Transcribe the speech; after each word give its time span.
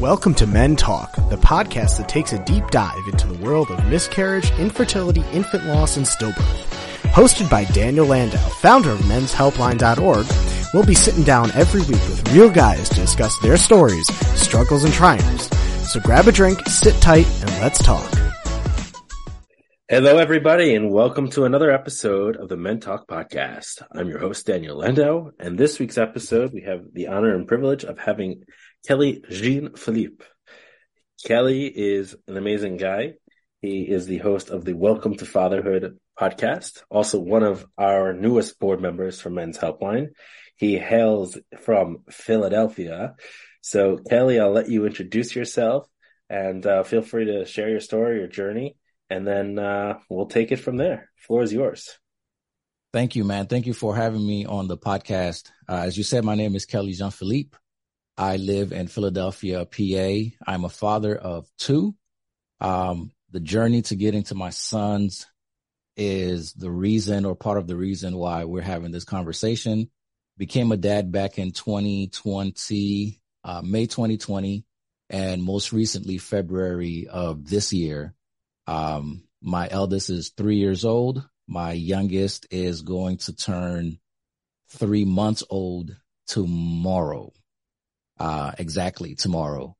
Welcome 0.00 0.34
to 0.34 0.46
Men 0.46 0.76
Talk, 0.76 1.14
the 1.30 1.38
podcast 1.38 1.96
that 1.96 2.06
takes 2.06 2.34
a 2.34 2.44
deep 2.44 2.68
dive 2.68 3.00
into 3.10 3.26
the 3.28 3.42
world 3.42 3.70
of 3.70 3.82
miscarriage, 3.86 4.50
infertility, 4.58 5.24
infant 5.32 5.64
loss, 5.64 5.96
and 5.96 6.04
stillbirth. 6.04 6.64
Hosted 7.12 7.48
by 7.48 7.64
Daniel 7.64 8.04
Landau, 8.04 8.36
founder 8.36 8.90
of 8.90 8.98
menshelpline.org, 8.98 10.26
we'll 10.74 10.84
be 10.84 10.94
sitting 10.94 11.24
down 11.24 11.50
every 11.52 11.80
week 11.80 12.06
with 12.10 12.30
real 12.34 12.50
guys 12.50 12.90
to 12.90 12.96
discuss 12.96 13.38
their 13.38 13.56
stories, 13.56 14.06
struggles, 14.38 14.84
and 14.84 14.92
triumphs. 14.92 15.48
So 15.90 15.98
grab 16.00 16.28
a 16.28 16.32
drink, 16.32 16.60
sit 16.66 17.00
tight, 17.00 17.26
and 17.40 17.50
let's 17.62 17.82
talk. 17.82 18.12
Hello, 19.88 20.18
everybody, 20.18 20.74
and 20.74 20.90
welcome 20.90 21.30
to 21.30 21.44
another 21.44 21.70
episode 21.70 22.36
of 22.36 22.50
the 22.50 22.56
Men 22.58 22.80
Talk 22.80 23.08
podcast. 23.08 23.82
I'm 23.90 24.08
your 24.08 24.18
host, 24.18 24.44
Daniel 24.44 24.76
Landau, 24.76 25.30
and 25.38 25.56
this 25.56 25.78
week's 25.78 25.96
episode, 25.96 26.52
we 26.52 26.62
have 26.62 26.82
the 26.92 27.06
honor 27.06 27.34
and 27.34 27.48
privilege 27.48 27.84
of 27.84 27.98
having 27.98 28.42
Kelly 28.86 29.22
Jean 29.30 29.74
Philippe. 29.74 30.24
Kelly 31.24 31.66
is 31.66 32.14
an 32.26 32.36
amazing 32.36 32.76
guy. 32.76 33.14
He 33.60 33.82
is 33.82 34.06
the 34.06 34.18
host 34.18 34.50
of 34.50 34.64
the 34.64 34.74
Welcome 34.74 35.16
to 35.16 35.26
Fatherhood 35.26 35.98
podcast, 36.18 36.82
also 36.90 37.18
one 37.18 37.42
of 37.42 37.66
our 37.78 38.12
newest 38.12 38.58
board 38.58 38.80
members 38.80 39.20
from 39.20 39.34
Men's 39.34 39.58
Helpline. 39.58 40.08
He 40.56 40.78
hails 40.78 41.38
from 41.60 42.04
Philadelphia. 42.10 43.14
So, 43.60 43.98
Kelly, 43.98 44.40
I'll 44.40 44.52
let 44.52 44.68
you 44.68 44.86
introduce 44.86 45.34
yourself 45.34 45.88
and 46.28 46.64
uh, 46.66 46.82
feel 46.82 47.02
free 47.02 47.26
to 47.26 47.44
share 47.44 47.68
your 47.68 47.80
story, 47.80 48.18
your 48.18 48.28
journey, 48.28 48.76
and 49.10 49.26
then 49.26 49.58
uh, 49.58 49.98
we'll 50.08 50.26
take 50.26 50.52
it 50.52 50.60
from 50.60 50.76
there. 50.76 51.10
Floor 51.16 51.42
is 51.42 51.52
yours. 51.52 51.98
Thank 52.92 53.16
you, 53.16 53.24
man. 53.24 53.46
Thank 53.46 53.66
you 53.66 53.74
for 53.74 53.94
having 53.94 54.26
me 54.26 54.46
on 54.46 54.68
the 54.68 54.78
podcast. 54.78 55.50
Uh, 55.68 55.82
as 55.84 55.98
you 55.98 56.04
said, 56.04 56.24
my 56.24 56.34
name 56.34 56.54
is 56.54 56.64
Kelly 56.64 56.92
Jean 56.92 57.10
Philippe. 57.10 57.56
I 58.18 58.36
live 58.36 58.72
in 58.72 58.86
Philadelphia, 58.86 59.66
PA. 59.66 60.50
I'm 60.50 60.64
a 60.64 60.70
father 60.70 61.14
of 61.14 61.50
two. 61.58 61.94
Um, 62.60 63.12
the 63.30 63.40
journey 63.40 63.82
to 63.82 63.96
getting 63.96 64.22
to 64.24 64.34
my 64.34 64.50
sons 64.50 65.26
is 65.98 66.54
the 66.54 66.70
reason 66.70 67.26
or 67.26 67.34
part 67.34 67.58
of 67.58 67.66
the 67.66 67.76
reason 67.76 68.16
why 68.16 68.44
we're 68.44 68.62
having 68.62 68.90
this 68.90 69.04
conversation. 69.04 69.90
Became 70.38 70.72
a 70.72 70.78
dad 70.78 71.12
back 71.12 71.38
in 71.38 71.50
2020, 71.52 73.20
uh, 73.44 73.62
May 73.62 73.86
2020, 73.86 74.64
and 75.10 75.42
most 75.42 75.72
recently 75.72 76.16
February 76.16 77.08
of 77.08 77.46
this 77.48 77.72
year. 77.72 78.14
Um, 78.66 79.24
my 79.42 79.68
eldest 79.70 80.08
is 80.08 80.30
three 80.30 80.56
years 80.56 80.86
old. 80.86 81.26
My 81.46 81.72
youngest 81.72 82.46
is 82.50 82.80
going 82.80 83.18
to 83.18 83.36
turn 83.36 83.98
three 84.68 85.04
months 85.04 85.44
old 85.50 85.94
tomorrow 86.26 87.32
uh, 88.18 88.52
exactly 88.58 89.14
tomorrow. 89.14 89.76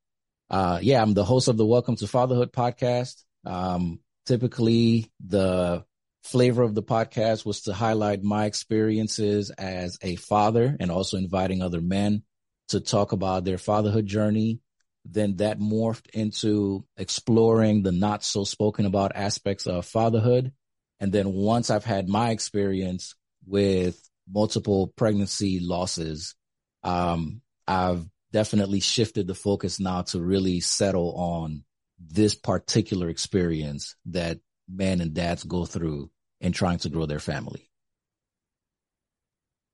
Uh, 0.49 0.79
yeah, 0.81 1.01
I'm 1.01 1.13
the 1.13 1.25
host 1.25 1.47
of 1.47 1.57
the 1.57 1.65
Welcome 1.65 1.95
to 1.97 2.07
Fatherhood 2.07 2.53
podcast. 2.53 3.23
Um, 3.45 3.99
typically 4.25 5.11
the 5.25 5.83
flavor 6.23 6.63
of 6.63 6.75
the 6.75 6.83
podcast 6.83 7.45
was 7.45 7.61
to 7.61 7.73
highlight 7.73 8.21
my 8.21 8.45
experiences 8.45 9.49
as 9.51 9.97
a 10.01 10.15
father 10.15 10.75
and 10.79 10.91
also 10.91 11.17
inviting 11.17 11.61
other 11.61 11.81
men 11.81 12.23
to 12.69 12.81
talk 12.81 13.13
about 13.13 13.45
their 13.45 13.57
fatherhood 13.57 14.05
journey. 14.05 14.59
Then 15.05 15.37
that 15.37 15.59
morphed 15.59 16.09
into 16.09 16.85
exploring 16.97 17.83
the 17.83 17.93
not 17.93 18.23
so 18.23 18.43
spoken 18.43 18.85
about 18.85 19.15
aspects 19.15 19.65
of 19.65 19.85
fatherhood. 19.85 20.51
And 20.99 21.13
then 21.13 21.31
once 21.31 21.69
I've 21.69 21.85
had 21.85 22.09
my 22.09 22.31
experience 22.31 23.15
with 23.45 23.97
multiple 24.29 24.87
pregnancy 24.97 25.61
losses, 25.61 26.35
um, 26.83 27.41
I've 27.65 28.05
definitely 28.31 28.79
shifted 28.79 29.27
the 29.27 29.35
focus 29.35 29.79
now 29.79 30.01
to 30.03 30.21
really 30.21 30.59
settle 30.59 31.13
on 31.15 31.63
this 31.99 32.35
particular 32.35 33.09
experience 33.09 33.95
that 34.05 34.39
men 34.69 35.01
and 35.01 35.13
dads 35.13 35.43
go 35.43 35.65
through 35.65 36.11
in 36.39 36.51
trying 36.51 36.77
to 36.79 36.89
grow 36.89 37.05
their 37.05 37.19
family. 37.19 37.69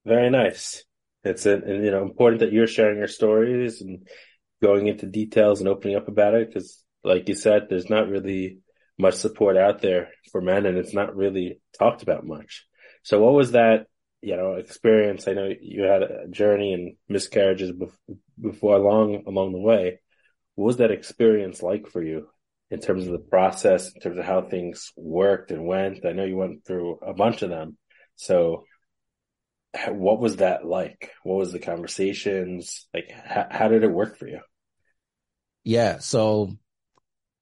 Very 0.05 0.29
nice. 0.29 0.83
It's 1.23 1.45
and, 1.45 1.83
you 1.83 1.91
know 1.91 2.03
important 2.03 2.41
that 2.41 2.51
you're 2.51 2.67
sharing 2.67 2.97
your 2.97 3.07
stories 3.07 3.81
and 3.81 4.07
going 4.61 4.87
into 4.87 5.05
details 5.05 5.59
and 5.59 5.69
opening 5.69 5.95
up 5.95 6.07
about 6.07 6.33
it 6.33 6.47
because, 6.47 6.83
like 7.03 7.27
you 7.29 7.35
said, 7.35 7.67
there's 7.69 7.89
not 7.89 8.09
really 8.09 8.59
much 8.97 9.15
support 9.15 9.57
out 9.57 9.81
there 9.81 10.09
for 10.31 10.41
men, 10.41 10.65
and 10.65 10.77
it's 10.77 10.93
not 10.93 11.15
really 11.15 11.59
talked 11.77 12.03
about 12.03 12.25
much. 12.25 12.65
So, 13.03 13.21
what 13.21 13.33
was 13.33 13.53
that 13.53 13.87
you 14.23 14.37
know, 14.37 14.53
experience. 14.53 15.27
I 15.27 15.33
know 15.33 15.49
you 15.61 15.83
had 15.83 16.01
a 16.01 16.27
journey 16.29 16.73
and 16.73 16.95
miscarriages 17.09 17.73
before 18.39 18.79
long 18.79 19.23
along 19.27 19.51
the 19.51 19.59
way. 19.59 19.99
What 20.55 20.65
was 20.65 20.77
that 20.77 20.91
experience 20.91 21.61
like 21.61 21.87
for 21.87 22.01
you 22.01 22.29
in 22.71 22.79
terms 22.79 23.05
of 23.05 23.11
the 23.11 23.19
process, 23.19 23.93
in 23.93 23.99
terms 23.99 24.17
of 24.17 24.23
how 24.23 24.41
things 24.41 24.93
worked 24.95 25.51
and 25.51 25.65
went? 25.65 26.05
I 26.05 26.13
know 26.13 26.23
you 26.23 26.37
went 26.37 26.65
through 26.65 26.99
a 27.05 27.13
bunch 27.13 27.41
of 27.41 27.49
them. 27.49 27.77
So 28.15 28.63
what 29.89 30.19
was 30.21 30.37
that 30.37 30.65
like? 30.65 31.11
What 31.23 31.37
was 31.37 31.51
the 31.51 31.59
conversations? 31.59 32.87
Like, 32.93 33.11
how, 33.11 33.47
how 33.51 33.67
did 33.67 33.83
it 33.83 33.91
work 33.91 34.17
for 34.17 34.27
you? 34.27 34.39
Yeah. 35.65 35.99
So, 35.99 36.51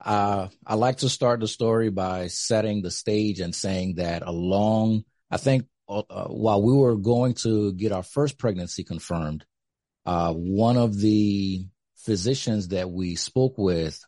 uh, 0.04 0.48
I 0.66 0.76
like 0.76 0.98
to 0.98 1.10
start 1.10 1.42
the 1.42 1.48
story 1.48 1.92
by 1.92 2.28
setting 2.28 2.82
the 2.82 2.90
stage 2.90 3.40
and 3.40 3.54
saying 3.54 3.96
that 3.96 4.24
along, 4.24 5.04
I 5.30 5.38
think 5.38 5.68
uh, 5.88 6.26
while 6.28 6.62
we 6.62 6.74
were 6.74 6.96
going 6.96 7.34
to 7.34 7.74
get 7.74 7.92
our 7.92 8.04
first 8.04 8.38
pregnancy 8.38 8.84
confirmed, 8.84 9.46
uh, 10.06 10.34
one 10.34 10.78
of 10.78 10.98
the 10.98 11.66
physicians 11.98 12.70
that 12.70 12.90
we 12.90 13.16
spoke 13.16 13.58
with 13.58 14.04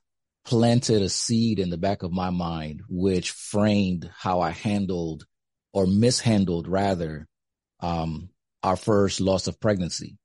planted 0.46 1.02
a 1.02 1.10
seed 1.10 1.60
in 1.60 1.70
the 1.70 1.78
back 1.78 2.04
of 2.04 2.12
my 2.12 2.30
mind, 2.30 2.82
which 2.90 3.32
framed 3.32 4.10
how 4.16 4.42
I 4.42 4.52
handled 4.52 5.26
or 5.72 5.88
mishandled 5.88 6.68
rather, 6.68 7.28
um, 7.80 8.30
our 8.62 8.76
first 8.76 9.22
loss 9.22 9.48
of 9.48 9.60
pregnancy. 9.60 10.18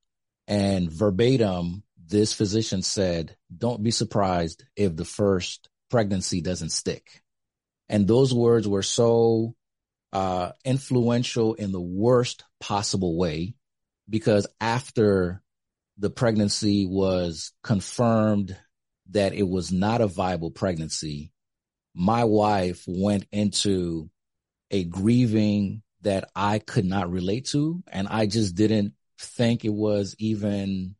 And 0.47 0.91
verbatim, 0.91 1.83
this 2.07 2.33
physician 2.33 2.83
said, 2.83 3.37
don't 3.57 3.83
be 3.83 3.91
surprised 3.91 4.65
if 4.77 4.97
the 4.97 5.05
first 5.05 5.69
pregnancy 5.91 6.41
doesn't 6.41 6.71
stick. 6.71 7.23
And 7.89 8.07
those 8.07 8.35
words 8.35 8.67
were 8.67 8.83
so 8.83 9.55
uh, 10.13 10.53
influential 10.65 11.55
in 11.55 11.73
the 11.73 11.81
worst 11.81 12.45
possible 12.61 13.17
way 13.17 13.55
because 14.09 14.47
after 14.61 15.43
the 15.99 16.11
pregnancy 16.11 16.87
was 16.87 17.53
confirmed 17.63 18.57
that 19.11 19.35
it 19.35 19.49
was 19.49 19.73
not 19.73 20.01
a 20.01 20.07
viable 20.07 20.51
pregnancy, 20.51 21.33
my 21.95 22.25
wife 22.25 22.85
went 22.87 23.27
into 23.33 24.09
a 24.71 24.85
grieving 24.85 25.83
that 26.03 26.31
I 26.35 26.59
could 26.59 26.85
not 26.85 27.11
relate 27.11 27.47
to. 27.47 27.83
And 27.89 28.07
I 28.09 28.27
just 28.27 28.55
didn't 28.55 28.95
think 29.19 29.65
it 29.65 29.73
was 29.73 30.15
even 30.19 30.95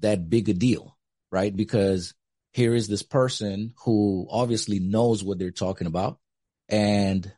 that 0.00 0.28
big 0.28 0.48
a 0.48 0.54
deal, 0.54 0.96
right? 1.30 1.54
Because 1.54 2.14
here 2.52 2.74
is 2.74 2.88
this 2.88 3.02
person 3.02 3.74
who 3.84 4.26
obviously 4.28 4.80
knows 4.80 5.22
what 5.22 5.38
they're 5.38 5.52
talking 5.52 5.86
about 5.86 6.18
and 6.68 7.32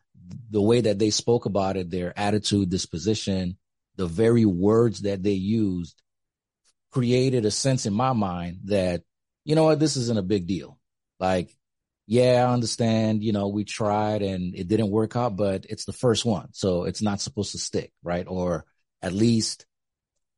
the 0.50 0.62
way 0.62 0.83
that 0.83 0.99
they 0.99 1.10
spoke 1.10 1.47
about 1.47 1.77
it, 1.77 1.91
their 1.91 2.19
attitude, 2.19 2.71
disposition, 2.71 3.56
the 3.97 4.06
very 4.06 4.44
words 4.44 5.03
that 5.03 5.22
they 5.22 5.33
used 5.33 6.00
created 6.91 7.44
a 7.44 7.50
sense 7.50 7.87
in 7.87 7.94
my 7.94 8.12
mind 8.12 8.60
that, 8.65 9.03
you 9.44 9.55
know 9.55 9.65
what, 9.65 9.81
this 9.81 9.97
isn't 9.97 10.19
a 10.19 10.22
big 10.22 10.47
deal. 10.47 10.78
Like, 11.19 11.50
yeah, 12.06 12.47
I 12.47 12.53
understand, 12.53 13.22
you 13.22 13.33
know, 13.33 13.49
we 13.49 13.65
tried 13.65 14.22
and 14.22 14.55
it 14.55 14.69
didn't 14.69 14.91
work 14.91 15.16
out, 15.16 15.37
but 15.37 15.66
it's 15.69 15.84
the 15.84 15.93
first 15.93 16.25
one. 16.25 16.49
So 16.53 16.84
it's 16.84 17.03
not 17.03 17.21
supposed 17.21 17.53
to 17.53 17.59
stick, 17.59 17.93
right? 18.03 18.27
Or 18.27 18.65
at 19.00 19.12
least 19.12 19.66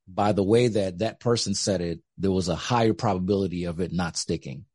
by 0.07 0.33
the 0.33 0.43
way 0.43 0.69
that 0.69 0.99
that 0.99 1.21
person 1.21 1.55
said 1.55 1.81
it, 1.81 2.01
there 2.19 2.31
was 2.31 2.49
a 2.49 2.55
higher 2.55 2.93
probability 2.93 3.65
of 3.65 3.81
it 3.81 3.93
not 3.93 4.17
sticking. 4.17 4.67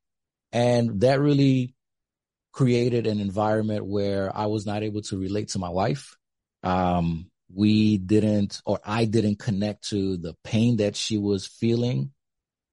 And 0.52 1.02
that 1.02 1.20
really 1.20 1.76
created 2.51 3.07
an 3.07 3.19
environment 3.19 3.85
where 3.85 4.35
I 4.35 4.47
was 4.47 4.66
not 4.66 4.84
able 4.84 5.01
to 5.03 5.17
relate 5.19 5.49
to 5.49 5.59
my 5.59 5.69
wife. 5.69 6.16
Um, 6.63 7.29
we 7.53 7.97
didn't, 7.97 8.61
or 8.66 8.79
I 8.84 9.05
didn't 9.05 9.40
connect 9.40 9.90
to 9.90 10.17
the 10.17 10.35
pain 10.43 10.78
that 10.78 10.96
she 10.96 11.17
was 11.17 11.46
feeling. 11.46 12.11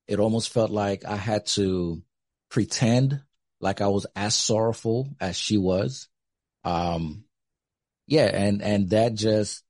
It 0.06 0.20
almost 0.20 0.52
felt 0.52 0.70
like 0.70 1.04
I 1.04 1.16
had 1.16 1.46
to 1.46 2.02
pretend 2.50 3.22
like 3.60 3.80
I 3.80 3.88
was 3.88 4.06
as 4.14 4.34
sorrowful 4.34 5.08
as 5.20 5.36
she 5.36 5.56
was. 5.56 6.08
Um, 6.64 7.24
yeah, 8.06 8.26
and, 8.26 8.62
and 8.62 8.90
that 8.90 9.14
just 9.14 9.64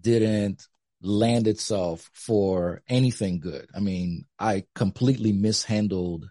didn't 0.00 0.66
land 1.02 1.46
itself 1.46 2.10
for 2.14 2.82
anything 2.88 3.40
good. 3.40 3.68
I 3.74 3.80
mean, 3.80 4.24
I 4.38 4.64
completely 4.74 5.32
mishandled 5.32 6.26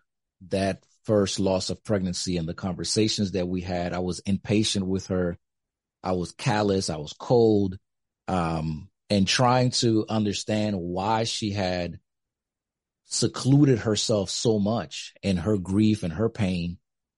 that 0.50 0.84
first 1.04 1.40
loss 1.40 1.70
of 1.70 1.84
pregnancy 1.84 2.38
and 2.38 2.48
the 2.48 2.54
conversations 2.54 3.32
that 3.32 3.48
we 3.48 3.62
had. 3.62 3.94
I 3.94 4.00
was 4.00 4.20
impatient 4.20 4.86
with 4.86 5.08
her. 5.08 5.38
I 6.04 6.14
was 6.14 6.32
callous. 6.32 6.90
I 6.90 6.98
was 6.98 7.14
cold. 7.14 7.78
Um, 8.28 8.90
and 9.10 9.28
trying 9.28 9.72
to 9.72 10.06
understand 10.10 10.80
why 10.80 11.26
she 11.26 11.52
had 11.52 12.00
secluded 13.06 13.80
herself 13.80 14.30
so 14.30 14.60
much 14.60 15.14
in 15.22 15.38
her 15.38 15.58
grief 15.58 16.04
and 16.04 16.14
her 16.14 16.30
pain. 16.30 16.78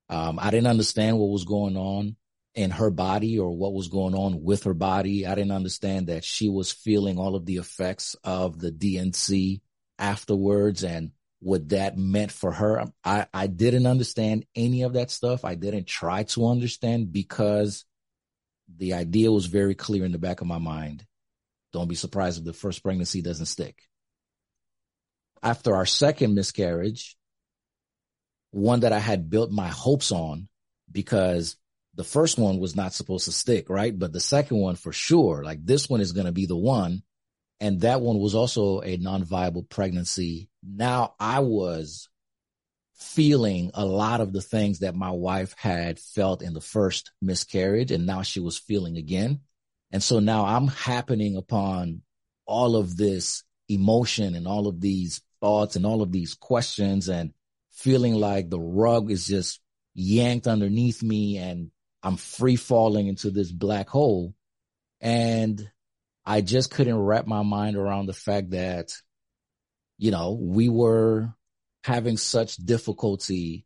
Um, 0.10 0.40
I 0.42 0.52
didn't 0.52 0.68
understand 0.68 1.18
what 1.18 1.30
was 1.30 1.46
going 1.46 1.78
on 1.78 2.16
in 2.54 2.72
her 2.72 2.90
body 2.90 3.40
or 3.40 3.56
what 3.56 3.74
was 3.74 3.88
going 3.88 4.16
on 4.16 4.44
with 4.44 4.64
her 4.64 4.74
body. 4.74 5.26
I 5.26 5.36
didn't 5.36 5.52
understand 5.52 6.08
that 6.08 6.24
she 6.24 6.50
was 6.50 6.72
feeling 6.72 7.18
all 7.18 7.36
of 7.36 7.46
the 7.46 7.58
effects 7.58 8.16
of 8.24 8.60
the 8.60 8.72
D&C 8.72 9.62
afterwards 10.00 10.84
and 10.84 11.12
what 11.46 11.70
that 11.70 11.96
meant 11.96 12.32
for 12.32 12.52
her. 12.52 12.82
Um, 12.82 12.94
I, 13.04 13.28
I 13.32 13.46
didn't 13.46 13.86
understand 13.86 14.48
any 14.56 14.82
of 14.82 14.94
that 14.94 15.12
stuff. 15.12 15.46
I 15.46 15.54
didn't 15.54 15.86
try 15.86 16.24
to 16.24 16.48
understand 16.48 17.14
because 17.14 17.86
the 18.78 18.94
idea 18.96 19.32
was 19.32 19.46
very 19.46 19.76
clear 19.76 20.06
in 20.06 20.12
the 20.12 20.18
back 20.18 20.42
of 20.42 20.48
my 20.48 20.58
mind. 20.58 21.06
Don't 21.72 21.88
be 21.88 21.94
surprised 21.94 22.40
if 22.40 22.46
the 22.46 22.54
first 22.54 22.82
pregnancy 22.82 23.22
doesn't 23.22 23.46
stick. 23.46 23.78
After 25.44 25.76
our 25.76 25.86
second 25.86 26.34
miscarriage, 26.34 27.16
one 28.50 28.80
that 28.80 28.92
I 28.92 28.98
had 28.98 29.30
built 29.30 29.52
my 29.52 29.68
hopes 29.68 30.12
on 30.12 30.48
because 30.92 31.58
the 31.94 32.04
first 32.04 32.40
one 32.40 32.58
was 32.58 32.76
not 32.76 32.94
supposed 32.94 33.26
to 33.26 33.32
stick, 33.32 33.70
right? 33.70 33.98
But 33.98 34.12
the 34.12 34.20
second 34.20 34.58
one 34.58 34.78
for 34.78 34.92
sure, 34.92 35.44
like 35.44 35.64
this 35.64 35.88
one 35.92 36.02
is 36.02 36.12
going 36.12 36.26
to 36.26 36.32
be 36.32 36.48
the 36.48 36.58
one. 36.58 37.04
And 37.60 37.82
that 37.82 38.02
one 38.02 38.20
was 38.20 38.36
also 38.36 38.82
a 38.82 38.98
non-viable 38.98 39.64
pregnancy. 39.64 40.50
Now 40.64 41.16
I 41.20 41.40
was 41.40 42.10
feeling 42.96 43.72
a 43.74 43.86
lot 43.86 44.22
of 44.22 44.34
the 44.34 44.42
things 44.42 44.80
that 44.80 44.96
my 44.96 45.12
wife 45.12 45.54
had 45.58 46.00
felt 46.00 46.42
in 46.42 46.54
the 46.54 46.62
first 46.62 47.12
miscarriage 47.22 47.92
and 47.92 48.06
now 48.06 48.22
she 48.22 48.40
was 48.40 48.58
feeling 48.58 48.98
again. 48.98 49.42
And 49.92 50.02
so 50.02 50.20
now 50.20 50.46
I'm 50.46 50.68
happening 50.68 51.36
upon 51.36 52.02
all 52.46 52.76
of 52.76 52.98
this 52.98 53.44
emotion 53.70 54.36
and 54.36 54.48
all 54.48 54.68
of 54.68 54.82
these 54.82 55.22
thoughts 55.42 55.76
and 55.76 55.86
all 55.86 56.02
of 56.02 56.12
these 56.12 56.34
questions 56.34 57.10
and 57.10 57.34
feeling 57.72 58.16
like 58.16 58.50
the 58.50 58.60
rug 58.60 59.12
is 59.12 59.28
just 59.28 59.60
yanked 59.94 60.48
underneath 60.48 61.04
me 61.04 61.38
and 61.38 61.72
I'm 62.04 62.18
free 62.18 62.56
falling 62.56 63.08
into 63.08 63.32
this 63.32 63.52
black 63.52 63.90
hole. 63.90 64.36
And 65.02 65.70
I 66.26 66.42
just 66.42 66.72
couldn't 66.72 66.98
wrap 66.98 67.28
my 67.28 67.44
mind 67.44 67.78
around 67.78 68.08
the 68.08 68.14
fact 68.14 68.52
that, 68.52 68.92
you 69.98 70.12
know, 70.12 70.38
we 70.40 70.70
were 70.70 71.34
having 71.84 72.18
such 72.18 72.58
difficulty 72.58 73.66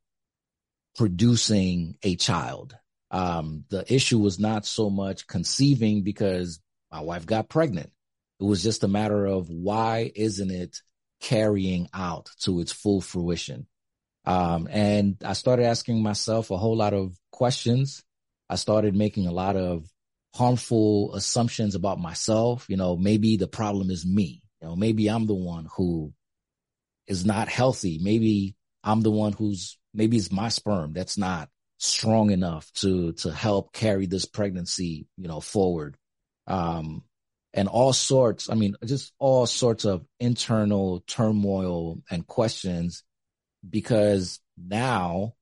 producing 0.98 1.96
a 2.04 2.16
child. 2.16 2.76
Um, 3.12 3.64
the 3.70 3.92
issue 3.92 4.20
was 4.20 4.40
not 4.40 4.66
so 4.66 4.90
much 4.90 5.26
conceiving 5.26 6.04
because 6.04 6.60
my 6.92 7.00
wife 7.00 7.26
got 7.26 7.50
pregnant. 7.50 7.92
It 8.40 8.44
was 8.44 8.62
just 8.62 8.84
a 8.84 8.88
matter 8.88 9.26
of 9.26 9.50
why 9.50 10.12
isn't 10.14 10.52
it 10.52 10.78
carrying 11.22 11.90
out 11.94 12.30
to 12.42 12.60
its 12.60 12.72
full 12.72 13.02
fruition? 13.02 13.68
Um, 14.26 14.68
and 14.70 15.18
I 15.26 15.34
started 15.34 15.66
asking 15.66 16.04
myself 16.04 16.52
a 16.52 16.58
whole 16.58 16.76
lot 16.76 16.94
of 16.94 17.16
questions. 17.32 18.04
I 18.50 18.56
started 18.56 18.96
making 18.96 19.28
a 19.28 19.32
lot 19.32 19.56
of 19.56 19.86
harmful 20.34 21.16
assumptions 21.16 21.76
about 21.76 22.00
myself. 22.00 22.66
You 22.70 22.78
know, 22.78 22.96
maybe 22.98 23.38
the 23.38 23.48
problem 23.48 23.90
is 23.90 24.06
me. 24.06 24.42
You 24.62 24.68
know, 24.70 24.76
maybe 24.76 25.08
I'm 25.08 25.26
the 25.26 25.34
one 25.34 25.68
who 25.76 26.14
is 27.08 27.26
not 27.26 27.48
healthy. 27.48 28.00
Maybe 28.02 28.56
I'm 28.84 29.02
the 29.02 29.12
one 29.12 29.34
who's, 29.34 29.78
maybe 29.94 30.18
it's 30.18 30.32
my 30.32 30.50
sperm 30.50 30.94
that's 30.94 31.18
not 31.18 31.50
strong 31.78 32.32
enough 32.32 32.72
to, 32.74 33.14
to 33.14 33.32
help 33.32 33.74
carry 33.74 34.06
this 34.06 34.26
pregnancy, 34.26 35.08
you 35.18 35.28
know, 35.28 35.40
forward. 35.40 35.98
Um, 36.48 37.04
and 37.54 37.68
all 37.68 37.94
sorts, 37.94 38.50
I 38.50 38.56
mean, 38.56 38.76
just 38.86 39.12
all 39.18 39.48
sorts 39.48 39.86
of 39.86 40.06
internal 40.20 41.04
turmoil 41.08 42.00
and 42.12 42.28
questions 42.28 43.04
because 43.68 44.40
now 44.58 45.34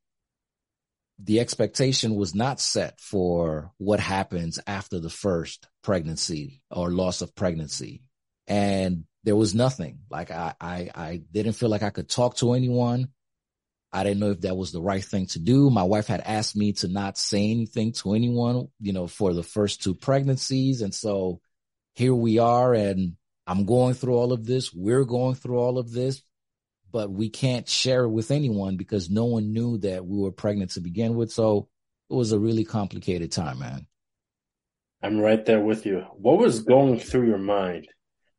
the 1.20 1.40
expectation 1.40 2.16
was 2.16 2.36
not 2.36 2.60
set 2.60 3.00
for 3.00 3.72
what 3.78 4.00
happens 4.00 4.60
after 4.68 5.00
the 5.00 5.10
first 5.10 5.68
pregnancy 5.84 6.62
or 6.70 6.92
loss 6.92 7.22
of 7.22 7.36
pregnancy. 7.36 8.04
And 8.46 9.06
there 9.24 9.36
was 9.36 9.56
nothing 9.56 10.00
like 10.10 10.32
I, 10.32 10.54
I, 10.62 10.90
I 10.94 11.22
didn't 11.32 11.54
feel 11.54 11.70
like 11.70 11.84
I 11.84 11.90
could 11.90 12.10
talk 12.10 12.38
to 12.38 12.54
anyone. 12.54 13.10
I 13.92 14.04
didn't 14.04 14.20
know 14.20 14.32
if 14.32 14.42
that 14.42 14.58
was 14.58 14.72
the 14.72 14.82
right 14.82 15.04
thing 15.04 15.26
to 15.28 15.40
do. 15.40 15.70
My 15.70 15.84
wife 15.84 16.08
had 16.08 16.22
asked 16.22 16.56
me 16.56 16.74
to 16.74 16.88
not 16.88 17.18
say 17.18 17.50
anything 17.50 17.94
to 17.94 18.14
anyone, 18.14 18.68
you 18.80 18.94
know, 18.94 19.08
for 19.08 19.34
the 19.34 19.44
first 19.44 19.82
two 19.82 19.96
pregnancies. 19.96 20.82
And 20.82 20.94
so 20.94 21.42
here 21.96 22.14
we 22.14 22.38
are 22.38 22.74
and 22.74 23.14
I'm 23.48 23.66
going 23.66 23.96
through 23.96 24.16
all 24.16 24.34
of 24.34 24.46
this. 24.46 24.74
We're 24.74 25.06
going 25.06 25.36
through 25.36 25.58
all 25.58 25.80
of 25.80 25.92
this 25.92 26.22
but 26.92 27.12
we 27.12 27.30
can't 27.30 27.68
share 27.68 28.04
it 28.04 28.10
with 28.10 28.32
anyone 28.32 28.78
because 28.78 29.10
no 29.10 29.26
one 29.26 29.54
knew 29.54 29.78
that 29.80 30.06
we 30.06 30.18
were 30.18 30.32
pregnant 30.32 30.72
to 30.72 30.82
begin 30.82 31.16
with. 31.16 31.32
So 31.32 31.68
it 32.10 32.14
was 32.14 32.32
a 32.32 32.40
really 32.40 32.64
complicated 32.64 33.32
time, 33.32 33.60
man. 33.60 33.88
I'm 35.02 35.20
right 35.20 35.46
there 35.46 35.62
with 35.62 35.86
you. 35.86 36.06
What 36.14 36.40
was 36.40 36.64
going 36.64 37.00
through 37.00 37.28
your 37.28 37.38
mind? 37.38 37.88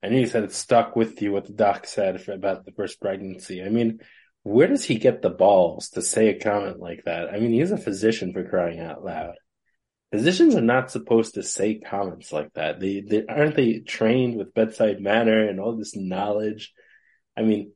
I 0.02 0.08
know 0.08 0.18
you 0.18 0.26
said 0.26 0.44
it 0.44 0.52
stuck 0.52 0.96
with 0.96 1.20
you 1.22 1.32
what 1.32 1.46
the 1.46 1.52
doc 1.52 1.86
said 1.86 2.28
about 2.28 2.64
the 2.64 2.72
first 2.72 3.00
pregnancy. 3.00 3.62
I 3.62 3.68
mean, 3.68 4.00
where 4.42 4.66
does 4.66 4.84
he 4.84 4.96
get 4.96 5.22
the 5.22 5.30
balls 5.30 5.90
to 5.90 6.02
say 6.02 6.28
a 6.28 6.38
comment 6.38 6.78
like 6.78 7.04
that? 7.04 7.28
I 7.28 7.38
mean, 7.38 7.52
he's 7.52 7.72
a 7.72 7.76
physician 7.76 8.32
for 8.32 8.48
crying 8.48 8.80
out 8.80 9.04
loud. 9.04 9.34
Physicians 10.12 10.54
are 10.54 10.62
not 10.62 10.90
supposed 10.90 11.34
to 11.34 11.42
say 11.42 11.80
comments 11.80 12.32
like 12.32 12.52
that. 12.54 12.80
They, 12.80 13.00
they 13.00 13.24
aren't 13.28 13.56
they 13.56 13.80
trained 13.80 14.38
with 14.38 14.54
bedside 14.54 15.00
manner 15.00 15.46
and 15.46 15.60
all 15.60 15.76
this 15.76 15.94
knowledge. 15.94 16.72
I 17.36 17.42
mean, 17.42 17.72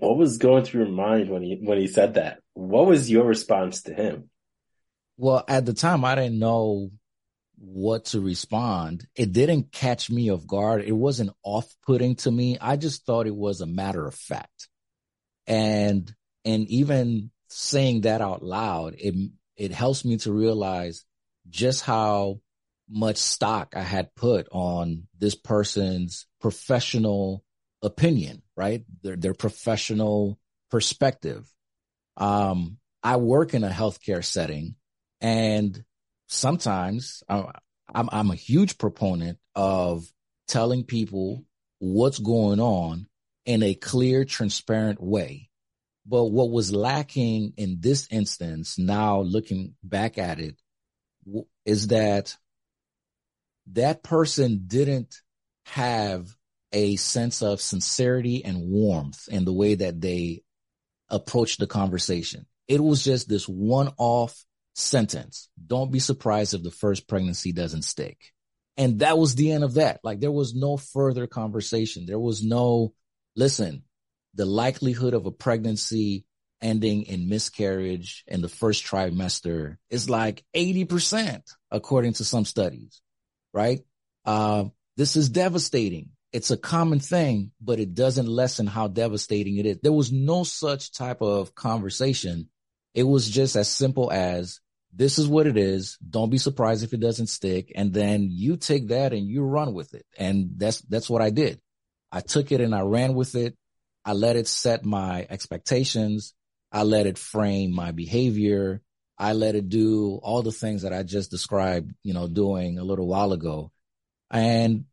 what 0.00 0.16
was 0.16 0.38
going 0.38 0.64
through 0.64 0.84
your 0.84 0.92
mind 0.92 1.30
when 1.30 1.42
he 1.42 1.58
when 1.60 1.78
he 1.78 1.86
said 1.86 2.14
that? 2.14 2.40
What 2.54 2.86
was 2.86 3.10
your 3.10 3.24
response 3.24 3.82
to 3.82 3.94
him? 3.94 4.30
Well, 5.16 5.44
at 5.48 5.66
the 5.66 5.74
time, 5.74 6.04
I 6.04 6.14
didn't 6.14 6.38
know 6.38 6.90
what 7.58 8.06
to 8.06 8.20
respond. 8.20 9.06
It 9.16 9.32
didn't 9.32 9.72
catch 9.72 10.10
me 10.10 10.30
off 10.30 10.46
guard. 10.46 10.84
It 10.84 10.92
wasn't 10.92 11.32
off-putting 11.42 12.16
to 12.16 12.30
me. 12.30 12.56
I 12.60 12.76
just 12.76 13.04
thought 13.04 13.26
it 13.26 13.34
was 13.34 13.60
a 13.60 13.66
matter 13.66 14.06
of 14.06 14.14
fact. 14.14 14.68
And 15.46 16.12
and 16.44 16.68
even 16.68 17.30
saying 17.48 18.02
that 18.02 18.20
out 18.20 18.42
loud, 18.42 18.94
it 18.98 19.14
it 19.56 19.72
helps 19.72 20.04
me 20.04 20.18
to 20.18 20.32
realize 20.32 21.04
just 21.48 21.82
how 21.82 22.40
much 22.88 23.16
stock 23.16 23.74
I 23.76 23.82
had 23.82 24.14
put 24.14 24.48
on 24.52 25.08
this 25.18 25.34
person's 25.34 26.26
professional 26.40 27.42
opinion, 27.82 28.42
right? 28.56 28.84
Their, 29.02 29.16
their 29.16 29.34
professional 29.34 30.38
perspective. 30.70 31.48
Um, 32.16 32.78
I 33.02 33.16
work 33.16 33.54
in 33.54 33.64
a 33.64 33.70
healthcare 33.70 34.24
setting 34.24 34.74
and 35.20 35.84
sometimes 36.26 37.22
I'm, 37.28 37.46
I'm, 37.92 38.08
I'm 38.12 38.30
a 38.30 38.36
huge 38.36 38.78
proponent 38.78 39.38
of 39.54 40.04
telling 40.46 40.84
people 40.84 41.44
what's 41.78 42.18
going 42.18 42.60
on 42.60 43.06
in 43.46 43.62
a 43.62 43.74
clear, 43.74 44.24
transparent 44.24 45.02
way. 45.02 45.48
But 46.06 46.26
what 46.26 46.50
was 46.50 46.72
lacking 46.72 47.52
in 47.56 47.78
this 47.80 48.08
instance, 48.10 48.78
now 48.78 49.20
looking 49.20 49.74
back 49.82 50.18
at 50.18 50.40
it, 50.40 50.56
is 51.64 51.88
that 51.88 52.36
that 53.72 54.02
person 54.02 54.64
didn't 54.66 55.14
have 55.66 56.34
a 56.72 56.96
sense 56.96 57.42
of 57.42 57.60
sincerity 57.60 58.44
and 58.44 58.68
warmth 58.68 59.28
in 59.28 59.44
the 59.44 59.52
way 59.52 59.74
that 59.74 60.00
they 60.00 60.42
approached 61.08 61.58
the 61.58 61.66
conversation. 61.66 62.46
It 62.66 62.82
was 62.82 63.02
just 63.02 63.28
this 63.28 63.48
one 63.48 63.90
off 63.96 64.44
sentence. 64.74 65.48
Don't 65.66 65.90
be 65.90 65.98
surprised 65.98 66.54
if 66.54 66.62
the 66.62 66.70
first 66.70 67.08
pregnancy 67.08 67.52
doesn't 67.52 67.82
stick. 67.82 68.18
And 68.76 69.00
that 69.00 69.18
was 69.18 69.34
the 69.34 69.50
end 69.50 69.64
of 69.64 69.74
that. 69.74 70.00
Like 70.04 70.20
there 70.20 70.30
was 70.30 70.54
no 70.54 70.76
further 70.76 71.26
conversation. 71.26 72.06
There 72.06 72.18
was 72.18 72.44
no, 72.44 72.92
listen, 73.34 73.82
the 74.34 74.46
likelihood 74.46 75.14
of 75.14 75.26
a 75.26 75.32
pregnancy 75.32 76.24
ending 76.60 77.04
in 77.04 77.28
miscarriage 77.28 78.24
in 78.26 78.40
the 78.40 78.48
first 78.48 78.84
trimester 78.84 79.76
is 79.90 80.10
like 80.10 80.44
80%, 80.54 81.42
according 81.70 82.14
to 82.14 82.24
some 82.24 82.44
studies, 82.44 83.00
right? 83.52 83.80
Uh, 84.24 84.64
this 84.96 85.16
is 85.16 85.28
devastating 85.28 86.10
it's 86.32 86.50
a 86.50 86.56
common 86.56 87.00
thing, 87.00 87.52
but 87.60 87.80
it 87.80 87.94
doesn't 87.94 88.26
lessen 88.26 88.66
how 88.66 88.88
devastating 88.88 89.56
it 89.56 89.66
is. 89.66 89.78
There 89.82 89.92
was 89.92 90.12
no 90.12 90.44
such 90.44 90.92
type 90.92 91.22
of 91.22 91.54
conversation. 91.54 92.48
It 92.94 93.04
was 93.04 93.28
just 93.28 93.56
as 93.56 93.68
simple 93.68 94.12
as 94.12 94.60
this 94.92 95.18
is 95.18 95.28
what 95.28 95.46
it 95.46 95.56
is. 95.56 95.96
Don't 96.08 96.30
be 96.30 96.38
surprised 96.38 96.84
if 96.84 96.92
it 96.92 97.00
doesn't 97.00 97.28
stick. 97.28 97.72
And 97.74 97.92
then 97.92 98.28
you 98.30 98.56
take 98.56 98.88
that 98.88 99.12
and 99.12 99.26
you 99.26 99.42
run 99.42 99.72
with 99.72 99.94
it. 99.94 100.04
And 100.18 100.52
that's, 100.56 100.80
that's 100.82 101.08
what 101.08 101.22
I 101.22 101.30
did. 101.30 101.60
I 102.10 102.20
took 102.20 102.52
it 102.52 102.60
and 102.60 102.74
I 102.74 102.80
ran 102.80 103.14
with 103.14 103.34
it. 103.34 103.56
I 104.04 104.12
let 104.12 104.36
it 104.36 104.48
set 104.48 104.84
my 104.84 105.26
expectations. 105.28 106.34
I 106.72 106.82
let 106.82 107.06
it 107.06 107.18
frame 107.18 107.74
my 107.74 107.92
behavior. 107.92 108.82
I 109.18 109.32
let 109.32 109.54
it 109.54 109.68
do 109.68 110.18
all 110.22 110.42
the 110.42 110.52
things 110.52 110.82
that 110.82 110.92
I 110.92 111.02
just 111.02 111.30
described, 111.30 111.92
you 112.02 112.14
know, 112.14 112.28
doing 112.28 112.78
a 112.78 112.84
little 112.84 113.06
while 113.06 113.32
ago. 113.32 113.72
And 114.30 114.84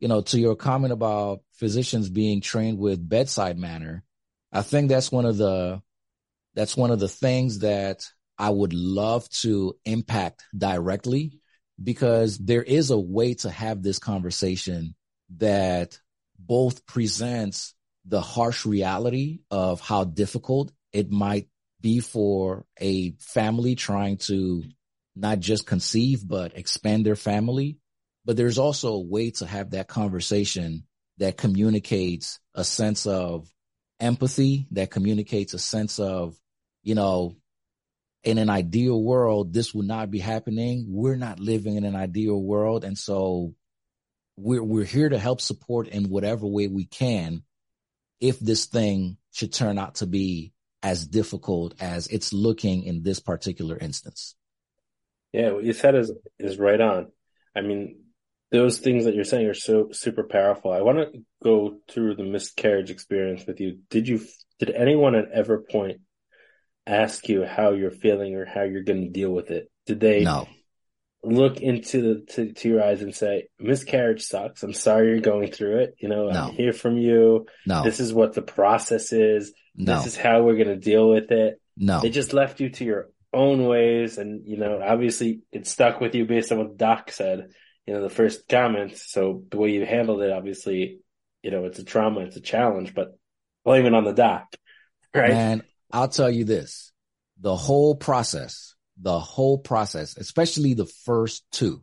you 0.00 0.08
know, 0.08 0.22
to 0.22 0.38
your 0.38 0.56
comment 0.56 0.92
about 0.92 1.40
physicians 1.54 2.08
being 2.08 2.40
trained 2.40 2.78
with 2.78 3.08
bedside 3.08 3.58
manner, 3.58 4.04
I 4.52 4.62
think 4.62 4.88
that's 4.88 5.12
one 5.12 5.26
of 5.26 5.36
the 5.36 5.82
that's 6.54 6.76
one 6.76 6.90
of 6.90 7.00
the 7.00 7.08
things 7.08 7.60
that 7.60 8.04
I 8.38 8.50
would 8.50 8.72
love 8.72 9.28
to 9.42 9.76
impact 9.84 10.44
directly 10.56 11.40
because 11.82 12.38
there 12.38 12.62
is 12.62 12.90
a 12.90 12.98
way 12.98 13.34
to 13.34 13.50
have 13.50 13.82
this 13.82 13.98
conversation 13.98 14.94
that 15.36 15.98
both 16.38 16.86
presents 16.86 17.74
the 18.06 18.20
harsh 18.20 18.64
reality 18.64 19.40
of 19.50 19.80
how 19.80 20.04
difficult 20.04 20.72
it 20.92 21.10
might 21.10 21.48
be 21.80 22.00
for 22.00 22.64
a 22.80 23.12
family 23.20 23.74
trying 23.74 24.16
to 24.16 24.64
not 25.14 25.40
just 25.40 25.66
conceive, 25.66 26.26
but 26.26 26.56
expand 26.56 27.04
their 27.04 27.16
family. 27.16 27.78
But 28.28 28.36
there's 28.36 28.58
also 28.58 28.92
a 28.92 29.00
way 29.00 29.30
to 29.30 29.46
have 29.46 29.70
that 29.70 29.88
conversation 29.88 30.82
that 31.16 31.38
communicates 31.38 32.38
a 32.54 32.62
sense 32.62 33.06
of 33.06 33.48
empathy, 34.00 34.66
that 34.72 34.90
communicates 34.90 35.54
a 35.54 35.58
sense 35.58 35.98
of, 35.98 36.36
you 36.82 36.94
know, 36.94 37.38
in 38.22 38.36
an 38.36 38.50
ideal 38.50 39.02
world, 39.02 39.54
this 39.54 39.72
would 39.72 39.86
not 39.86 40.10
be 40.10 40.18
happening. 40.18 40.84
We're 40.90 41.16
not 41.16 41.40
living 41.40 41.76
in 41.76 41.86
an 41.86 41.96
ideal 41.96 42.38
world. 42.38 42.84
And 42.84 42.98
so 42.98 43.54
we're, 44.36 44.62
we're 44.62 44.84
here 44.84 45.08
to 45.08 45.18
help 45.18 45.40
support 45.40 45.88
in 45.88 46.10
whatever 46.10 46.46
way 46.46 46.68
we 46.68 46.84
can 46.84 47.44
if 48.20 48.38
this 48.38 48.66
thing 48.66 49.16
should 49.32 49.54
turn 49.54 49.78
out 49.78 49.94
to 49.96 50.06
be 50.06 50.52
as 50.82 51.06
difficult 51.06 51.80
as 51.80 52.08
it's 52.08 52.34
looking 52.34 52.82
in 52.82 53.02
this 53.02 53.20
particular 53.20 53.78
instance. 53.78 54.34
Yeah, 55.32 55.52
what 55.52 55.64
you 55.64 55.72
said 55.72 55.94
is 55.94 56.12
is 56.38 56.58
right 56.58 56.80
on. 56.80 57.06
I 57.56 57.62
mean, 57.62 58.02
those 58.50 58.78
things 58.78 59.04
that 59.04 59.14
you're 59.14 59.24
saying 59.24 59.46
are 59.46 59.54
so 59.54 59.88
super 59.92 60.24
powerful. 60.24 60.72
I 60.72 60.80
want 60.80 60.98
to 60.98 61.20
go 61.42 61.78
through 61.90 62.16
the 62.16 62.24
miscarriage 62.24 62.90
experience 62.90 63.44
with 63.46 63.60
you. 63.60 63.78
Did 63.90 64.08
you 64.08 64.20
did 64.58 64.70
anyone 64.70 65.14
at 65.14 65.30
ever 65.32 65.64
point 65.70 66.00
ask 66.86 67.28
you 67.28 67.44
how 67.44 67.72
you're 67.72 67.90
feeling 67.90 68.34
or 68.34 68.46
how 68.46 68.62
you're 68.62 68.82
going 68.82 69.02
to 69.02 69.10
deal 69.10 69.30
with 69.30 69.50
it? 69.50 69.70
Did 69.86 70.00
they 70.00 70.24
no. 70.24 70.48
look 71.22 71.60
into 71.60 72.00
the 72.00 72.32
to, 72.32 72.52
to, 72.52 72.68
your 72.68 72.82
eyes 72.82 73.02
and 73.02 73.14
say, 73.14 73.48
"Miscarriage 73.58 74.22
sucks. 74.22 74.62
I'm 74.62 74.72
sorry 74.72 75.08
you're 75.08 75.20
going 75.20 75.52
through 75.52 75.80
it. 75.80 75.94
You 75.98 76.08
know, 76.08 76.28
no. 76.28 76.44
I'm 76.44 76.52
here 76.52 76.72
from 76.72 76.96
you. 76.96 77.46
No. 77.66 77.82
This 77.82 78.00
is 78.00 78.14
what 78.14 78.32
the 78.32 78.42
process 78.42 79.12
is. 79.12 79.52
No. 79.76 79.96
This 79.96 80.06
is 80.06 80.16
how 80.16 80.42
we're 80.42 80.56
going 80.56 80.68
to 80.68 80.76
deal 80.76 81.08
with 81.08 81.30
it." 81.30 81.60
No. 81.76 82.00
They 82.00 82.10
just 82.10 82.32
left 82.32 82.60
you 82.60 82.70
to 82.70 82.84
your 82.84 83.08
own 83.32 83.66
ways, 83.66 84.16
and 84.16 84.46
you 84.46 84.56
know, 84.56 84.80
obviously, 84.82 85.40
it 85.52 85.66
stuck 85.66 86.00
with 86.00 86.14
you 86.14 86.24
based 86.24 86.50
on 86.50 86.58
what 86.58 86.76
Doc 86.78 87.12
said. 87.12 87.50
You 87.88 87.94
know, 87.94 88.02
the 88.02 88.10
first 88.10 88.46
comments. 88.50 89.10
So 89.10 89.44
the 89.50 89.56
way 89.56 89.70
you 89.70 89.86
handled 89.86 90.20
it, 90.20 90.30
obviously, 90.30 91.00
you 91.42 91.50
know, 91.50 91.64
it's 91.64 91.78
a 91.78 91.84
trauma, 91.84 92.20
it's 92.20 92.36
a 92.36 92.40
challenge, 92.42 92.94
but 92.94 93.16
blame 93.64 93.86
it 93.86 93.94
on 93.94 94.04
the 94.04 94.12
doc, 94.12 94.54
right? 95.14 95.30
And 95.30 95.62
I'll 95.90 96.08
tell 96.08 96.28
you 96.28 96.44
this: 96.44 96.92
the 97.40 97.56
whole 97.56 97.96
process, 97.96 98.74
the 99.00 99.18
whole 99.18 99.56
process, 99.56 100.18
especially 100.18 100.74
the 100.74 100.84
first 101.06 101.46
two, 101.50 101.82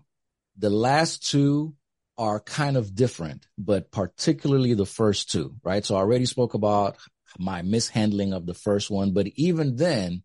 the 0.60 0.70
last 0.70 1.28
two 1.28 1.74
are 2.20 2.40
kind 2.40 2.78
of 2.78 2.94
different, 2.94 3.48
but 3.58 3.90
particularly 3.90 4.76
the 4.76 4.86
first 4.86 5.32
two, 5.32 5.56
right? 5.64 5.84
So 5.84 5.96
I 5.96 6.02
already 6.02 6.28
spoke 6.28 6.54
about 6.54 6.98
my 7.40 7.64
mishandling 7.64 8.34
of 8.34 8.46
the 8.46 8.54
first 8.54 8.92
one, 8.92 9.14
but 9.14 9.26
even 9.38 9.76
then, 9.76 10.22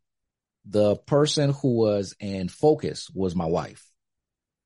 the 0.69 0.97
person 0.97 1.55
who 1.55 1.79
was 1.79 2.15
in 2.21 2.51
focus 2.51 3.09
was 3.15 3.35
my 3.35 3.47
wife, 3.47 3.90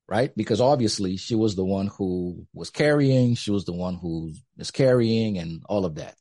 right? 0.07 0.35
Because 0.35 0.61
obviously 0.61 1.17
she 1.17 1.35
was 1.35 1.55
the 1.55 1.65
one 1.65 1.87
who 1.87 2.45
was 2.53 2.69
carrying, 2.69 3.35
she 3.35 3.51
was 3.51 3.65
the 3.65 3.73
one 3.73 3.95
who 3.95 4.33
was 4.57 4.71
carrying 4.71 5.37
and 5.37 5.63
all 5.67 5.85
of 5.85 5.95
that. 5.95 6.15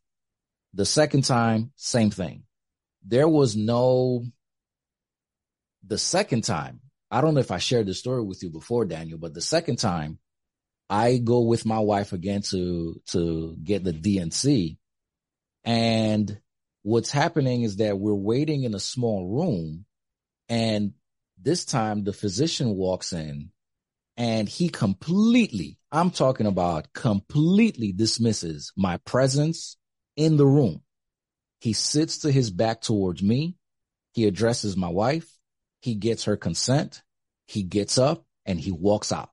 The 0.72 0.86
second 0.86 1.24
time, 1.24 1.72
same 1.76 2.10
thing. 2.10 2.44
There 3.06 3.28
was 3.28 3.56
no, 3.56 4.24
the 5.86 5.98
second 5.98 6.44
time, 6.44 6.80
I 7.10 7.20
don't 7.20 7.34
know 7.34 7.40
if 7.40 7.50
I 7.50 7.58
shared 7.58 7.86
the 7.86 7.94
story 7.94 8.22
with 8.22 8.42
you 8.42 8.50
before, 8.50 8.84
Daniel, 8.84 9.18
but 9.18 9.34
the 9.34 9.42
second 9.42 9.76
time 9.76 10.18
I 10.88 11.18
go 11.18 11.42
with 11.42 11.66
my 11.66 11.78
wife 11.78 12.12
again 12.12 12.42
to, 12.50 13.00
to 13.08 13.56
get 13.62 13.84
the 13.84 13.92
D&C 13.92 14.78
and 15.64 16.40
what's 16.82 17.10
happening 17.10 17.62
is 17.62 17.76
that 17.76 17.98
we're 17.98 18.14
waiting 18.14 18.64
in 18.64 18.74
a 18.74 18.80
small 18.80 19.28
room 19.28 19.84
and 20.48 20.92
this 21.40 21.64
time 21.64 22.04
the 22.04 22.12
physician 22.12 22.76
walks 22.76 23.12
in 23.12 23.50
and 24.16 24.48
he 24.48 24.68
completely, 24.68 25.78
I'm 25.90 26.10
talking 26.10 26.46
about 26.46 26.92
completely 26.92 27.92
dismisses 27.92 28.72
my 28.76 28.98
presence 28.98 29.76
in 30.16 30.36
the 30.36 30.46
room. 30.46 30.82
He 31.60 31.72
sits 31.72 32.18
to 32.18 32.30
his 32.30 32.50
back 32.50 32.80
towards 32.80 33.22
me. 33.22 33.56
He 34.12 34.26
addresses 34.26 34.76
my 34.76 34.88
wife. 34.88 35.30
He 35.80 35.94
gets 35.94 36.24
her 36.24 36.36
consent. 36.36 37.02
He 37.46 37.62
gets 37.62 37.98
up 37.98 38.24
and 38.46 38.60
he 38.60 38.70
walks 38.70 39.12
out. 39.12 39.30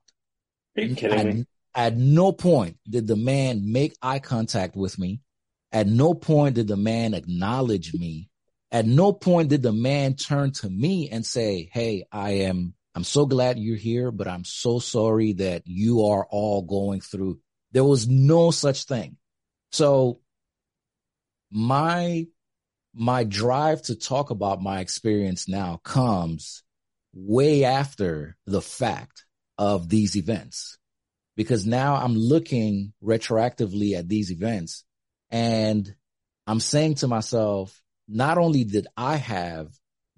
Are 0.76 0.82
you 0.82 0.94
kidding 0.94 1.18
at, 1.18 1.26
me? 1.26 1.46
At 1.74 1.96
no 1.96 2.32
point 2.32 2.78
did 2.88 3.06
the 3.06 3.16
man 3.16 3.72
make 3.72 3.94
eye 4.02 4.18
contact 4.18 4.76
with 4.76 4.98
me. 4.98 5.20
At 5.70 5.86
no 5.86 6.14
point 6.14 6.56
did 6.56 6.68
the 6.68 6.76
man 6.76 7.14
acknowledge 7.14 7.94
me. 7.94 8.28
At 8.70 8.86
no 8.86 9.12
point 9.12 9.48
did 9.48 9.62
the 9.62 9.72
man 9.72 10.14
turn 10.14 10.52
to 10.52 10.68
me 10.68 11.08
and 11.10 11.24
say, 11.24 11.68
Hey, 11.72 12.06
I 12.10 12.30
am, 12.30 12.74
I'm 12.94 13.04
so 13.04 13.26
glad 13.26 13.58
you're 13.58 13.76
here, 13.76 14.10
but 14.10 14.28
I'm 14.28 14.44
so 14.44 14.78
sorry 14.78 15.34
that 15.34 15.62
you 15.66 16.04
are 16.04 16.26
all 16.28 16.62
going 16.62 17.00
through. 17.00 17.40
There 17.72 17.84
was 17.84 18.06
no 18.06 18.50
such 18.50 18.84
thing. 18.84 19.16
So 19.70 20.20
my, 21.50 22.26
my 22.94 23.24
drive 23.24 23.82
to 23.82 23.96
talk 23.96 24.30
about 24.30 24.62
my 24.62 24.80
experience 24.80 25.48
now 25.48 25.80
comes 25.82 26.62
way 27.14 27.64
after 27.64 28.36
the 28.46 28.60
fact 28.60 29.24
of 29.56 29.88
these 29.88 30.16
events 30.16 30.78
because 31.36 31.66
now 31.66 31.96
I'm 31.96 32.14
looking 32.14 32.92
retroactively 33.02 33.96
at 33.96 34.08
these 34.08 34.30
events 34.30 34.84
and 35.30 35.94
I'm 36.46 36.60
saying 36.60 36.96
to 36.96 37.08
myself, 37.08 37.80
not 38.08 38.36
only 38.36 38.64
did 38.64 38.86
I 38.96 39.16
have 39.16 39.68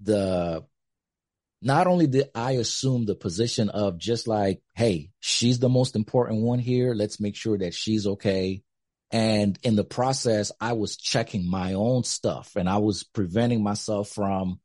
the, 0.00 0.64
not 1.62 1.87
only 1.87 2.06
did 2.06 2.30
I 2.34 2.52
assume 2.52 3.06
the 3.06 3.14
position 3.14 3.70
of 3.70 3.99
just 3.99 4.28
like, 4.28 4.61
Hey, 4.75 5.11
she's 5.20 5.58
the 5.58 5.68
most 5.68 5.96
important 5.96 6.42
one 6.42 6.58
here. 6.58 6.94
Let's 6.94 7.20
make 7.20 7.37
sure 7.37 7.58
that 7.58 7.75
she's 7.75 8.06
okay. 8.06 8.62
And 9.11 9.58
in 9.62 9.76
the 9.76 9.84
process, 9.84 10.50
I 10.61 10.73
was 10.73 10.96
checking 10.96 11.49
my 11.49 11.75
own 11.75 12.04
stuff 12.04 12.56
and 12.56 12.68
I 12.68 12.78
was 12.78 13.04
preventing 13.04 13.62
myself 13.62 14.08
from, 14.08 14.61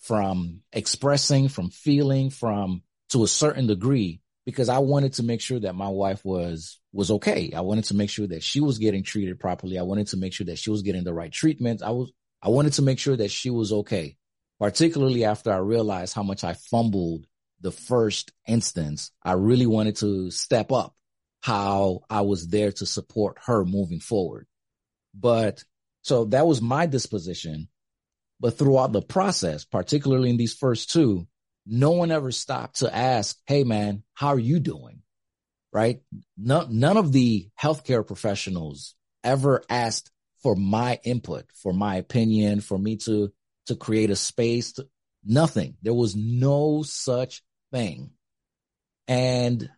from 0.00 0.60
expressing, 0.72 1.48
from 1.48 1.70
feeling, 1.70 2.30
from 2.30 2.82
to 3.10 3.24
a 3.24 3.28
certain 3.28 3.66
degree 3.66 4.20
because 4.44 4.68
I 4.68 4.78
wanted 4.78 5.14
to 5.14 5.22
make 5.22 5.40
sure 5.40 5.60
that 5.60 5.74
my 5.74 5.88
wife 5.88 6.24
was 6.24 6.78
was 6.92 7.10
okay. 7.10 7.52
I 7.54 7.60
wanted 7.60 7.84
to 7.84 7.94
make 7.94 8.08
sure 8.08 8.26
that 8.26 8.42
she 8.42 8.60
was 8.60 8.78
getting 8.78 9.02
treated 9.02 9.38
properly. 9.38 9.78
I 9.78 9.82
wanted 9.82 10.06
to 10.08 10.16
make 10.16 10.32
sure 10.32 10.46
that 10.46 10.58
she 10.58 10.70
was 10.70 10.82
getting 10.82 11.04
the 11.04 11.12
right 11.12 11.30
treatment. 11.30 11.82
I 11.82 11.90
was 11.90 12.12
I 12.42 12.48
wanted 12.48 12.72
to 12.74 12.82
make 12.82 12.98
sure 12.98 13.16
that 13.16 13.30
she 13.30 13.50
was 13.50 13.72
okay. 13.72 14.16
Particularly 14.60 15.24
after 15.24 15.52
I 15.52 15.58
realized 15.58 16.14
how 16.14 16.22
much 16.22 16.44
I 16.44 16.54
fumbled 16.54 17.26
the 17.60 17.72
first 17.72 18.32
instance, 18.46 19.10
I 19.22 19.32
really 19.32 19.66
wanted 19.66 19.96
to 19.96 20.30
step 20.30 20.72
up 20.72 20.94
how 21.40 22.00
I 22.10 22.22
was 22.22 22.48
there 22.48 22.72
to 22.72 22.86
support 22.86 23.38
her 23.46 23.64
moving 23.64 24.00
forward. 24.00 24.46
But 25.14 25.64
so 26.02 26.24
that 26.26 26.46
was 26.46 26.60
my 26.60 26.86
disposition. 26.86 27.68
But 28.40 28.56
throughout 28.56 28.92
the 28.92 29.02
process, 29.02 29.64
particularly 29.64 30.30
in 30.30 30.36
these 30.36 30.54
first 30.54 30.90
two, 30.90 31.26
no 31.66 31.90
one 31.92 32.10
ever 32.10 32.32
stopped 32.32 32.80
to 32.80 32.94
ask, 32.94 33.36
Hey 33.46 33.64
man, 33.64 34.02
how 34.14 34.28
are 34.28 34.38
you 34.38 34.60
doing? 34.60 35.02
Right. 35.72 36.00
No, 36.36 36.66
none 36.68 36.96
of 36.96 37.12
the 37.12 37.50
healthcare 37.60 38.06
professionals 38.06 38.94
ever 39.22 39.62
asked 39.68 40.10
for 40.42 40.54
my 40.54 40.98
input, 41.04 41.46
for 41.54 41.72
my 41.72 41.96
opinion, 41.96 42.60
for 42.60 42.78
me 42.78 42.96
to, 42.96 43.32
to 43.68 43.76
create 43.76 44.10
a 44.10 44.16
space 44.16 44.72
to 44.72 44.88
nothing. 45.24 45.76
There 45.82 45.94
was 45.94 46.14
no 46.14 46.82
such 46.82 47.42
thing. 47.72 48.10
And 49.06 49.68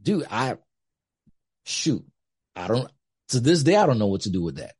dude, 0.00 0.26
I 0.30 0.56
shoot, 1.64 2.04
I 2.54 2.68
don't, 2.68 2.90
to 3.28 3.40
this 3.40 3.62
day, 3.62 3.76
I 3.76 3.86
don't 3.86 3.98
know 3.98 4.06
what 4.06 4.22
to 4.22 4.30
do 4.30 4.42
with 4.42 4.56
that. 4.56 4.74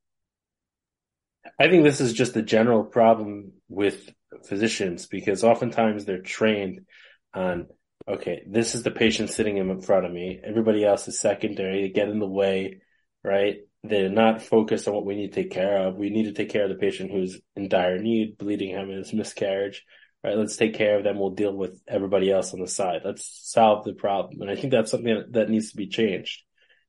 I 1.58 1.68
think 1.68 1.84
this 1.84 2.00
is 2.00 2.12
just 2.12 2.34
the 2.34 2.42
general 2.42 2.84
problem 2.84 3.52
with 3.68 4.12
physicians 4.44 5.06
because 5.06 5.44
oftentimes 5.44 6.04
they're 6.04 6.18
trained 6.18 6.86
on 7.32 7.68
okay, 8.06 8.42
this 8.46 8.74
is 8.74 8.82
the 8.82 8.90
patient 8.90 9.30
sitting 9.30 9.56
in 9.56 9.80
front 9.80 10.04
of 10.04 10.12
me. 10.12 10.40
Everybody 10.42 10.84
else 10.84 11.08
is 11.08 11.18
secondary. 11.18 11.82
They 11.82 11.88
get 11.88 12.08
in 12.08 12.18
the 12.18 12.26
way, 12.26 12.82
right? 13.22 13.58
They're 13.86 14.08
not 14.08 14.40
focused 14.40 14.88
on 14.88 14.94
what 14.94 15.04
we 15.04 15.14
need 15.14 15.34
to 15.34 15.42
take 15.42 15.50
care 15.50 15.86
of. 15.86 15.96
We 15.96 16.08
need 16.08 16.24
to 16.24 16.32
take 16.32 16.48
care 16.48 16.64
of 16.64 16.70
the 16.70 16.76
patient 16.76 17.10
who's 17.10 17.38
in 17.54 17.68
dire 17.68 17.98
need, 17.98 18.38
bleeding 18.38 18.74
hemorrhage, 18.74 19.12
miscarriage, 19.12 19.84
right? 20.24 20.38
Let's 20.38 20.56
take 20.56 20.72
care 20.72 20.96
of 20.96 21.04
them. 21.04 21.18
We'll 21.18 21.30
deal 21.30 21.54
with 21.54 21.78
everybody 21.86 22.32
else 22.32 22.54
on 22.54 22.60
the 22.60 22.66
side. 22.66 23.02
Let's 23.04 23.28
solve 23.44 23.84
the 23.84 23.92
problem. 23.92 24.40
And 24.40 24.50
I 24.50 24.56
think 24.56 24.72
that's 24.72 24.90
something 24.90 25.14
that, 25.14 25.32
that 25.34 25.50
needs 25.50 25.70
to 25.70 25.76
be 25.76 25.86
changed 25.86 26.42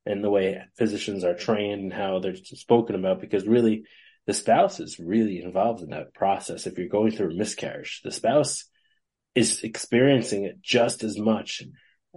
in 0.06 0.22
the 0.22 0.30
way 0.30 0.62
physicians 0.78 1.25
are 1.25 1.36
trained 1.36 1.82
and 1.82 1.94
how 1.94 2.20
they're 2.20 2.36
spoken 2.36 2.96
about 2.96 3.20
because 3.20 3.46
really 3.46 3.84
the 4.25 4.34
spouse 4.34 4.80
is 4.80 4.98
really 4.98 5.42
involved 5.42 5.82
in 5.82 5.90
that 5.90 6.14
process. 6.14 6.66
If 6.66 6.78
you're 6.78 6.88
going 6.88 7.12
through 7.12 7.32
a 7.32 7.36
miscarriage, 7.36 8.02
the 8.06 8.12
spouse 8.12 8.66
is 9.36 9.64
experiencing 9.64 10.46
it 10.46 10.62
just 10.62 11.04
as 11.04 11.18
much 11.20 11.62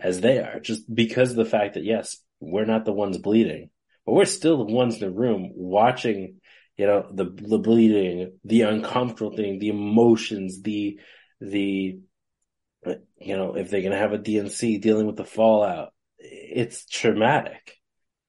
as 0.01 0.21
they 0.21 0.39
are, 0.39 0.61
just 0.61 0.83
because 0.93 1.31
of 1.31 1.37
the 1.37 1.45
fact 1.45 1.75
that 1.75 1.85
yes, 1.85 2.19
we're 2.41 2.65
not 2.65 2.85
the 2.85 2.93
ones 2.93 3.19
bleeding, 3.19 3.71
but 4.09 4.15
we're 4.15 4.25
still 4.25 4.57
the 4.65 4.73
ones 4.73 4.95
in 4.95 5.00
the 5.00 5.11
room 5.11 5.53
watching, 5.55 6.41
you 6.79 6.87
know, 6.87 7.07
the, 7.12 7.25
the 7.25 7.59
bleeding, 7.59 8.38
the 8.43 8.62
uncomfortable 8.62 9.37
thing, 9.37 9.59
the 9.59 9.69
emotions, 9.69 10.62
the, 10.62 10.99
the, 11.43 12.00
you 13.19 13.37
know, 13.37 13.55
if 13.55 13.69
they're 13.69 13.83
going 13.83 13.93
to 13.93 13.99
have 13.99 14.15
a 14.15 14.19
D&C 14.19 14.79
dealing 14.79 15.07
with 15.07 15.17
the 15.17 15.27
fallout, 15.27 15.93
it's 16.19 16.87
traumatic. 16.87 17.77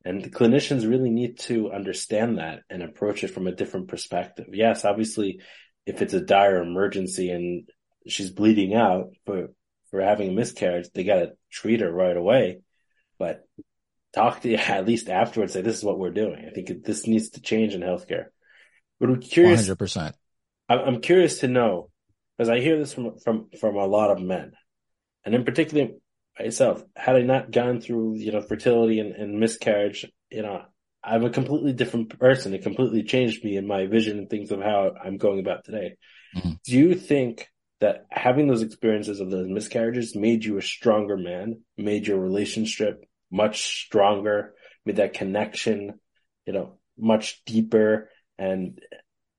And 0.04 0.22
the 0.22 0.30
clinicians 0.30 0.86
really 0.86 1.12
need 1.12 1.40
to 1.44 1.72
understand 1.72 2.40
that 2.40 2.64
and 2.70 2.84
approach 2.84 3.24
it 3.24 3.30
from 3.30 3.48
a 3.48 3.56
different 3.56 3.88
perspective. 3.88 4.48
Yes, 4.52 4.84
obviously, 4.84 5.40
if 5.86 6.02
it's 6.02 6.14
a 6.14 6.20
dire 6.20 6.62
emergency 6.62 7.30
and 7.30 7.70
she's 8.06 8.32
bleeding 8.32 8.76
out 8.76 9.14
for, 9.26 9.52
for 9.92 10.02
having 10.02 10.32
a 10.32 10.34
miscarriage, 10.34 10.90
they 10.94 11.06
got 11.06 11.20
to 11.20 11.32
treat 11.50 11.80
her 11.80 11.90
right 11.90 12.18
away. 12.18 12.60
But 13.18 13.46
talk 14.20 14.42
to 14.42 14.50
you 14.50 14.58
at 14.58 14.86
least 14.86 15.10
afterwards. 15.10 15.54
Say, 15.54 15.62
this 15.62 15.78
is 15.78 15.84
what 15.84 16.00
we're 16.00 16.12
doing. 16.12 16.46
I 16.48 16.52
think 16.52 16.84
this 16.84 17.08
needs 17.08 17.32
to 17.32 17.42
change 17.42 17.74
in 17.74 17.82
healthcare. 17.82 18.26
But 19.00 19.10
I'm 19.10 19.22
curious. 19.22 19.68
100%. 19.68 20.14
I'm 20.68 21.02
curious 21.02 21.40
to 21.40 21.48
know, 21.48 21.90
because 22.38 22.50
I 22.50 22.60
hear 22.60 22.78
this 22.78 22.94
from, 22.94 23.18
from, 23.20 23.48
from 23.60 23.76
a 23.76 23.88
lot 23.88 24.12
of 24.12 24.22
men 24.22 24.52
and 25.26 25.34
in 25.34 25.44
particular 25.44 25.90
myself, 26.40 26.84
had 26.96 27.16
I 27.16 27.22
not 27.22 27.52
gone 27.52 27.82
through, 27.82 28.16
you 28.18 28.32
know, 28.32 28.42
fertility 28.42 29.00
and, 29.00 29.14
and 29.14 29.40
miscarriage, 29.40 30.06
you 30.30 30.42
know, 30.42 30.62
I'm 31.04 31.26
a 31.26 31.30
completely 31.30 31.74
different 31.74 32.18
person. 32.20 32.54
It 32.54 32.64
completely 32.64 33.04
changed 33.04 33.44
me 33.44 33.58
in 33.58 33.68
my 33.68 33.88
vision 33.88 34.18
and 34.20 34.30
things 34.30 34.52
of 34.52 34.62
how 34.62 34.94
I'm 35.04 35.18
going 35.18 35.40
about 35.40 35.66
today. 35.66 35.96
Mm-hmm. 36.36 36.52
Do 36.64 36.78
you 36.78 36.96
think 36.96 37.48
that 37.82 38.06
having 38.10 38.48
those 38.48 38.62
experiences 38.62 39.20
of 39.20 39.32
those 39.32 39.48
miscarriages 39.48 40.16
made 40.16 40.44
you 40.44 40.58
a 40.58 40.62
stronger 40.62 41.18
man, 41.18 41.62
made 41.78 42.08
your 42.08 42.20
relationship 42.20 43.06
much 43.32 43.84
stronger, 43.86 44.54
made 44.86 44.98
that 44.98 45.14
connection, 45.14 46.00
you 46.46 46.54
know, 46.54 46.80
much 46.98 47.44
deeper 47.46 48.10
and, 48.38 48.80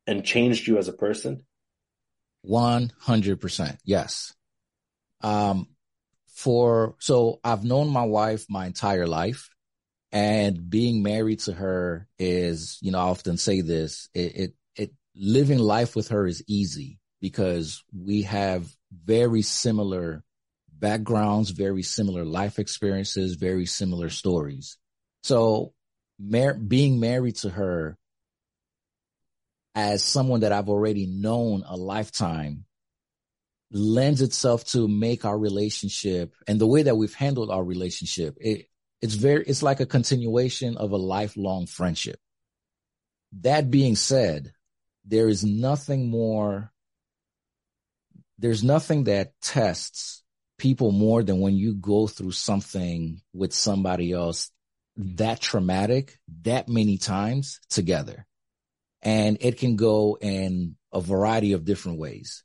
and 0.07 0.25
changed 0.25 0.67
you 0.67 0.79
as 0.79 0.89
a 0.89 0.93
person? 0.93 1.45
100%. 2.47 3.79
Yes. 3.85 4.35
Um, 5.21 5.69
for, 6.35 6.95
so 6.99 7.41
I've 7.45 7.65
known 7.65 7.89
my 7.89 8.05
wife 8.05 8.47
my 8.49 8.67
entire 8.67 9.07
life 9.07 9.51
and 10.13 10.69
being 10.69 11.03
married 11.03 11.41
to 11.41 11.53
her 11.53 12.09
is, 12.19 12.79
you 12.81 12.93
know, 12.93 12.99
I 12.99 13.03
often 13.03 13.37
say 13.37 13.61
this, 13.61 14.09
it, 14.15 14.37
it, 14.37 14.55
it 14.75 14.91
living 15.15 15.59
life 15.59 15.95
with 15.95 16.09
her 16.09 16.27
is 16.27 16.43
easy 16.49 16.99
because 17.21 17.85
we 17.97 18.23
have 18.23 18.75
very 18.93 19.43
similar 19.43 20.25
backgrounds, 20.81 21.51
very 21.51 21.83
similar 21.83 22.25
life 22.25 22.59
experiences, 22.59 23.35
very 23.35 23.67
similar 23.67 24.09
stories. 24.09 24.79
So 25.23 25.75
mar- 26.19 26.55
being 26.55 26.99
married 26.99 27.37
to 27.37 27.51
her 27.51 27.97
as 29.75 30.03
someone 30.03 30.41
that 30.41 30.53
I've 30.53 30.69
already 30.69 31.07
known 31.07 31.63
a 31.67 31.77
lifetime 31.77 32.65
lends 33.71 34.21
itself 34.21 34.65
to 34.65 34.89
make 34.89 35.25
our 35.25 35.39
relationship 35.39 36.35
and 36.49 36.61
the 36.61 36.67
way 36.67 36.83
that 36.83 36.97
we've 36.97 37.15
handled 37.15 37.51
our 37.51 37.63
relationship. 37.63 38.37
It, 38.41 38.67
it's 39.01 39.15
very, 39.15 39.45
it's 39.47 39.63
like 39.63 39.81
a 39.81 39.87
continuation 39.87 40.77
of 40.77 40.91
a 40.91 40.97
lifelong 40.97 41.67
friendship. 41.67 42.19
That 43.41 43.71
being 43.71 43.95
said, 43.95 44.53
there 45.05 45.29
is 45.29 45.45
nothing 45.45 46.11
more, 46.11 46.73
there's 48.39 48.65
nothing 48.65 49.05
that 49.05 49.33
tests 49.41 50.20
people 50.61 50.93
more 50.93 51.23
than 51.23 51.41
when 51.41 51.57
you 51.57 51.75
go 51.75 52.07
through 52.07 52.33
something 52.33 53.23
with 53.33 53.53
somebody 53.55 54.13
else 54.13 54.51
that 54.97 55.41
traumatic 55.41 56.19
that 56.43 56.69
many 56.69 56.99
times 56.99 57.61
together. 57.71 58.27
And 59.03 59.39
it 59.41 59.57
can 59.59 59.77
go 59.77 60.19
in 60.21 60.77
a 60.93 61.01
variety 61.01 61.55
of 61.55 61.65
different 61.65 61.99
ways. 61.99 62.45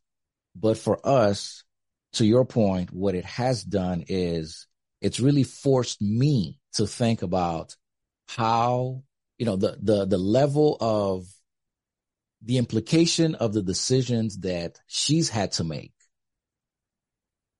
But 0.56 0.78
for 0.78 1.06
us, 1.06 1.66
to 2.14 2.26
your 2.26 2.46
point, 2.46 2.94
what 2.94 3.16
it 3.16 3.26
has 3.26 3.62
done 3.62 4.06
is 4.08 4.66
it's 5.02 5.20
really 5.20 5.44
forced 5.44 6.02
me 6.02 6.58
to 6.76 6.88
think 6.88 7.22
about 7.22 7.76
how, 8.30 9.04
you 9.38 9.46
know, 9.46 9.58
the, 9.58 9.78
the, 9.82 10.06
the 10.06 10.18
level 10.18 10.78
of 10.80 11.26
the 12.42 12.58
implication 12.58 13.36
of 13.36 13.52
the 13.52 13.62
decisions 13.62 14.38
that 14.40 14.80
she's 14.88 15.28
had 15.28 15.52
to 15.54 15.66
make 15.66 15.95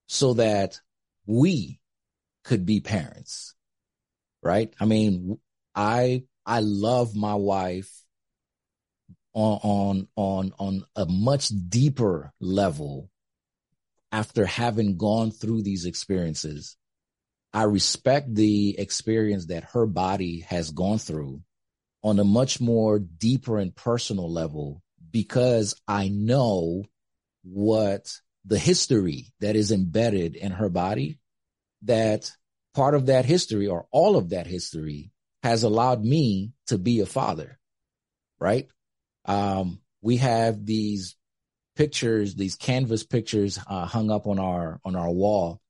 so 0.06 0.34
that 0.34 0.80
we 1.26 1.80
could 2.44 2.64
be 2.64 2.80
parents. 2.80 3.54
Right. 4.42 4.72
I 4.78 4.84
mean, 4.84 5.38
I, 5.74 6.24
I 6.44 6.60
love 6.60 7.16
my 7.16 7.34
wife 7.34 7.90
on 9.36 9.60
on 9.62 10.08
on 10.16 10.52
on 10.58 10.84
a 10.96 11.04
much 11.04 11.50
deeper 11.68 12.32
level 12.40 13.10
after 14.10 14.46
having 14.46 14.96
gone 14.96 15.30
through 15.30 15.62
these 15.62 15.84
experiences 15.84 16.76
i 17.52 17.62
respect 17.62 18.34
the 18.34 18.78
experience 18.78 19.46
that 19.46 19.64
her 19.64 19.84
body 19.84 20.40
has 20.48 20.70
gone 20.70 20.96
through 20.96 21.42
on 22.02 22.18
a 22.18 22.24
much 22.24 22.62
more 22.62 22.98
deeper 22.98 23.58
and 23.58 23.76
personal 23.76 24.32
level 24.32 24.82
because 25.10 25.74
i 25.86 26.08
know 26.08 26.82
what 27.42 28.20
the 28.46 28.58
history 28.58 29.32
that 29.40 29.56
is 29.56 29.72
embedded 29.72 30.36
in 30.36 30.52
her 30.52 30.68
body 30.68 31.18
that 31.82 32.30
part 32.74 32.94
of 32.94 33.06
that 33.06 33.24
history 33.24 33.66
or 33.66 33.86
all 33.90 34.16
of 34.16 34.30
that 34.30 34.46
history 34.46 35.10
has 35.42 35.62
allowed 35.62 36.04
me 36.04 36.52
to 36.66 36.78
be 36.78 37.00
a 37.00 37.06
father 37.06 37.58
right 38.38 38.68
um, 39.26 39.80
we 40.00 40.18
have 40.18 40.64
these 40.64 41.16
pictures, 41.76 42.34
these 42.34 42.56
canvas 42.56 43.04
pictures 43.04 43.58
uh, 43.66 43.86
hung 43.86 44.10
up 44.10 44.26
on 44.26 44.38
our 44.38 44.80
on 44.84 44.96
our 44.96 45.10
wall. 45.10 45.60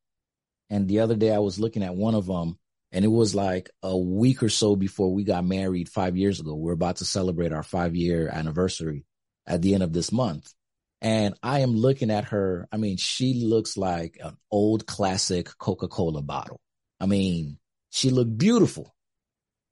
And 0.70 0.88
the 0.88 1.00
other 1.00 1.16
day 1.16 1.32
I 1.32 1.38
was 1.38 1.58
looking 1.58 1.82
at 1.82 1.94
one 1.94 2.14
of 2.14 2.26
them 2.26 2.58
and 2.92 3.04
it 3.04 3.08
was 3.08 3.34
like 3.34 3.70
a 3.82 3.96
week 3.96 4.42
or 4.42 4.48
so 4.48 4.76
before 4.76 5.12
we 5.12 5.24
got 5.24 5.44
married 5.44 5.88
five 5.88 6.16
years 6.16 6.40
ago. 6.40 6.54
We're 6.54 6.72
about 6.72 6.96
to 6.96 7.04
celebrate 7.04 7.52
our 7.52 7.62
five 7.62 7.94
year 7.94 8.28
anniversary 8.28 9.04
at 9.46 9.62
the 9.62 9.74
end 9.74 9.82
of 9.82 9.92
this 9.92 10.12
month. 10.12 10.52
And 11.00 11.34
I 11.42 11.60
am 11.60 11.76
looking 11.76 12.10
at 12.10 12.26
her. 12.26 12.66
I 12.72 12.78
mean, 12.78 12.96
she 12.96 13.44
looks 13.44 13.76
like 13.76 14.18
an 14.22 14.36
old 14.50 14.86
classic 14.86 15.48
Coca-Cola 15.58 16.22
bottle. 16.22 16.60
I 16.98 17.06
mean, 17.06 17.58
she 17.90 18.10
looked 18.10 18.36
beautiful. 18.36 18.94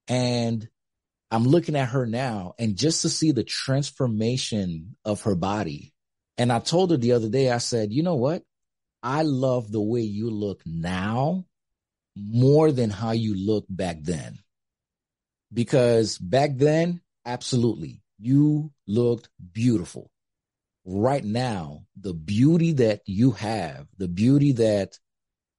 And 0.06 0.68
I'm 1.30 1.44
looking 1.44 1.76
at 1.76 1.88
her 1.88 2.06
now 2.06 2.54
and 2.58 2.76
just 2.76 3.02
to 3.02 3.08
see 3.08 3.32
the 3.32 3.42
transformation 3.42 4.96
of 5.04 5.22
her 5.22 5.34
body. 5.34 5.92
And 6.36 6.52
I 6.52 6.58
told 6.58 6.90
her 6.90 6.96
the 6.96 7.12
other 7.12 7.28
day, 7.28 7.50
I 7.50 7.58
said, 7.58 7.92
you 7.92 8.02
know 8.02 8.16
what? 8.16 8.42
I 9.02 9.22
love 9.22 9.70
the 9.72 9.80
way 9.80 10.02
you 10.02 10.30
look 10.30 10.62
now 10.66 11.44
more 12.16 12.70
than 12.70 12.90
how 12.90 13.12
you 13.12 13.34
look 13.34 13.64
back 13.68 13.98
then. 14.02 14.38
Because 15.52 16.18
back 16.18 16.50
then, 16.54 17.00
absolutely, 17.24 18.02
you 18.18 18.72
looked 18.86 19.28
beautiful. 19.52 20.10
Right 20.84 21.24
now, 21.24 21.84
the 21.98 22.14
beauty 22.14 22.72
that 22.72 23.00
you 23.06 23.32
have, 23.32 23.86
the 23.96 24.08
beauty 24.08 24.52
that 24.52 24.98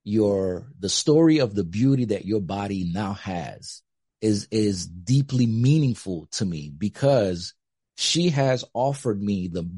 your, 0.04 0.68
the 0.80 0.90
story 0.90 1.40
of 1.40 1.56
the 1.56 1.64
beauty 1.64 2.06
that 2.06 2.26
your 2.26 2.42
body 2.42 2.90
now 2.94 3.14
has 3.14 3.82
is 4.22 4.48
is 4.52 4.88
deeply 4.88 5.46
meaningful 5.46 6.28
to 6.32 6.46
me 6.46 6.72
because 6.76 7.54
she 7.98 8.30
has 8.30 8.64
offered 8.74 9.22
me 9.22 9.48
the 9.48 9.70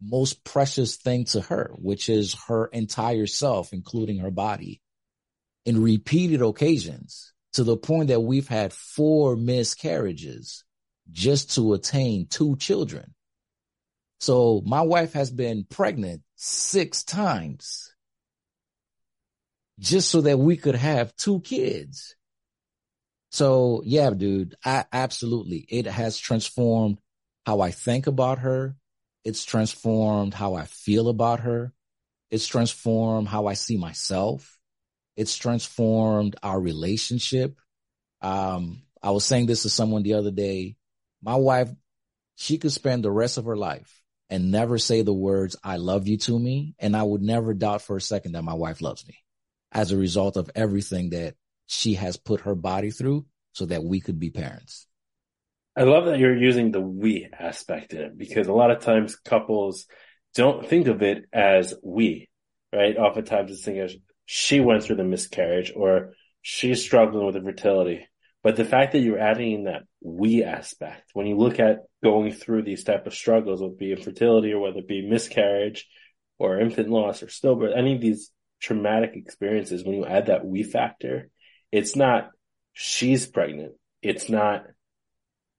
most 0.00 0.44
precious 0.44 0.96
thing 0.96 1.24
to 1.26 1.40
her, 1.40 1.72
which 1.76 2.08
is 2.08 2.34
her 2.48 2.66
entire 2.66 3.26
self, 3.26 3.72
including 3.72 4.18
her 4.18 4.30
body, 4.30 4.80
in 5.64 5.82
repeated 5.82 6.42
occasions 6.42 7.32
to 7.52 7.64
the 7.64 7.76
point 7.76 8.08
that 8.08 8.20
we've 8.20 8.48
had 8.48 8.72
four 8.72 9.36
miscarriages 9.36 10.64
just 11.10 11.54
to 11.54 11.74
attain 11.74 12.26
two 12.26 12.56
children. 12.56 13.14
So 14.22 14.62
my 14.64 14.82
wife 14.82 15.14
has 15.14 15.32
been 15.32 15.64
pregnant 15.64 16.22
six 16.36 17.02
times 17.02 17.92
just 19.80 20.10
so 20.10 20.20
that 20.20 20.38
we 20.38 20.56
could 20.56 20.76
have 20.76 21.16
two 21.16 21.40
kids. 21.40 22.14
So 23.32 23.82
yeah, 23.84 24.10
dude, 24.10 24.54
I 24.64 24.84
absolutely, 24.92 25.66
it 25.68 25.86
has 25.86 26.18
transformed 26.18 26.98
how 27.46 27.62
I 27.62 27.72
think 27.72 28.06
about 28.06 28.38
her. 28.38 28.76
It's 29.24 29.44
transformed 29.44 30.34
how 30.34 30.54
I 30.54 30.66
feel 30.66 31.08
about 31.08 31.40
her. 31.40 31.72
It's 32.30 32.46
transformed 32.46 33.26
how 33.26 33.48
I 33.48 33.54
see 33.54 33.76
myself. 33.76 34.56
It's 35.16 35.36
transformed 35.36 36.36
our 36.44 36.60
relationship. 36.60 37.58
Um, 38.20 38.82
I 39.02 39.10
was 39.10 39.24
saying 39.24 39.46
this 39.46 39.62
to 39.62 39.68
someone 39.68 40.04
the 40.04 40.14
other 40.14 40.30
day. 40.30 40.76
My 41.20 41.34
wife, 41.34 41.70
she 42.36 42.58
could 42.58 42.70
spend 42.70 43.02
the 43.02 43.10
rest 43.10 43.36
of 43.36 43.46
her 43.46 43.56
life 43.56 44.01
and 44.32 44.50
never 44.50 44.78
say 44.78 45.02
the 45.02 45.12
words, 45.12 45.56
I 45.62 45.76
love 45.76 46.08
you 46.08 46.16
to 46.16 46.38
me. 46.38 46.74
And 46.78 46.96
I 46.96 47.02
would 47.02 47.20
never 47.20 47.52
doubt 47.52 47.82
for 47.82 47.96
a 47.98 48.00
second 48.00 48.32
that 48.32 48.42
my 48.42 48.54
wife 48.54 48.80
loves 48.80 49.06
me 49.06 49.18
as 49.70 49.92
a 49.92 49.98
result 49.98 50.38
of 50.38 50.50
everything 50.54 51.10
that 51.10 51.34
she 51.66 51.94
has 51.94 52.16
put 52.16 52.40
her 52.40 52.54
body 52.54 52.90
through 52.90 53.26
so 53.52 53.66
that 53.66 53.84
we 53.84 54.00
could 54.00 54.18
be 54.18 54.30
parents. 54.30 54.86
I 55.76 55.82
love 55.82 56.06
that 56.06 56.18
you're 56.18 56.34
using 56.34 56.70
the 56.70 56.80
we 56.80 57.28
aspect 57.38 57.92
in 57.92 58.00
it 58.00 58.16
because 58.16 58.46
a 58.46 58.54
lot 58.54 58.70
of 58.70 58.80
times 58.80 59.16
couples 59.16 59.86
don't 60.34 60.66
think 60.66 60.86
of 60.86 61.02
it 61.02 61.26
as 61.30 61.74
we, 61.82 62.30
right? 62.72 62.96
Oftentimes 62.96 63.50
it's 63.50 63.62
thinking 63.62 63.82
as 63.82 63.96
she 64.24 64.60
went 64.60 64.82
through 64.82 64.96
the 64.96 65.04
miscarriage 65.04 65.74
or 65.76 66.14
she's 66.40 66.82
struggling 66.82 67.26
with 67.26 67.36
infertility. 67.36 68.08
But 68.42 68.56
the 68.56 68.64
fact 68.64 68.92
that 68.92 69.00
you're 69.00 69.20
adding 69.20 69.52
in 69.52 69.64
that 69.64 69.84
we 70.00 70.42
aspect, 70.42 71.10
when 71.12 71.26
you 71.26 71.36
look 71.36 71.60
at 71.60 71.84
going 72.02 72.32
through 72.32 72.62
these 72.62 72.82
type 72.82 73.06
of 73.06 73.14
struggles, 73.14 73.60
whether 73.60 73.72
it 73.72 73.78
be 73.78 73.92
infertility 73.92 74.52
or 74.52 74.60
whether 74.60 74.78
it 74.78 74.88
be 74.88 75.08
miscarriage 75.08 75.88
or 76.38 76.58
infant 76.58 76.88
loss 76.88 77.22
or 77.22 77.26
stillbirth, 77.26 77.76
any 77.76 77.94
of 77.94 78.00
these 78.00 78.32
traumatic 78.60 79.12
experiences, 79.14 79.84
when 79.84 79.94
you 79.94 80.04
add 80.04 80.26
that 80.26 80.44
we 80.44 80.64
factor, 80.64 81.30
it's 81.70 81.94
not 81.94 82.30
she's 82.72 83.26
pregnant. 83.26 83.74
It's 84.02 84.28
not 84.28 84.64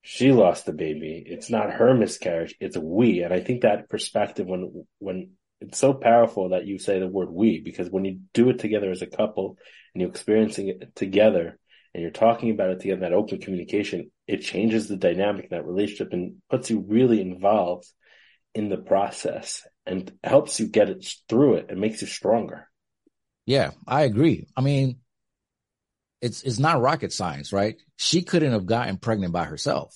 she 0.02 0.32
lost 0.32 0.66
the 0.66 0.72
baby. 0.74 1.24
It's 1.26 1.48
not 1.48 1.72
her 1.72 1.94
miscarriage. 1.94 2.54
It's 2.60 2.76
we. 2.76 3.22
And 3.22 3.32
I 3.32 3.40
think 3.40 3.62
that 3.62 3.88
perspective 3.88 4.46
when, 4.46 4.84
when 4.98 5.30
it's 5.62 5.78
so 5.78 5.94
powerful 5.94 6.50
that 6.50 6.66
you 6.66 6.78
say 6.78 6.98
the 6.98 7.08
word 7.08 7.30
we, 7.30 7.60
because 7.60 7.88
when 7.88 8.04
you 8.04 8.20
do 8.34 8.50
it 8.50 8.58
together 8.58 8.90
as 8.90 9.00
a 9.00 9.06
couple 9.06 9.56
and 9.94 10.02
you're 10.02 10.10
experiencing 10.10 10.68
it 10.68 10.94
together 10.94 11.58
and 11.94 12.02
you're 12.02 12.10
talking 12.10 12.50
about 12.50 12.70
it 12.70 12.80
together, 12.80 13.02
that 13.02 13.12
open 13.12 13.38
communication, 13.38 14.10
it 14.26 14.38
changes 14.38 14.88
the 14.88 14.96
dynamic 14.96 15.44
in 15.44 15.50
that 15.56 15.66
relationship 15.66 16.12
and 16.12 16.36
puts 16.50 16.68
you 16.68 16.84
really 16.86 17.20
involved 17.20 17.86
in 18.54 18.68
the 18.68 18.76
process 18.76 19.66
and 19.86 20.12
helps 20.22 20.58
you 20.58 20.66
get 20.66 20.90
it 20.90 21.06
through 21.28 21.54
it 21.54 21.66
and 21.68 21.80
makes 21.80 22.02
you 22.02 22.08
stronger. 22.08 22.68
Yeah, 23.46 23.70
I 23.86 24.02
agree. 24.02 24.46
I 24.56 24.60
mean, 24.60 24.98
it's 26.20 26.42
it's 26.42 26.58
not 26.58 26.80
rocket 26.80 27.12
science, 27.12 27.52
right? 27.52 27.76
She 27.96 28.22
couldn't 28.22 28.52
have 28.52 28.66
gotten 28.66 28.96
pregnant 28.96 29.32
by 29.32 29.44
herself. 29.44 29.94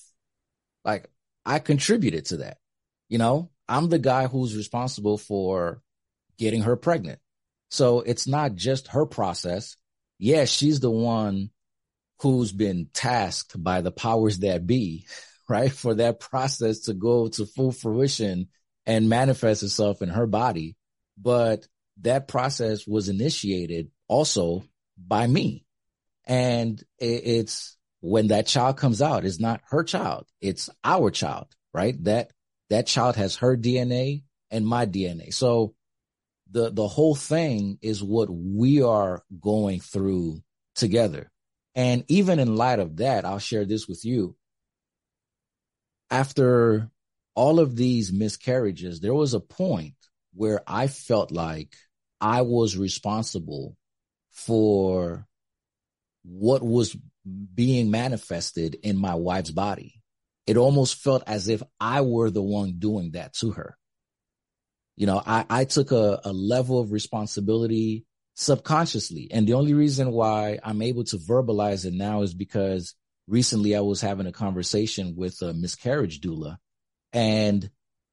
Like 0.85 1.11
I 1.45 1.59
contributed 1.59 2.27
to 2.27 2.39
that. 2.39 2.59
You 3.09 3.19
know, 3.19 3.51
I'm 3.69 3.89
the 3.89 3.99
guy 3.99 4.27
who's 4.27 4.57
responsible 4.57 5.17
for 5.17 5.81
getting 6.39 6.63
her 6.63 6.77
pregnant. 6.77 7.19
So 7.71 8.01
it's 8.01 8.27
not 8.27 8.55
just 8.55 8.89
her 8.89 9.07
process. 9.07 9.77
Yeah, 10.19 10.45
she's 10.45 10.81
the 10.81 10.91
one 10.91 11.51
who's 12.21 12.53
been 12.53 12.89
tasked 12.93 13.63
by 13.63 13.81
the 13.81 13.93
powers 13.93 14.41
that 14.41 14.67
be, 14.67 15.07
right? 15.49 15.73
For 15.73 15.95
that 15.95 16.21
process 16.21 16.81
to 16.81 16.95
go 16.95 17.29
to 17.29 17.47
full 17.47 17.73
fruition 17.73 18.49
and 18.87 19.09
manifest 19.09 19.63
itself 19.63 20.03
in 20.03 20.09
her 20.09 20.27
body. 20.27 20.77
But 21.17 21.67
that 22.03 22.29
process 22.29 22.87
was 22.87 23.09
initiated 23.09 23.91
also 24.07 24.65
by 24.97 25.27
me. 25.27 25.65
And 26.27 26.83
it's 26.99 27.77
when 28.01 28.29
that 28.29 28.47
child 28.47 28.77
comes 28.77 29.03
out, 29.03 29.25
it's 29.25 29.41
not 29.41 29.63
her 29.71 29.83
child. 29.83 30.27
It's 30.41 30.71
our 30.85 31.11
child, 31.11 31.47
right? 31.73 32.03
That, 32.05 32.31
that 32.71 32.87
child 32.87 33.17
has 33.17 33.37
her 33.37 33.57
DNA 33.57 34.23
and 34.51 34.67
my 34.67 34.87
DNA. 34.87 35.33
So 35.33 35.75
the, 36.51 36.71
the 36.71 36.87
whole 36.87 37.15
thing 37.15 37.79
is 37.83 38.03
what 38.03 38.29
we 38.31 38.83
are 38.83 39.23
going 39.41 39.81
through 39.81 40.43
together. 40.75 41.31
And 41.79 42.05
even 42.09 42.41
in 42.41 42.57
light 42.57 42.81
of 42.81 42.97
that, 42.97 43.25
I'll 43.25 43.39
share 43.39 43.65
this 43.65 43.87
with 43.87 44.05
you. 44.05 44.35
After 46.11 46.91
all 47.37 47.61
of 47.61 47.77
these 47.77 48.13
miscarriages, 48.13 48.99
there 48.99 49.15
was 49.15 49.33
a 49.33 49.39
point 49.39 49.95
where 50.35 50.61
I 50.67 50.89
felt 50.89 51.31
like 51.31 51.77
I 52.21 52.43
was 52.43 52.77
responsible 52.77 53.77
for 54.33 55.29
what 56.25 56.65
was 56.65 56.97
being 57.55 57.93
manifested 57.93 58.75
in 58.83 58.97
my 58.97 59.15
wife's 59.15 59.53
body. 59.53 60.03
It 60.49 60.57
almost 60.57 60.97
felt 60.97 61.23
as 61.29 61.47
if 61.47 61.63
I 61.79 62.01
were 62.01 62.29
the 62.29 62.43
one 62.43 62.81
doing 62.81 63.13
that 63.13 63.35
to 63.35 63.53
her. 63.53 63.79
You 64.97 65.07
know, 65.07 65.23
I, 65.25 65.45
I 65.49 65.65
took 65.65 65.93
a, 65.93 66.23
a 66.25 66.33
level 66.33 66.81
of 66.81 66.91
responsibility 66.91 68.05
subconsciously. 68.39 69.29
And 69.33 69.47
the 69.47 69.55
only 69.55 69.75
reason 69.75 70.13
why 70.13 70.61
I'm 70.63 70.81
able 70.81 71.03
to 71.05 71.17
verbalize 71.17 71.85
it 71.85 71.93
now 71.93 72.23
is 72.23 72.35
because 72.35 72.95
recently 73.27 73.75
I 73.75 73.81
was 73.81 74.01
having 74.01 74.27
a 74.27 74.33
conversation 74.33 75.15
with 75.17 75.43
a 75.43 75.53
miscarriage 75.53 76.21
doula 76.21 76.59
and 77.13 77.69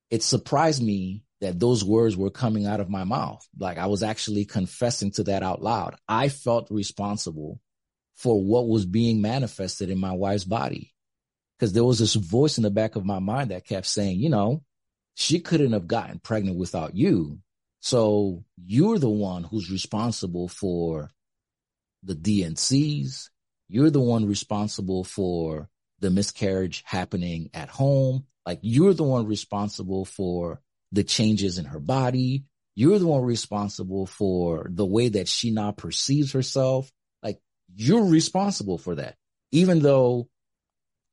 it 0.09 0.23
surprised 0.23 0.81
me 0.81 1.23
that 1.41 1.59
those 1.59 1.83
words 1.83 2.17
were 2.17 2.31
coming 2.31 2.65
out 2.65 2.79
of 2.79 2.89
my 2.89 3.03
mouth. 3.03 3.47
Like 3.57 3.77
I 3.77 3.85
was 3.85 4.01
actually 4.01 4.45
confessing 4.45 5.11
to 5.11 5.23
that 5.25 5.43
out 5.43 5.61
loud. 5.61 5.95
I 6.07 6.29
felt 6.29 6.71
responsible 6.71 7.61
for 8.15 8.41
what 8.41 8.67
was 8.67 8.85
being 8.85 9.21
manifested 9.21 9.91
in 9.91 9.99
my 9.99 10.13
wife's 10.13 10.43
body. 10.43 10.91
Cause 11.59 11.71
there 11.71 11.83
was 11.83 11.99
this 11.99 12.15
voice 12.15 12.57
in 12.57 12.63
the 12.63 12.71
back 12.71 12.95
of 12.95 13.05
my 13.05 13.19
mind 13.19 13.51
that 13.51 13.67
kept 13.67 13.85
saying, 13.85 14.19
you 14.19 14.29
know, 14.29 14.63
she 15.13 15.39
couldn't 15.39 15.73
have 15.73 15.87
gotten 15.87 16.19
pregnant 16.19 16.57
without 16.57 16.95
you. 16.95 17.39
So 17.85 18.43
you're 18.57 18.97
the 18.97 19.07
one 19.07 19.43
who's 19.43 19.69
responsible 19.69 20.47
for 20.47 21.11
the 22.01 22.15
D&Cs. 22.15 23.29
You're 23.69 23.91
the 23.91 24.01
one 24.01 24.25
responsible 24.25 25.03
for 25.03 25.69
the 25.99 26.09
miscarriage 26.09 26.81
happening 26.83 27.51
at 27.53 27.69
home. 27.69 28.25
Like 28.43 28.57
you're 28.63 28.95
the 28.95 29.03
one 29.03 29.27
responsible 29.27 30.03
for 30.03 30.61
the 30.93 31.03
changes 31.03 31.59
in 31.59 31.65
her 31.65 31.79
body. 31.79 32.45
You're 32.73 32.97
the 32.97 33.05
one 33.05 33.21
responsible 33.21 34.07
for 34.07 34.65
the 34.67 34.83
way 34.83 35.09
that 35.09 35.27
she 35.27 35.51
now 35.51 35.71
perceives 35.71 36.31
herself 36.31 36.91
Like 37.21 37.39
you're 37.75 38.05
responsible 38.05 38.79
for 38.79 38.95
that. 38.95 39.15
Even 39.51 39.77
though 39.77 40.27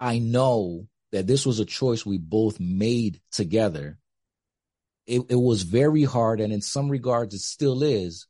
I 0.01 0.21
know 0.21 0.89
that 1.11 1.27
this 1.27 1.45
was 1.45 1.61
a 1.61 1.67
choice 1.67 2.07
we 2.07 2.17
both 2.17 2.59
made 2.59 3.21
together, 3.31 3.99
it, 5.07 5.23
it 5.29 5.41
was 5.41 5.63
very 5.63 6.05
hard. 6.05 6.41
And 6.41 6.53
in 6.53 6.61
some 6.61 6.89
regards, 6.89 7.35
it 7.35 7.41
still 7.41 7.83
is 7.83 8.27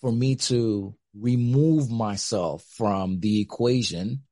for 0.00 0.12
me 0.12 0.36
to 0.36 0.94
remove 1.18 1.90
myself 1.90 2.64
from 2.76 3.20
the 3.20 3.40
equation 3.40 4.22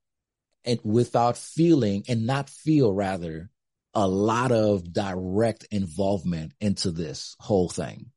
and 0.64 0.80
without 0.84 1.36
feeling 1.36 2.04
and 2.08 2.26
not 2.26 2.48
feel 2.48 2.92
rather 2.92 3.50
a 3.94 4.06
lot 4.06 4.52
of 4.52 4.92
direct 4.92 5.66
involvement 5.70 6.52
into 6.60 6.90
this 6.90 7.36
whole 7.40 7.68
thing. 7.68 8.10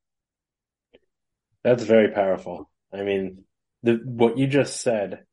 That's 1.63 1.83
very 1.83 2.11
powerful. 2.11 2.69
I 2.93 3.03
mean, 3.03 3.45
the, 3.81 3.99
what 4.03 4.37
you 4.37 4.47
just 4.47 4.81
said 4.81 5.23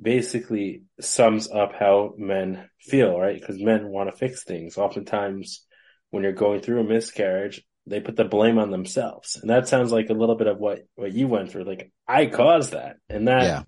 basically 0.00 0.84
sums 1.00 1.50
up 1.50 1.72
how 1.74 2.14
men 2.18 2.68
feel, 2.80 3.18
right? 3.18 3.38
Because 3.38 3.60
men 3.60 3.88
want 3.88 4.10
to 4.10 4.16
fix 4.16 4.44
things. 4.44 4.76
Oftentimes, 4.76 5.64
when 6.10 6.22
you're 6.22 6.32
going 6.32 6.60
through 6.60 6.80
a 6.80 6.84
miscarriage, 6.84 7.62
they 7.88 8.00
put 8.00 8.16
the 8.16 8.24
blame 8.24 8.58
on 8.58 8.70
themselves, 8.70 9.36
and 9.36 9.50
that 9.50 9.68
sounds 9.68 9.92
like 9.92 10.10
a 10.10 10.14
little 10.14 10.36
bit 10.36 10.46
of 10.46 10.58
what 10.58 10.80
what 10.94 11.12
you 11.12 11.28
went 11.28 11.50
through. 11.50 11.64
Like 11.64 11.90
I 12.06 12.26
caused 12.26 12.72
that, 12.72 12.96
and 13.08 13.28
that. 13.28 13.42
Yeah. 13.42 13.62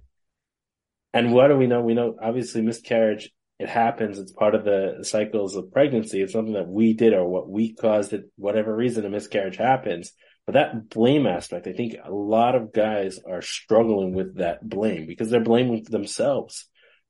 And 1.12 1.32
what 1.32 1.48
do 1.48 1.56
we 1.56 1.66
know? 1.66 1.80
We 1.80 1.94
know 1.94 2.16
obviously 2.22 2.62
miscarriage. 2.62 3.30
It 3.58 3.68
happens. 3.68 4.18
It's 4.18 4.32
part 4.32 4.54
of 4.54 4.64
the 4.64 5.00
cycles 5.02 5.54
of 5.54 5.72
pregnancy. 5.72 6.22
It's 6.22 6.32
something 6.32 6.54
that 6.54 6.68
we 6.68 6.94
did 6.94 7.12
or 7.12 7.28
what 7.28 7.50
we 7.50 7.74
caused 7.74 8.12
it. 8.12 8.30
Whatever 8.36 8.74
reason 8.74 9.04
a 9.04 9.10
miscarriage 9.10 9.56
happens 9.56 10.12
but 10.50 10.54
that 10.54 10.88
blame 10.88 11.28
aspect, 11.28 11.68
I 11.68 11.72
think 11.72 11.94
a 12.02 12.10
lot 12.10 12.56
of 12.56 12.72
guys 12.72 13.20
are 13.24 13.40
struggling 13.40 14.14
with 14.14 14.38
that 14.38 14.68
blame 14.68 15.06
because 15.06 15.30
they're 15.30 15.40
blaming 15.40 15.84
themselves 15.84 16.68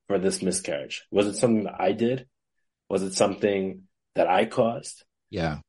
for 0.08 0.18
this 0.18 0.42
miscarriage. 0.42 1.06
Was 1.10 1.26
it 1.26 1.36
something 1.36 1.64
that 1.64 1.80
I 1.80 1.92
did? 1.92 2.26
Was 2.90 3.02
it 3.02 3.14
something 3.14 3.84
that 4.14 4.28
I 4.28 4.44
caused? 4.44 5.04
Yeah. 5.30 5.60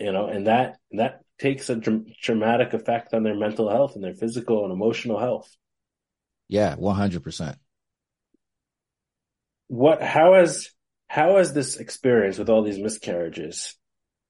You 0.00 0.12
know, 0.12 0.26
and 0.26 0.46
that, 0.46 0.78
that 0.92 1.20
takes 1.38 1.68
a 1.68 1.76
dramatic 1.76 2.72
effect 2.72 3.14
on 3.14 3.22
their 3.22 3.36
mental 3.36 3.70
health 3.70 3.94
and 3.94 4.02
their 4.02 4.14
physical 4.14 4.64
and 4.64 4.72
emotional 4.72 5.18
health. 5.18 5.54
Yeah, 6.48 6.74
100%. 6.76 7.56
What, 9.68 10.02
how 10.02 10.34
has, 10.34 10.70
how 11.06 11.36
has 11.36 11.52
this 11.52 11.76
experience 11.76 12.38
with 12.38 12.48
all 12.48 12.62
these 12.62 12.78
miscarriages 12.78 13.76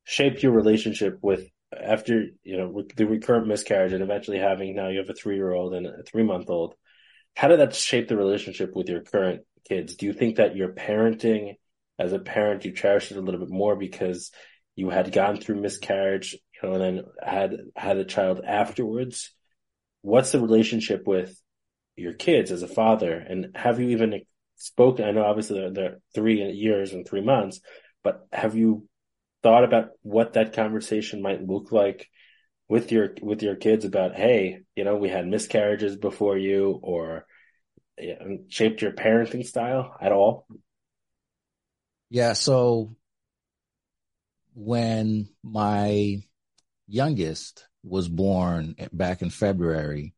shaped 0.04 0.42
your 0.42 0.52
relationship 0.52 1.18
with 1.22 1.44
after 1.72 2.26
you 2.42 2.56
know 2.56 2.83
the 2.96 3.06
recurrent 3.06 3.46
miscarriage 3.46 3.92
and 3.92 4.02
eventually 4.02 4.38
having 4.38 4.74
now 4.74 4.88
you 4.88 4.98
have 4.98 5.09
a 5.09 5.14
three 5.14 5.37
year 5.37 5.52
old 5.52 5.72
and 5.74 5.87
a 5.87 6.02
three 6.02 6.24
month 6.24 6.50
old 6.50 6.74
how 7.35 7.48
did 7.48 7.61
that 7.61 7.74
shape 7.74 8.09
the 8.09 8.16
relationship 8.16 8.74
with 8.74 8.88
your 8.88 9.02
current 9.02 9.42
kids 9.68 9.94
do 9.94 10.06
you 10.06 10.12
think 10.12 10.37
that 10.37 10.56
your 10.56 10.72
parenting 10.72 11.54
as 11.98 12.12
a 12.12 12.18
parent 12.18 12.64
you 12.64 12.72
cherish 12.72 13.11
it 13.11 13.16
a 13.16 13.20
little 13.20 13.40
bit 13.40 13.50
more 13.50 13.76
because 13.76 14.33
you 14.80 14.90
had 14.90 15.12
gone 15.12 15.36
through 15.38 15.60
miscarriage 15.60 16.32
you 16.34 16.68
know 16.68 16.74
and 16.74 16.82
then 16.82 17.04
had 17.22 17.56
had 17.76 17.96
a 17.98 18.04
child 18.04 18.40
afterwards. 18.46 19.32
What's 20.02 20.32
the 20.32 20.40
relationship 20.40 21.06
with 21.06 21.38
your 21.96 22.14
kids 22.14 22.50
as 22.50 22.62
a 22.62 22.68
father? 22.68 23.14
And 23.14 23.48
have 23.54 23.78
you 23.80 23.90
even 23.90 24.22
spoken 24.56 25.06
i 25.06 25.10
know 25.10 25.24
obviously 25.24 25.58
they're, 25.58 25.72
they're 25.72 25.98
three 26.14 26.42
years 26.52 26.92
and 26.92 27.08
three 27.08 27.22
months 27.22 27.62
but 28.04 28.26
have 28.30 28.54
you 28.54 28.86
thought 29.42 29.64
about 29.64 29.88
what 30.02 30.34
that 30.34 30.52
conversation 30.52 31.22
might 31.22 31.42
look 31.42 31.72
like 31.72 32.10
with 32.68 32.92
your 32.92 33.14
with 33.22 33.42
your 33.42 33.56
kids 33.56 33.86
about 33.86 34.14
hey 34.14 34.60
you 34.76 34.84
know 34.84 34.96
we 34.96 35.08
had 35.08 35.26
miscarriages 35.26 35.96
before 35.96 36.36
you 36.36 36.78
or 36.82 37.24
shaped 38.48 38.82
your 38.82 38.92
parenting 38.92 39.44
style 39.46 39.94
at 40.00 40.12
all? 40.12 40.46
Yeah 42.08 42.32
so 42.32 42.96
when 44.60 45.28
my 45.42 46.22
youngest 46.86 47.66
was 47.82 48.08
born 48.08 48.74
back 48.92 49.22
in 49.22 49.30
february 49.30 50.14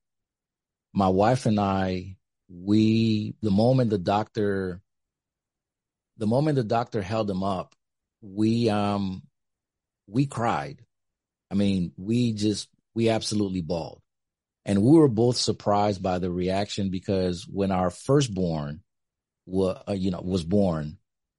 my 0.92 1.08
wife 1.08 1.46
and 1.46 1.60
i 1.60 2.16
we 2.48 3.34
the 3.42 3.50
moment 3.50 3.90
the 3.90 3.98
doctor 3.98 4.80
the 6.18 6.26
moment 6.26 6.56
the 6.56 6.64
doctor 6.64 7.00
held 7.02 7.30
him 7.30 7.42
up 7.42 7.74
we 8.20 8.68
um 8.68 9.22
we 10.06 10.26
cried 10.26 10.84
I 11.52 11.54
mean, 11.54 11.92
we 11.98 12.32
just, 12.32 12.68
we 12.94 13.10
absolutely 13.10 13.60
bawled. 13.60 14.00
And 14.64 14.82
we 14.82 14.98
were 14.98 15.08
both 15.08 15.36
surprised 15.36 16.02
by 16.02 16.18
the 16.18 16.30
reaction 16.30 16.88
because 16.88 17.46
when 17.46 17.70
our 17.70 17.90
firstborn 17.90 18.80
was, 19.44 19.82
uh, 19.86 19.92
you 19.92 20.10
know, 20.10 20.22
was 20.22 20.44
born, 20.44 20.96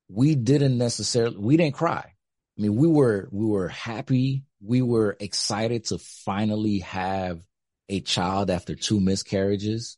we 0.09 0.35
didn't 0.35 0.77
necessarily, 0.77 1.37
we 1.37 1.57
didn't 1.57 1.73
cry. 1.73 2.12
I 2.57 2.61
mean, 2.61 2.75
we 2.75 2.87
were, 2.87 3.27
we 3.31 3.45
were 3.45 3.67
happy. 3.67 4.43
We 4.61 4.81
were 4.81 5.17
excited 5.19 5.85
to 5.85 5.97
finally 5.97 6.79
have 6.79 7.41
a 7.89 7.99
child 7.99 8.49
after 8.49 8.75
two 8.75 8.99
miscarriages, 8.99 9.97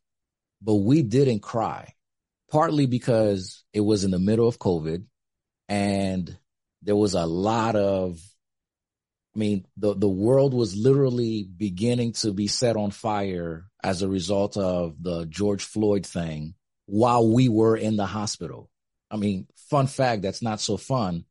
but 0.61 0.75
we 0.75 1.03
didn't 1.03 1.41
cry 1.41 1.93
partly 2.49 2.85
because 2.85 3.63
it 3.73 3.81
was 3.81 4.03
in 4.03 4.11
the 4.11 4.19
middle 4.19 4.47
of 4.47 4.59
COVID 4.59 5.05
and 5.67 6.37
there 6.81 6.95
was 6.95 7.13
a 7.13 7.25
lot 7.25 7.75
of 7.75 8.19
I 9.35 9.37
mean, 9.37 9.65
the, 9.75 9.93
the 9.93 10.07
world 10.07 10.53
was 10.53 10.77
literally 10.77 11.43
beginning 11.43 12.13
to 12.13 12.31
be 12.31 12.47
set 12.47 12.77
on 12.77 12.91
fire 12.91 13.65
as 13.83 14.01
a 14.01 14.07
result 14.07 14.55
of 14.55 14.95
the 15.01 15.25
George 15.25 15.65
Floyd 15.65 16.05
thing 16.05 16.53
while 16.85 17.29
we 17.29 17.49
were 17.49 17.75
in 17.75 17.97
the 17.97 18.05
hospital. 18.05 18.69
I 19.11 19.17
mean, 19.17 19.47
fun 19.69 19.87
fact 19.87 20.21
that's 20.21 20.41
not 20.41 20.61
so 20.61 20.77
fun. 20.77 21.25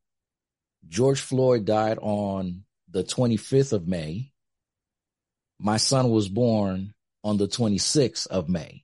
George 0.87 1.19
Floyd 1.19 1.65
died 1.65 1.97
on 2.01 2.63
the 2.89 3.03
25th 3.03 3.73
of 3.73 3.87
May. 3.87 4.31
My 5.59 5.77
son 5.77 6.09
was 6.09 6.29
born 6.29 6.93
on 7.23 7.37
the 7.37 7.47
26th 7.47 8.27
of 8.27 8.49
May. 8.49 8.83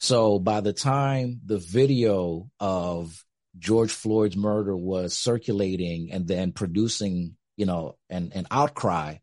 So 0.00 0.38
by 0.38 0.60
the 0.60 0.72
time 0.72 1.40
the 1.44 1.58
video 1.58 2.50
of 2.60 3.24
George 3.58 3.90
Floyd's 3.90 4.36
murder 4.36 4.76
was 4.76 5.14
circulating 5.14 6.12
and 6.12 6.28
then 6.28 6.52
producing 6.52 7.36
you 7.58 7.66
know, 7.66 7.96
and 8.08 8.32
an 8.34 8.46
outcry, 8.50 9.16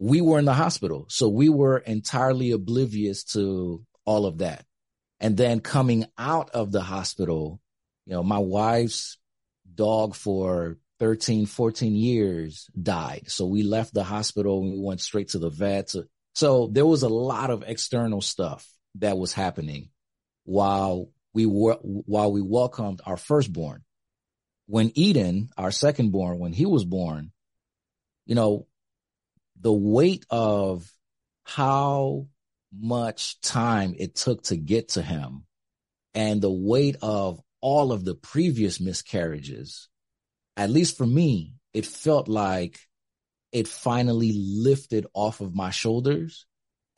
we 0.00 0.20
were 0.20 0.40
in 0.40 0.44
the 0.44 0.52
hospital. 0.52 1.06
So 1.08 1.28
we 1.28 1.48
were 1.48 1.78
entirely 1.78 2.50
oblivious 2.50 3.22
to 3.32 3.82
all 4.04 4.26
of 4.26 4.38
that. 4.38 4.66
And 5.20 5.36
then 5.36 5.60
coming 5.60 6.06
out 6.18 6.50
of 6.50 6.72
the 6.72 6.82
hospital, 6.82 7.60
you 8.06 8.14
know, 8.14 8.24
my 8.24 8.38
wife's 8.38 9.16
dog 9.74 10.14
for 10.14 10.78
13, 11.00 11.46
14 11.46 11.94
years 11.94 12.68
died. 12.80 13.24
So 13.26 13.46
we 13.46 13.62
left 13.62 13.94
the 13.94 14.04
hospital 14.04 14.62
and 14.62 14.72
we 14.72 14.80
went 14.80 15.00
straight 15.00 15.28
to 15.30 15.38
the 15.38 15.50
vet. 15.50 15.92
So 16.34 16.68
there 16.72 16.86
was 16.86 17.02
a 17.02 17.08
lot 17.08 17.50
of 17.50 17.64
external 17.66 18.20
stuff 18.20 18.68
that 18.96 19.18
was 19.18 19.32
happening 19.32 19.90
while 20.44 21.10
we 21.32 21.46
were, 21.46 21.78
while 21.82 22.32
we 22.32 22.42
welcomed 22.42 23.00
our 23.04 23.16
firstborn 23.16 23.82
when 24.66 24.92
Eden, 24.94 25.50
our 25.56 25.70
second 25.70 26.10
born, 26.10 26.38
when 26.38 26.52
he 26.52 26.66
was 26.66 26.84
born, 26.84 27.32
you 28.26 28.34
know, 28.34 28.66
the 29.60 29.72
weight 29.72 30.24
of 30.30 30.90
how 31.44 32.26
much 32.72 33.40
time 33.40 33.94
it 33.98 34.14
took 34.14 34.42
to 34.44 34.56
get 34.56 34.90
to 34.90 35.02
him 35.02 35.44
and 36.14 36.40
the 36.40 36.50
weight 36.50 36.96
of 37.02 37.40
all 37.64 37.92
of 37.92 38.04
the 38.04 38.14
previous 38.14 38.78
miscarriages, 38.78 39.88
at 40.54 40.68
least 40.68 40.98
for 40.98 41.06
me, 41.06 41.54
it 41.72 41.86
felt 41.86 42.28
like 42.28 42.78
it 43.52 43.66
finally 43.66 44.32
lifted 44.34 45.06
off 45.14 45.40
of 45.40 45.54
my 45.54 45.70
shoulders 45.70 46.44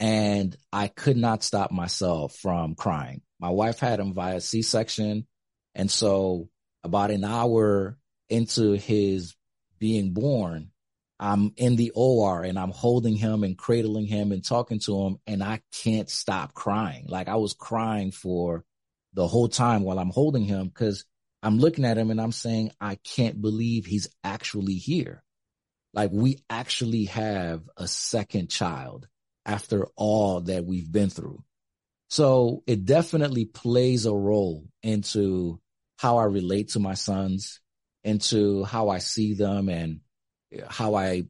and 0.00 0.56
I 0.72 0.88
could 0.88 1.16
not 1.16 1.44
stop 1.44 1.70
myself 1.70 2.34
from 2.34 2.74
crying. 2.74 3.22
My 3.38 3.50
wife 3.50 3.78
had 3.78 4.00
him 4.00 4.12
via 4.12 4.40
C 4.40 4.62
section. 4.62 5.28
And 5.76 5.88
so 5.88 6.48
about 6.82 7.12
an 7.12 7.22
hour 7.22 7.96
into 8.28 8.72
his 8.72 9.36
being 9.78 10.14
born, 10.14 10.72
I'm 11.20 11.52
in 11.56 11.76
the 11.76 11.92
OR 11.94 12.42
and 12.42 12.58
I'm 12.58 12.72
holding 12.72 13.14
him 13.14 13.44
and 13.44 13.56
cradling 13.56 14.06
him 14.06 14.32
and 14.32 14.44
talking 14.44 14.80
to 14.80 15.06
him 15.06 15.18
and 15.28 15.44
I 15.44 15.62
can't 15.84 16.10
stop 16.10 16.54
crying. 16.54 17.06
Like 17.08 17.28
I 17.28 17.36
was 17.36 17.54
crying 17.54 18.10
for 18.10 18.64
the 19.16 19.26
whole 19.26 19.48
time 19.48 19.82
while 19.82 19.98
I'm 19.98 20.10
holding 20.10 20.44
him 20.44 20.68
because 20.68 21.04
I'm 21.42 21.58
looking 21.58 21.86
at 21.86 21.98
him 21.98 22.10
and 22.10 22.20
I'm 22.20 22.32
saying, 22.32 22.70
I 22.80 22.96
can't 22.96 23.40
believe 23.40 23.86
he's 23.86 24.08
actually 24.22 24.74
here. 24.74 25.24
Like 25.94 26.10
we 26.12 26.38
actually 26.50 27.06
have 27.06 27.62
a 27.78 27.88
second 27.88 28.50
child 28.50 29.08
after 29.46 29.86
all 29.96 30.42
that 30.42 30.66
we've 30.66 30.90
been 30.92 31.08
through. 31.08 31.42
So 32.08 32.62
it 32.66 32.84
definitely 32.84 33.46
plays 33.46 34.04
a 34.04 34.14
role 34.14 34.68
into 34.82 35.60
how 35.96 36.18
I 36.18 36.24
relate 36.24 36.70
to 36.70 36.78
my 36.78 36.94
sons, 36.94 37.60
into 38.04 38.64
how 38.64 38.90
I 38.90 38.98
see 38.98 39.32
them 39.32 39.70
and 39.70 40.00
uh, 40.54 40.66
how 40.68 40.94
I 40.94 41.24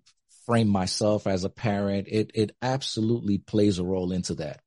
frame 0.44 0.68
myself 0.68 1.28
as 1.28 1.44
a 1.44 1.48
parent. 1.48 2.08
It, 2.10 2.32
it 2.34 2.56
absolutely 2.60 3.38
plays 3.38 3.78
a 3.78 3.84
role 3.84 4.10
into 4.10 4.34
that. 4.34 4.60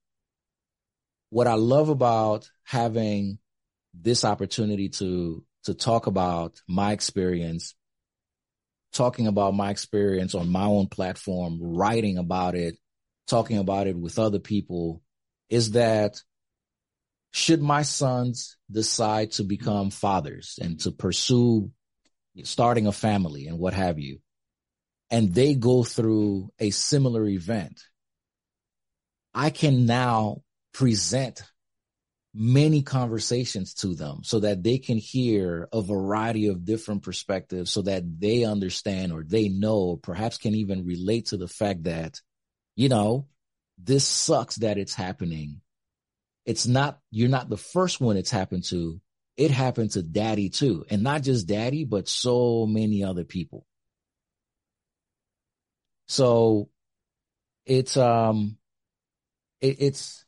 What 1.30 1.48
I 1.48 1.54
love 1.54 1.90
about 1.90 2.50
having 2.64 3.40
this 3.94 4.24
opportunity 4.26 4.90
to, 4.90 5.44
to 5.64 5.74
talk 5.74 6.08
about 6.08 6.62
my 6.68 6.92
experience, 6.92 7.76
talking 8.94 9.28
about 9.28 9.54
my 9.54 9.70
experience 9.70 10.36
on 10.36 10.50
my 10.50 10.66
own 10.66 10.88
platform, 10.88 11.60
writing 11.62 12.18
about 12.18 12.56
it, 12.56 12.76
talking 13.28 13.58
about 13.58 13.88
it 13.88 13.98
with 13.98 14.18
other 14.20 14.40
people 14.40 15.02
is 15.50 15.72
that 15.72 16.22
should 17.32 17.62
my 17.62 17.84
sons 17.84 18.58
decide 18.72 19.32
to 19.34 19.44
become 19.44 19.92
fathers 19.92 20.58
and 20.62 20.80
to 20.80 20.92
pursue 20.92 21.72
starting 22.44 22.88
a 22.88 22.92
family 22.92 23.48
and 23.48 23.60
what 23.60 23.74
have 23.74 24.00
you, 24.00 24.20
and 25.12 25.34
they 25.34 25.56
go 25.56 25.84
through 25.84 26.50
a 26.60 26.70
similar 26.70 27.26
event, 27.28 27.82
I 29.34 29.50
can 29.50 29.86
now 29.86 30.42
present 30.74 31.42
many 32.34 32.84
conversations 32.84 33.74
to 33.74 33.96
them 33.96 34.20
so 34.24 34.40
that 34.40 34.62
they 34.62 34.78
can 34.78 34.98
hear 34.98 35.68
a 35.74 35.82
variety 35.82 36.48
of 36.48 36.64
different 36.64 37.02
perspectives 37.04 37.72
so 37.72 37.82
that 37.82 38.04
they 38.20 38.44
understand 38.44 39.12
or 39.12 39.24
they 39.24 39.50
know, 39.50 39.98
perhaps 39.98 40.38
can 40.38 40.54
even 40.54 40.86
relate 40.86 41.28
to 41.28 41.38
the 41.38 41.48
fact 41.48 41.84
that, 41.84 42.22
you 42.76 42.88
know, 42.88 43.28
this 43.78 44.06
sucks 44.06 44.58
that 44.58 44.78
it's 44.78 44.94
happening 44.94 45.62
it's 46.50 46.66
not, 46.66 46.98
you're 47.12 47.30
not 47.30 47.48
the 47.48 47.58
first 47.58 48.02
one 48.02 48.18
it's 48.18 48.32
happened 48.32 48.64
to. 48.66 49.00
It 49.38 49.52
happened 49.52 49.92
to 49.92 50.02
daddy 50.02 50.50
too. 50.50 50.84
And 50.90 51.04
not 51.04 51.22
just 51.22 51.48
daddy, 51.48 51.86
but 51.86 52.08
so 52.08 52.66
many 52.66 53.04
other 53.04 53.24
people. 53.24 53.68
So 56.08 56.70
it's, 57.68 57.96
um, 57.98 58.58
it, 59.62 59.76
it's, 59.80 60.26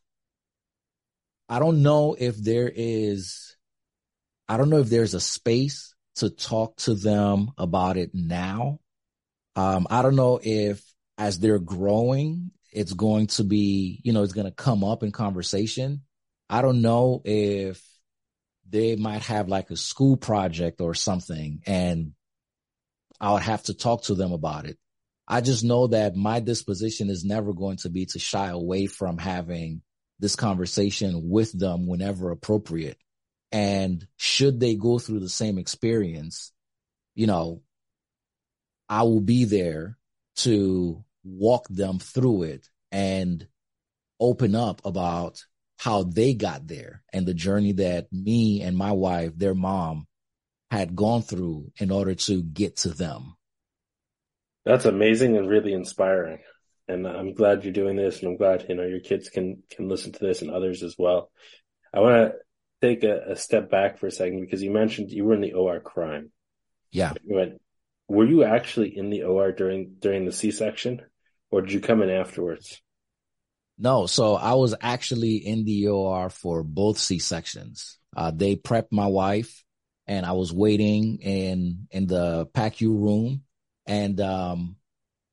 I 1.51 1.59
don't 1.59 1.83
know 1.83 2.15
if 2.17 2.37
there 2.37 2.71
is, 2.73 3.57
I 4.47 4.55
don't 4.55 4.69
know 4.69 4.79
if 4.79 4.89
there's 4.89 5.15
a 5.15 5.19
space 5.19 5.93
to 6.15 6.29
talk 6.29 6.77
to 6.77 6.93
them 6.93 7.51
about 7.57 7.97
it 7.97 8.11
now. 8.13 8.79
Um, 9.57 9.85
I 9.89 10.01
don't 10.01 10.15
know 10.15 10.39
if 10.41 10.81
as 11.17 11.39
they're 11.39 11.59
growing, 11.59 12.51
it's 12.71 12.93
going 12.93 13.27
to 13.27 13.43
be, 13.43 13.99
you 14.01 14.13
know, 14.13 14.23
it's 14.23 14.31
going 14.31 14.45
to 14.45 14.53
come 14.53 14.85
up 14.85 15.03
in 15.03 15.11
conversation. 15.11 16.03
I 16.49 16.61
don't 16.61 16.81
know 16.81 17.21
if 17.25 17.85
they 18.69 18.95
might 18.95 19.23
have 19.23 19.49
like 19.49 19.71
a 19.71 19.75
school 19.75 20.15
project 20.15 20.79
or 20.79 20.93
something 20.93 21.63
and 21.67 22.13
I 23.19 23.33
would 23.33 23.41
have 23.41 23.63
to 23.63 23.73
talk 23.73 24.03
to 24.03 24.15
them 24.15 24.31
about 24.31 24.67
it. 24.67 24.77
I 25.27 25.41
just 25.41 25.65
know 25.65 25.87
that 25.87 26.15
my 26.15 26.39
disposition 26.39 27.09
is 27.09 27.25
never 27.25 27.51
going 27.51 27.77
to 27.79 27.89
be 27.89 28.05
to 28.05 28.19
shy 28.19 28.47
away 28.47 28.85
from 28.85 29.17
having 29.17 29.81
this 30.21 30.35
conversation 30.35 31.29
with 31.29 31.51
them 31.51 31.87
whenever 31.87 32.31
appropriate. 32.31 32.97
And 33.51 34.07
should 34.15 34.61
they 34.61 34.75
go 34.75 34.99
through 34.99 35.19
the 35.19 35.27
same 35.29 35.57
experience, 35.57 36.53
you 37.15 37.27
know, 37.27 37.63
I 38.87 39.03
will 39.03 39.19
be 39.19 39.43
there 39.43 39.97
to 40.37 41.03
walk 41.23 41.67
them 41.69 41.99
through 41.99 42.43
it 42.43 42.69
and 42.91 43.45
open 44.19 44.55
up 44.55 44.85
about 44.85 45.43
how 45.79 46.03
they 46.03 46.33
got 46.33 46.67
there 46.67 47.03
and 47.11 47.25
the 47.25 47.33
journey 47.33 47.73
that 47.73 48.13
me 48.13 48.61
and 48.61 48.77
my 48.77 48.91
wife, 48.91 49.31
their 49.35 49.55
mom, 49.55 50.07
had 50.69 50.95
gone 50.95 51.23
through 51.23 51.71
in 51.77 51.91
order 51.91 52.15
to 52.15 52.43
get 52.43 52.77
to 52.77 52.89
them. 52.89 53.35
That's 54.63 54.85
amazing 54.85 55.35
and 55.37 55.49
really 55.49 55.73
inspiring. 55.73 56.39
And 56.91 57.07
I'm 57.07 57.33
glad 57.33 57.63
you're 57.63 57.73
doing 57.73 57.95
this 57.95 58.19
and 58.19 58.29
I'm 58.29 58.37
glad, 58.37 58.65
you 58.67 58.75
know, 58.75 58.85
your 58.85 58.99
kids 58.99 59.29
can, 59.29 59.63
can 59.69 59.87
listen 59.87 60.11
to 60.11 60.19
this 60.19 60.41
and 60.41 60.51
others 60.51 60.83
as 60.83 60.95
well. 60.97 61.31
I 61.93 61.99
want 61.99 62.15
to 62.15 62.33
take 62.81 63.03
a, 63.03 63.31
a 63.31 63.35
step 63.35 63.69
back 63.69 63.97
for 63.97 64.07
a 64.07 64.11
second 64.11 64.41
because 64.41 64.61
you 64.61 64.71
mentioned 64.71 65.11
you 65.11 65.25
were 65.25 65.33
in 65.33 65.41
the 65.41 65.53
OR 65.53 65.79
crime. 65.79 66.31
Yeah. 66.91 67.13
Went, 67.23 67.61
were 68.07 68.25
you 68.25 68.43
actually 68.43 68.97
in 68.97 69.09
the 69.09 69.23
OR 69.23 69.51
during, 69.51 69.95
during 69.99 70.25
the 70.25 70.31
C-section 70.31 71.01
or 71.51 71.61
did 71.61 71.71
you 71.71 71.81
come 71.81 72.01
in 72.01 72.09
afterwards? 72.09 72.81
No, 73.77 74.05
so 74.05 74.35
I 74.35 74.53
was 74.53 74.75
actually 74.79 75.37
in 75.37 75.65
the 75.65 75.87
OR 75.87 76.29
for 76.29 76.63
both 76.63 76.97
C 76.97 77.19
sections. 77.19 77.97
Uh, 78.15 78.31
they 78.33 78.55
prepped 78.55 78.91
my 78.91 79.07
wife, 79.07 79.63
and 80.07 80.25
I 80.25 80.33
was 80.33 80.53
waiting 80.53 81.17
in 81.17 81.87
in 81.89 82.05
the 82.05 82.45
PACU 82.53 82.89
room. 82.89 83.41
And 83.87 84.19
um, 84.21 84.75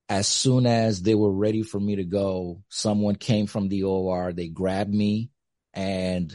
as 0.08 0.26
soon 0.26 0.66
as 0.66 1.02
they 1.02 1.14
were 1.14 1.32
ready 1.32 1.62
for 1.62 1.78
me 1.78 1.96
to 1.96 2.04
go, 2.04 2.62
someone 2.68 3.16
came 3.16 3.46
from 3.46 3.68
the 3.68 3.84
OR. 3.84 4.32
They 4.32 4.48
grabbed 4.48 4.92
me, 4.92 5.30
and 5.74 6.34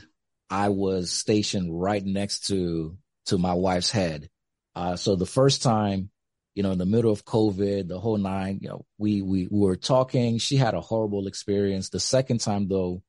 I 0.49 0.69
was 0.69 1.11
stationed 1.11 1.79
right 1.79 2.03
next 2.03 2.47
to 2.47 2.97
to 3.27 3.37
my 3.37 3.53
wife's 3.53 3.91
head. 3.91 4.29
Uh, 4.75 4.95
so 4.95 5.15
the 5.15 5.25
first 5.25 5.63
time 5.63 6.09
you 6.55 6.61
know, 6.61 6.71
in 6.71 6.77
the 6.77 6.85
middle 6.85 7.11
of 7.11 7.25
COVID, 7.25 7.87
the 7.87 7.99
whole 7.99 8.17
nine, 8.17 8.59
you 8.61 8.69
know, 8.69 8.85
we, 8.97 9.21
we, 9.21 9.47
we 9.49 9.59
were 9.59 9.75
talking. 9.75 10.37
She 10.37 10.55
had 10.55 10.75
a 10.75 10.81
horrible 10.81 11.27
experience. 11.27 11.89
The 11.89 11.99
second 11.99 12.39
time 12.39 12.67
though, 12.67 13.01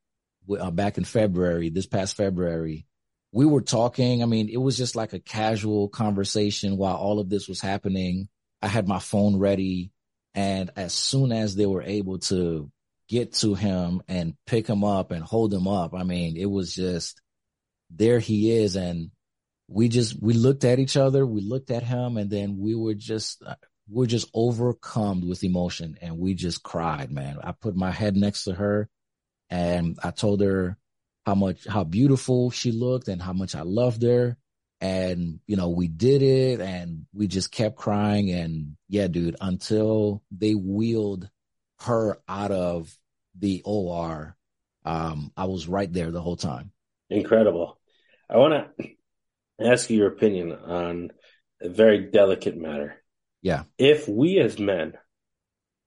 uh, 0.58 0.70
back 0.70 0.98
in 0.98 1.04
February, 1.04 1.70
this 1.70 1.86
past 1.86 2.16
February, 2.16 2.86
we 3.32 3.44
were 3.44 3.62
talking. 3.62 4.22
I 4.22 4.26
mean, 4.26 4.48
it 4.48 4.56
was 4.56 4.76
just 4.76 4.96
like 4.96 5.12
a 5.12 5.18
casual 5.18 5.88
conversation 5.88 6.76
while 6.76 6.96
all 6.96 7.18
of 7.18 7.28
this 7.28 7.48
was 7.48 7.60
happening. 7.60 8.28
I 8.62 8.68
had 8.68 8.88
my 8.88 8.98
phone 8.98 9.36
ready. 9.36 9.92
And 10.34 10.70
as 10.76 10.92
soon 10.92 11.32
as 11.32 11.54
they 11.54 11.66
were 11.66 11.82
able 11.82 12.18
to 12.18 12.70
get 13.08 13.34
to 13.34 13.54
him 13.54 14.02
and 14.08 14.34
pick 14.46 14.66
him 14.66 14.82
up 14.82 15.10
and 15.10 15.22
hold 15.22 15.52
him 15.54 15.68
up, 15.68 15.94
I 15.94 16.02
mean, 16.02 16.36
it 16.36 16.50
was 16.50 16.74
just 16.74 17.20
there 17.90 18.18
he 18.18 18.50
is. 18.50 18.76
And 18.76 19.10
we 19.68 19.88
just 19.88 20.20
we 20.20 20.34
looked 20.34 20.64
at 20.64 20.78
each 20.78 20.96
other 20.96 21.26
we 21.26 21.40
looked 21.40 21.70
at 21.70 21.82
him 21.82 22.16
and 22.16 22.30
then 22.30 22.58
we 22.58 22.74
were 22.74 22.94
just 22.94 23.42
uh, 23.44 23.54
we 23.90 24.04
are 24.04 24.08
just 24.08 24.28
overcome 24.34 25.26
with 25.26 25.44
emotion 25.44 25.96
and 26.00 26.18
we 26.18 26.34
just 26.34 26.62
cried 26.62 27.10
man 27.10 27.38
i 27.42 27.52
put 27.52 27.74
my 27.74 27.90
head 27.90 28.16
next 28.16 28.44
to 28.44 28.54
her 28.54 28.88
and 29.50 29.98
i 30.02 30.10
told 30.10 30.40
her 30.40 30.76
how 31.24 31.34
much 31.34 31.66
how 31.66 31.84
beautiful 31.84 32.50
she 32.50 32.72
looked 32.72 33.08
and 33.08 33.22
how 33.22 33.32
much 33.32 33.54
i 33.54 33.62
loved 33.62 34.02
her 34.02 34.36
and 34.84 35.40
you 35.46 35.56
know 35.56 35.70
we 35.70 35.88
did 35.88 36.22
it 36.22 36.60
and 36.60 37.06
we 37.12 37.26
just 37.26 37.50
kept 37.50 37.76
crying 37.76 38.30
and 38.30 38.76
yeah 38.88 39.06
dude 39.06 39.36
until 39.40 40.22
they 40.30 40.54
wheeled 40.54 41.28
her 41.80 42.18
out 42.28 42.50
of 42.50 42.96
the 43.38 43.62
or 43.64 44.36
um 44.84 45.32
i 45.36 45.44
was 45.44 45.68
right 45.68 45.92
there 45.92 46.10
the 46.10 46.20
whole 46.20 46.36
time 46.36 46.70
incredible 47.10 47.78
i 48.28 48.36
want 48.36 48.52
to 48.78 48.88
ask 49.60 49.90
you 49.90 49.98
your 49.98 50.08
opinion 50.08 50.52
on 50.52 51.10
a 51.60 51.68
very 51.68 52.10
delicate 52.10 52.56
matter. 52.56 53.02
Yeah. 53.42 53.64
If 53.78 54.08
we 54.08 54.38
as 54.38 54.58
men 54.58 54.94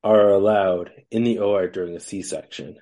are 0.04 0.30
allowed 0.30 0.92
in 1.12 1.24
the 1.24 1.40
OR 1.40 1.68
during 1.68 1.96
a 1.96 2.00
C-section, 2.00 2.78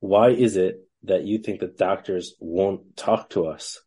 why 0.00 0.30
is 0.30 0.56
it 0.56 0.86
that 1.04 1.24
you 1.24 1.38
think 1.38 1.60
that 1.60 1.78
doctors 1.78 2.34
won't 2.38 2.96
talk 2.96 3.30
to 3.30 3.46
us 3.46 3.80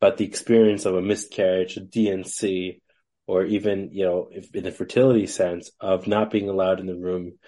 about 0.00 0.16
the 0.16 0.24
experience 0.24 0.84
of 0.84 0.94
a 0.94 1.02
miscarriage, 1.02 1.76
a 1.76 1.80
D&C, 1.80 2.80
or 3.26 3.44
even, 3.44 3.90
you 3.92 4.04
know, 4.04 4.28
if 4.30 4.54
in 4.54 4.64
the 4.64 4.70
fertility 4.70 5.26
sense 5.26 5.70
of 5.80 6.06
not 6.06 6.30
being 6.30 6.48
allowed 6.48 6.80
in 6.80 6.86
the 6.86 6.96
room 6.96 7.38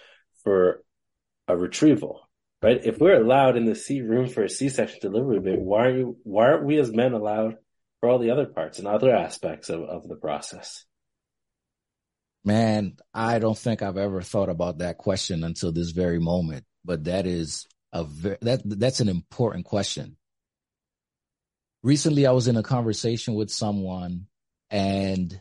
for 0.43 0.83
a 1.47 1.57
retrieval, 1.57 2.29
right? 2.63 2.81
If 2.85 2.99
we're 2.99 3.21
allowed 3.21 3.57
in 3.57 3.65
the 3.65 3.75
C 3.75 4.01
room 4.01 4.29
for 4.29 4.43
a 4.43 4.49
C-section 4.49 4.99
delivery, 5.01 5.41
but 5.41 5.61
why 5.61 5.87
are 5.87 5.97
you, 5.97 6.17
why 6.25 6.47
aren't 6.47 6.67
we 6.67 6.79
as 6.79 6.93
men 6.93 7.13
allowed 7.13 7.57
for 8.01 8.09
all 8.09 8.19
the 8.19 8.31
other 8.31 8.47
parts 8.47 8.79
and 8.79 8.89
other 8.89 9.15
aspects 9.15 9.69
of, 9.69 9.83
of 9.83 10.09
the 10.09 10.17
process? 10.17 10.85
Man, 12.45 12.97
I 13.13 13.39
don't 13.39 13.59
think 13.59 13.83
I've 13.83 13.97
ever 13.97 14.23
thought 14.23 14.49
about 14.49 14.79
that 14.79 14.99
question 14.99 15.45
until 15.45 15.73
this 15.73 15.91
very 15.91 16.19
moment, 16.19 16.65
but 16.85 17.05
that 17.05 17.27
is 17.27 17.67
a 17.93 18.05
very, 18.05 18.39
that 18.43 18.63
that's 18.65 19.01
an 19.01 19.09
important 19.09 19.65
question. 19.65 20.17
Recently 21.83 22.27
I 22.27 22.33
was 22.33 22.49
in 22.49 22.57
a 22.57 22.63
conversation 22.63 23.35
with 23.35 23.51
someone 23.51 24.27
and 24.71 25.41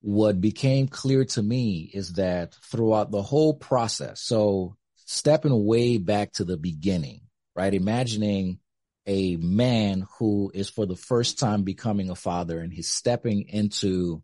what 0.00 0.40
became 0.40 0.88
clear 0.88 1.24
to 1.24 1.42
me 1.42 1.90
is 1.92 2.14
that 2.14 2.54
throughout 2.54 3.10
the 3.10 3.22
whole 3.22 3.54
process, 3.54 4.20
so 4.20 4.76
stepping 4.96 5.66
way 5.66 5.98
back 5.98 6.32
to 6.32 6.44
the 6.44 6.56
beginning, 6.56 7.22
right? 7.54 7.74
Imagining 7.74 8.60
a 9.06 9.36
man 9.36 10.06
who 10.18 10.50
is 10.54 10.70
for 10.70 10.86
the 10.86 10.96
first 10.96 11.38
time 11.38 11.64
becoming 11.64 12.10
a 12.10 12.14
father 12.14 12.60
and 12.60 12.72
he's 12.72 12.88
stepping 12.88 13.48
into 13.48 14.22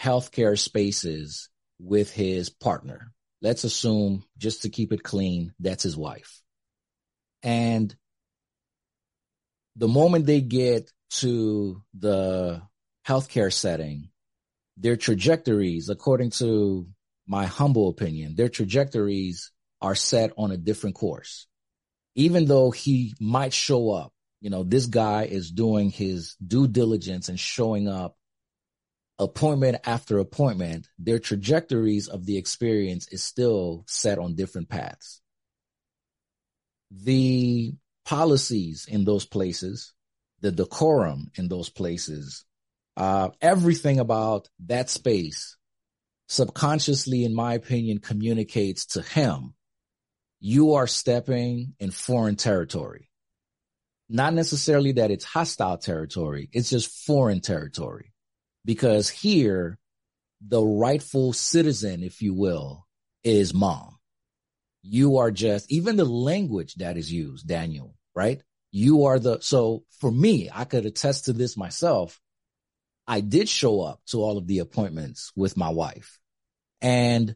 healthcare 0.00 0.58
spaces 0.58 1.48
with 1.78 2.10
his 2.10 2.48
partner. 2.48 3.12
Let's 3.42 3.64
assume, 3.64 4.24
just 4.38 4.62
to 4.62 4.70
keep 4.70 4.92
it 4.92 5.02
clean, 5.02 5.52
that's 5.60 5.82
his 5.82 5.96
wife. 5.96 6.40
And 7.42 7.94
the 9.76 9.88
moment 9.88 10.26
they 10.26 10.40
get 10.40 10.90
to 11.18 11.82
the 11.98 12.62
healthcare 13.06 13.52
setting, 13.52 14.10
their 14.76 14.96
trajectories, 14.96 15.88
according 15.88 16.30
to 16.30 16.86
my 17.26 17.46
humble 17.46 17.88
opinion, 17.88 18.34
their 18.34 18.48
trajectories 18.48 19.52
are 19.80 19.94
set 19.94 20.32
on 20.36 20.50
a 20.50 20.56
different 20.56 20.96
course. 20.96 21.46
Even 22.14 22.46
though 22.46 22.70
he 22.70 23.14
might 23.20 23.52
show 23.52 23.90
up 23.90 24.14
you 24.44 24.50
know, 24.50 24.62
this 24.62 24.84
guy 24.84 25.22
is 25.22 25.50
doing 25.50 25.88
his 25.88 26.36
due 26.46 26.68
diligence 26.68 27.30
and 27.30 27.40
showing 27.40 27.88
up 27.88 28.14
appointment 29.18 29.78
after 29.86 30.18
appointment, 30.18 30.86
their 30.98 31.18
trajectories 31.18 32.08
of 32.08 32.26
the 32.26 32.36
experience 32.36 33.08
is 33.08 33.24
still 33.24 33.86
set 33.88 34.18
on 34.18 34.34
different 34.34 34.68
paths. 34.68 35.22
The 36.90 37.72
policies 38.04 38.86
in 38.88 39.04
those 39.04 39.24
places, 39.24 39.92
the 40.40 40.52
decorum 40.52 41.30
in 41.36 41.48
those 41.48 41.68
places, 41.68 42.44
uh, 42.96 43.30
everything 43.40 43.98
about 43.98 44.48
that 44.66 44.90
space 44.90 45.56
subconsciously, 46.28 47.24
in 47.24 47.34
my 47.34 47.54
opinion, 47.54 47.98
communicates 47.98 48.86
to 48.86 49.02
him, 49.02 49.54
you 50.40 50.74
are 50.74 50.86
stepping 50.86 51.74
in 51.78 51.90
foreign 51.90 52.36
territory 52.36 53.10
not 54.08 54.34
necessarily 54.34 54.92
that 54.92 55.10
it's 55.10 55.24
hostile 55.24 55.78
territory. 55.78 56.48
It's 56.52 56.70
just 56.70 57.06
foreign 57.06 57.40
territory 57.40 58.12
because 58.64 59.08
here 59.08 59.78
the 60.46 60.62
rightful 60.62 61.32
citizen, 61.32 62.02
if 62.02 62.20
you 62.20 62.34
will, 62.34 62.86
is 63.22 63.54
mom. 63.54 63.93
You 64.86 65.18
are 65.18 65.30
just, 65.30 65.70
even 65.72 65.96
the 65.96 66.04
language 66.04 66.74
that 66.76 66.96
is 66.96 67.10
used, 67.10 67.48
Daniel, 67.48 67.94
right? 68.14 68.42
You 68.70 69.06
are 69.06 69.18
the, 69.18 69.40
so 69.40 69.84
for 70.00 70.10
me, 70.10 70.50
I 70.52 70.64
could 70.64 70.84
attest 70.84 71.24
to 71.24 71.32
this 71.32 71.56
myself. 71.56 72.20
I 73.06 73.20
did 73.20 73.48
show 73.48 73.80
up 73.80 74.00
to 74.08 74.18
all 74.18 74.38
of 74.38 74.46
the 74.46 74.58
appointments 74.60 75.32
with 75.34 75.56
my 75.56 75.70
wife 75.70 76.18
and 76.80 77.34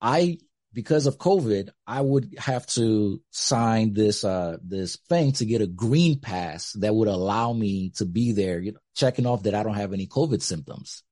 I 0.00 0.38
because 0.76 1.06
of 1.06 1.16
COVID, 1.16 1.70
I 1.86 2.02
would 2.02 2.34
have 2.36 2.66
to 2.66 3.22
sign 3.30 3.94
this, 3.94 4.24
uh, 4.24 4.58
this 4.62 4.96
thing 5.08 5.32
to 5.32 5.46
get 5.46 5.62
a 5.62 5.66
green 5.66 6.20
pass 6.20 6.72
that 6.74 6.94
would 6.94 7.08
allow 7.08 7.50
me 7.54 7.92
to 7.96 8.04
be 8.04 8.32
there, 8.32 8.60
you 8.60 8.72
know, 8.72 8.78
checking 8.94 9.24
off 9.24 9.44
that 9.44 9.54
I 9.54 9.62
don't 9.62 9.74
have 9.74 9.94
any 9.94 10.06
COVID 10.06 10.42
symptoms. 10.42 11.02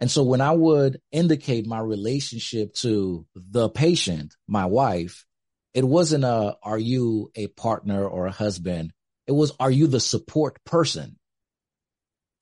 And 0.00 0.10
so 0.10 0.22
when 0.22 0.40
I 0.40 0.52
would 0.52 1.00
indicate 1.12 1.66
my 1.66 1.78
relationship 1.78 2.74
to 2.76 3.26
the 3.34 3.68
patient, 3.68 4.34
my 4.48 4.64
wife, 4.64 5.26
it 5.74 5.84
wasn't 5.84 6.24
a, 6.24 6.56
are 6.62 6.78
you 6.78 7.30
a 7.34 7.48
partner 7.48 8.06
or 8.06 8.26
a 8.26 8.32
husband? 8.32 8.92
It 9.26 9.32
was, 9.32 9.52
are 9.60 9.70
you 9.70 9.86
the 9.86 10.00
support 10.00 10.64
person? 10.64 11.16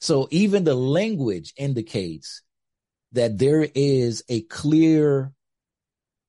So 0.01 0.29
even 0.31 0.63
the 0.63 0.77
language 0.77 1.53
indicates 1.57 2.43
that 3.13 3.39
there 3.39 3.67
is 3.75 4.23
a 4.29 4.43
clear 4.43 5.33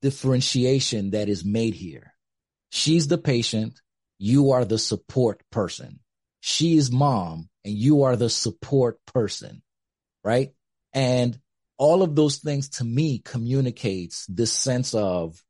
differentiation 0.02 1.10
that 1.10 1.28
is 1.28 1.44
made 1.44 1.74
here. 1.74 2.14
She's 2.70 3.06
the 3.06 3.18
patient. 3.18 3.80
You 4.18 4.52
are 4.52 4.64
the 4.64 4.78
support 4.78 5.42
person. 5.50 6.00
She 6.40 6.76
is 6.76 6.90
mom 6.90 7.48
and 7.64 7.74
you 7.74 8.02
are 8.02 8.16
the 8.16 8.30
support 8.30 8.98
person. 9.06 9.62
Right. 10.24 10.52
And 10.92 11.38
all 11.78 12.02
of 12.02 12.14
those 12.14 12.38
things 12.38 12.68
to 12.70 12.84
me 12.84 13.18
communicates 13.18 14.26
this 14.26 14.52
sense 14.52 14.94
of, 14.94 15.42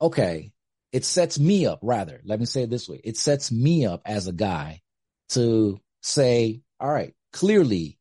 okay, 0.00 0.52
it 0.92 1.04
sets 1.04 1.38
me 1.38 1.66
up 1.66 1.80
rather. 1.82 2.20
Let 2.24 2.40
me 2.40 2.46
say 2.46 2.62
it 2.62 2.70
this 2.70 2.88
way. 2.88 3.00
It 3.02 3.16
sets 3.16 3.50
me 3.50 3.84
up 3.84 4.02
as 4.06 4.26
a 4.26 4.32
guy 4.32 4.82
to 5.30 5.80
say, 6.02 6.62
all 6.78 6.90
right, 6.90 7.14
clearly 7.32 7.98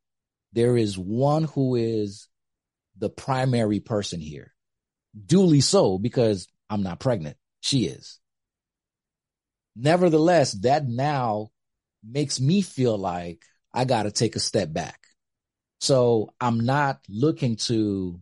There 0.53 0.77
is 0.77 0.97
one 0.97 1.45
who 1.45 1.75
is 1.75 2.27
the 2.97 3.09
primary 3.09 3.79
person 3.79 4.19
here. 4.21 4.53
Duly 5.25 5.61
so, 5.61 5.97
because 5.97 6.47
I'm 6.69 6.83
not 6.83 6.99
pregnant. 6.99 7.37
She 7.59 7.85
is. 7.85 8.19
Nevertheless, 9.75 10.53
that 10.61 10.87
now 10.87 11.49
makes 12.07 12.39
me 12.39 12.61
feel 12.61 12.97
like 12.97 13.41
I 13.73 13.85
got 13.85 14.03
to 14.03 14.11
take 14.11 14.35
a 14.35 14.39
step 14.39 14.71
back. 14.71 15.02
So 15.83 16.29
I'm 16.39 16.61
not 16.61 17.01
looking 17.09 17.57
to 17.67 18.21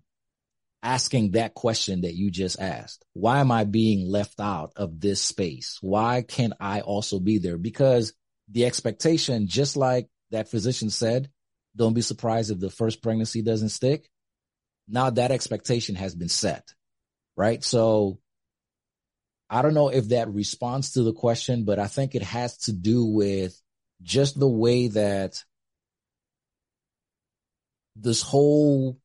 asking 0.81 1.33
that 1.33 1.53
question 1.53 2.01
that 2.01 2.15
you 2.15 2.31
just 2.31 2.59
asked. 2.59 3.05
Why 3.13 3.39
am 3.39 3.51
I 3.51 3.65
being 3.65 4.09
left 4.09 4.39
out 4.39 4.73
of 4.75 4.99
this 4.99 5.21
space? 5.21 5.77
Why 5.79 6.23
can't 6.23 6.53
I 6.59 6.81
also 6.81 7.19
be 7.19 7.37
there? 7.37 7.59
Because 7.59 8.13
the 8.49 8.65
expectation, 8.65 9.45
just 9.45 9.77
like 9.77 10.07
that 10.31 10.49
physician 10.49 10.89
said, 10.89 11.29
don't 11.75 11.93
be 11.93 12.01
surprised 12.01 12.49
if 12.49 12.59
the 12.59 12.71
first 12.71 13.03
pregnancy 13.03 13.43
doesn't 13.43 13.69
stick. 13.69 14.09
Now 14.87 15.11
that 15.11 15.29
expectation 15.29 15.93
has 15.93 16.15
been 16.15 16.29
set, 16.29 16.67
right? 17.37 17.63
So 17.63 18.17
I 19.51 19.61
don't 19.61 19.75
know 19.75 19.89
if 19.89 20.09
that 20.09 20.33
responds 20.33 20.93
to 20.93 21.03
the 21.03 21.13
question, 21.13 21.63
but 21.65 21.77
I 21.77 21.85
think 21.85 22.15
it 22.15 22.23
has 22.23 22.57
to 22.63 22.73
do 22.73 23.05
with 23.05 23.55
just 24.01 24.39
the 24.39 24.49
way 24.49 24.87
that 24.87 25.43
this 28.01 28.21
whole 28.21 28.99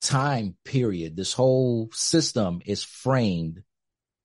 time 0.00 0.56
period, 0.64 1.16
this 1.16 1.32
whole 1.32 1.90
system 1.92 2.60
is 2.64 2.82
framed. 2.82 3.62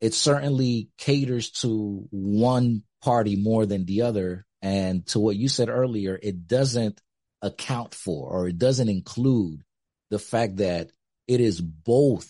It 0.02 0.14
certainly 0.14 0.90
caters 0.98 1.52
to 1.62 2.08
one 2.12 2.84
party 3.02 3.36
more 3.36 3.66
than 3.66 3.86
the 3.86 4.04
other. 4.04 4.46
And 4.62 5.06
to 5.08 5.20
what 5.20 5.36
you 5.36 5.48
said 5.48 5.70
earlier, 5.70 6.20
it 6.22 6.48
doesn't 6.48 7.02
account 7.42 7.96
for 7.96 8.30
or 8.30 8.48
it 8.48 8.58
doesn't 8.58 8.90
include 8.90 9.64
the 10.10 10.20
fact 10.20 10.58
that 10.58 10.92
it 11.28 11.40
is 11.40 11.62
both 11.62 12.30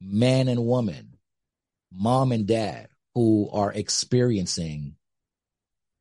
man 0.00 0.48
and 0.48 0.64
woman, 0.64 1.16
mom 1.92 2.32
and 2.32 2.46
dad 2.46 2.88
who 3.14 3.50
are 3.52 3.72
experiencing 3.72 4.94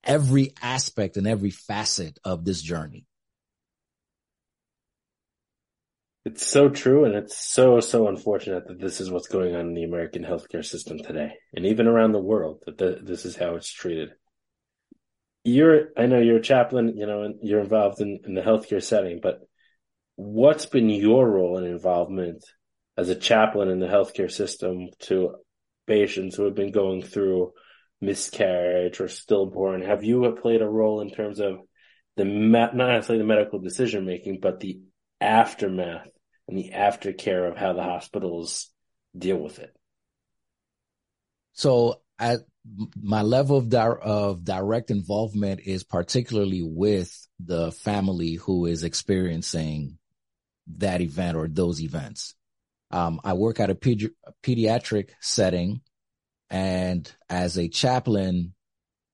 every 0.04 0.54
aspect 0.62 1.18
and 1.18 1.28
every 1.28 1.50
facet 1.50 2.20
of 2.24 2.46
this 2.46 2.62
journey. 2.62 3.07
It's 6.28 6.46
so 6.46 6.68
true, 6.68 7.06
and 7.06 7.16
it's 7.16 7.38
so 7.38 7.80
so 7.80 8.10
unfortunate 8.10 8.68
that 8.68 8.82
this 8.82 9.00
is 9.00 9.10
what's 9.10 9.30
going 9.30 9.56
on 9.56 9.68
in 9.68 9.74
the 9.74 9.86
American 9.86 10.26
healthcare 10.26 10.66
system 10.66 10.98
today, 10.98 11.32
and 11.54 11.66
even 11.66 11.88
around 11.88 12.12
the 12.12 12.20
world. 12.20 12.64
That 12.66 12.78
the, 12.78 13.00
this 13.02 13.24
is 13.24 13.38
how 13.38 13.56
it's 13.56 13.72
treated. 13.72 14.10
You're, 15.46 15.88
I 15.96 16.08
know 16.08 16.20
you're 16.20 16.40
a 16.40 16.42
chaplain, 16.42 16.98
you 16.98 17.06
know, 17.06 17.22
and 17.22 17.36
you're 17.44 17.62
involved 17.62 18.02
in, 18.02 18.20
in 18.26 18.34
the 18.34 18.42
healthcare 18.42 18.84
setting, 18.84 19.22
but 19.24 19.40
what's 20.18 20.66
been 20.66 20.90
your 20.90 21.30
role 21.30 21.58
and 21.60 21.66
involvement 21.66 22.44
as 22.98 23.08
a 23.08 23.16
chaplain 23.16 23.70
in 23.70 23.80
the 23.80 23.88
healthcare 23.88 24.30
system 24.30 24.88
to 25.04 25.36
patients 25.86 26.36
who 26.36 26.44
have 26.44 26.56
been 26.56 26.74
going 26.74 27.04
through 27.04 27.54
miscarriage 28.02 29.00
or 29.00 29.08
stillborn? 29.08 29.82
Have 29.82 30.04
you 30.04 30.30
played 30.42 30.62
a 30.62 30.68
role 30.68 31.00
in 31.00 31.10
terms 31.10 31.40
of 31.40 31.60
the 32.18 32.26
not 32.26 32.76
necessarily 32.76 33.24
the 33.24 33.28
medical 33.28 33.60
decision 33.60 34.06
making, 34.06 34.40
but 34.42 34.60
the 34.60 34.82
aftermath 35.22 36.10
and 36.48 36.58
the 36.58 36.72
aftercare 36.74 37.50
of 37.50 37.58
how 37.58 37.74
the 37.74 37.84
hospitals 37.84 38.70
deal 39.18 39.38
with 39.38 39.60
it? 39.60 39.76
So 41.54 42.02
at 42.20 42.42
my 43.02 43.22
level 43.22 43.58
of, 43.58 43.70
di- 43.70 43.98
of 44.02 44.44
direct 44.44 44.92
involvement 44.92 45.62
is 45.62 45.84
particularly 45.84 46.62
with 46.64 47.28
the 47.40 47.72
family 47.72 48.34
who 48.34 48.66
is 48.66 48.84
experiencing 48.84 49.98
that 50.78 51.02
event 51.02 51.38
or 51.38 51.48
those 51.48 51.82
events. 51.82 52.36
Um, 52.92 53.22
I 53.24 53.34
work 53.34 53.60
at 53.60 53.70
a 53.70 53.76
pedi- 53.76 54.12
pediatric 54.44 55.10
setting 55.20 55.82
and 56.50 57.12
as 57.30 57.58
a 57.58 57.68
chaplain, 57.68 58.54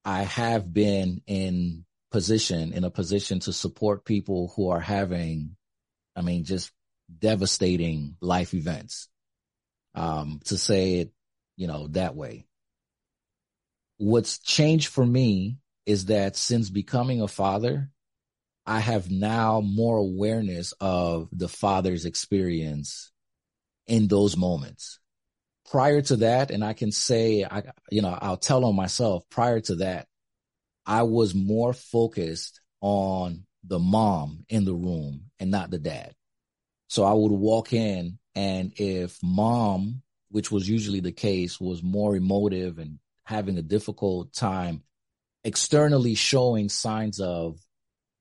I 0.05 0.23
have 0.23 0.71
been 0.71 1.21
in 1.25 1.85
position, 2.11 2.73
in 2.73 2.83
a 2.83 2.91
position 2.91 3.39
to 3.41 3.53
support 3.53 4.05
people 4.05 4.53
who 4.55 4.69
are 4.69 4.79
having, 4.79 5.55
I 6.15 6.21
mean, 6.21 6.43
just 6.43 6.71
devastating 7.19 8.15
life 8.21 8.53
events. 8.53 9.07
Um, 9.95 10.39
to 10.45 10.57
say 10.57 10.99
it, 10.99 11.11
you 11.55 11.67
know, 11.67 11.87
that 11.89 12.15
way. 12.15 12.47
What's 13.97 14.39
changed 14.39 14.87
for 14.87 15.05
me 15.05 15.57
is 15.85 16.05
that 16.05 16.35
since 16.35 16.69
becoming 16.69 17.21
a 17.21 17.27
father, 17.27 17.89
I 18.65 18.79
have 18.79 19.11
now 19.11 19.61
more 19.61 19.97
awareness 19.97 20.73
of 20.79 21.29
the 21.31 21.49
father's 21.49 22.05
experience 22.05 23.11
in 23.87 24.07
those 24.07 24.37
moments. 24.37 24.99
Prior 25.69 26.01
to 26.01 26.17
that, 26.17 26.51
and 26.51 26.63
I 26.63 26.73
can 26.73 26.91
say, 26.91 27.43
I, 27.43 27.63
you 27.91 28.01
know, 28.01 28.17
I'll 28.19 28.37
tell 28.37 28.65
on 28.65 28.75
myself 28.75 29.23
prior 29.29 29.59
to 29.61 29.75
that, 29.75 30.07
I 30.85 31.03
was 31.03 31.33
more 31.33 31.73
focused 31.73 32.61
on 32.81 33.45
the 33.63 33.79
mom 33.79 34.45
in 34.49 34.65
the 34.65 34.73
room 34.73 35.31
and 35.39 35.51
not 35.51 35.71
the 35.71 35.79
dad. 35.79 36.13
So 36.93 37.03
I 37.03 37.13
would 37.13 37.31
walk 37.31 37.73
in 37.73 38.19
and 38.35 38.71
if 38.75 39.17
mom, 39.23 40.03
which 40.29 40.51
was 40.51 40.69
usually 40.69 40.99
the 40.99 41.11
case, 41.11 41.59
was 41.59 41.81
more 41.81 42.15
emotive 42.15 42.77
and 42.77 42.99
having 43.23 43.57
a 43.57 43.63
difficult 43.63 44.31
time 44.31 44.83
externally 45.43 46.13
showing 46.13 46.69
signs 46.69 47.19
of 47.19 47.57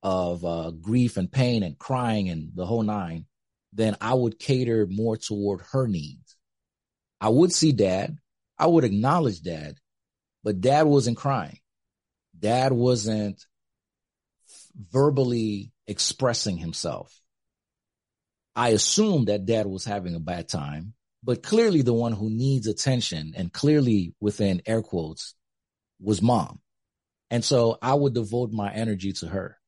of 0.03 0.43
uh, 0.47 0.71
grief 0.71 1.19
and 1.19 1.31
pain 1.31 1.63
and 1.63 1.79
crying 1.79 2.31
and 2.31 2.53
the 2.55 2.65
whole 2.65 2.83
nine, 2.83 3.27
then 3.75 3.95
I 4.01 4.15
would 4.15 4.39
cater 4.39 4.87
more 4.89 5.19
toward 5.19 5.61
her 5.73 5.87
needs. 5.87 6.35
I 7.21 7.29
would 7.29 7.53
see 7.53 7.73
dad. 7.73 8.17
I 8.59 8.69
would 8.69 8.85
acknowledge 8.85 9.43
dad, 9.43 9.77
but 10.43 10.63
dad 10.63 10.87
wasn't 10.87 11.19
crying. 11.19 11.59
Dad 12.39 12.73
wasn't 12.73 13.45
verbally 14.75 15.73
expressing 15.87 16.57
himself. 16.57 17.22
I 18.55 18.71
assumed 18.71 19.29
that 19.29 19.47
dad 19.47 19.67
was 19.67 19.85
having 19.85 20.15
a 20.15 20.21
bad 20.21 20.49
time, 20.49 20.95
but 21.23 21.43
clearly 21.43 21.83
the 21.83 21.95
one 21.95 22.13
who 22.13 22.29
needs 22.29 22.67
attention 22.67 23.35
and 23.37 23.53
clearly 23.53 24.15
within 24.21 24.63
air 24.67 24.83
quotes 24.83 25.35
was 26.01 26.21
mom. 26.21 26.61
And 27.31 27.45
so 27.45 27.79
I 27.81 27.95
would 27.95 28.13
devote 28.13 28.53
my 28.53 28.73
energy 28.73 29.13
to 29.15 29.29
her. 29.29 29.59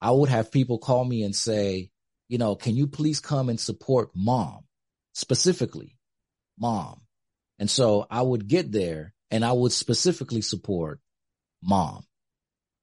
I 0.00 0.10
would 0.10 0.28
have 0.28 0.50
people 0.50 0.78
call 0.78 1.04
me 1.04 1.22
and 1.22 1.34
say, 1.34 1.90
you 2.28 2.38
know, 2.38 2.56
can 2.56 2.74
you 2.74 2.86
please 2.88 3.20
come 3.20 3.48
and 3.48 3.60
support 3.60 4.10
mom 4.14 4.64
specifically 5.12 5.96
mom? 6.58 7.02
And 7.58 7.70
so 7.70 8.06
I 8.10 8.20
would 8.20 8.48
get 8.48 8.72
there 8.72 9.14
and 9.30 9.44
I 9.44 9.52
would 9.52 9.72
specifically 9.72 10.42
support 10.42 11.00
mom 11.62 12.04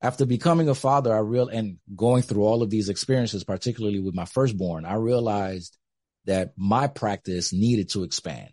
after 0.01 0.25
becoming 0.25 0.67
a 0.67 0.75
father, 0.75 1.13
I 1.13 1.19
real 1.19 1.47
and 1.47 1.77
going 1.95 2.23
through 2.23 2.43
all 2.43 2.63
of 2.63 2.69
these 2.69 2.89
experiences, 2.89 3.43
particularly 3.43 3.99
with 3.99 4.15
my 4.15 4.25
firstborn, 4.25 4.85
I 4.85 4.95
realized 4.95 5.77
that 6.25 6.53
my 6.57 6.87
practice 6.87 7.53
needed 7.53 7.89
to 7.89 8.03
expand. 8.03 8.49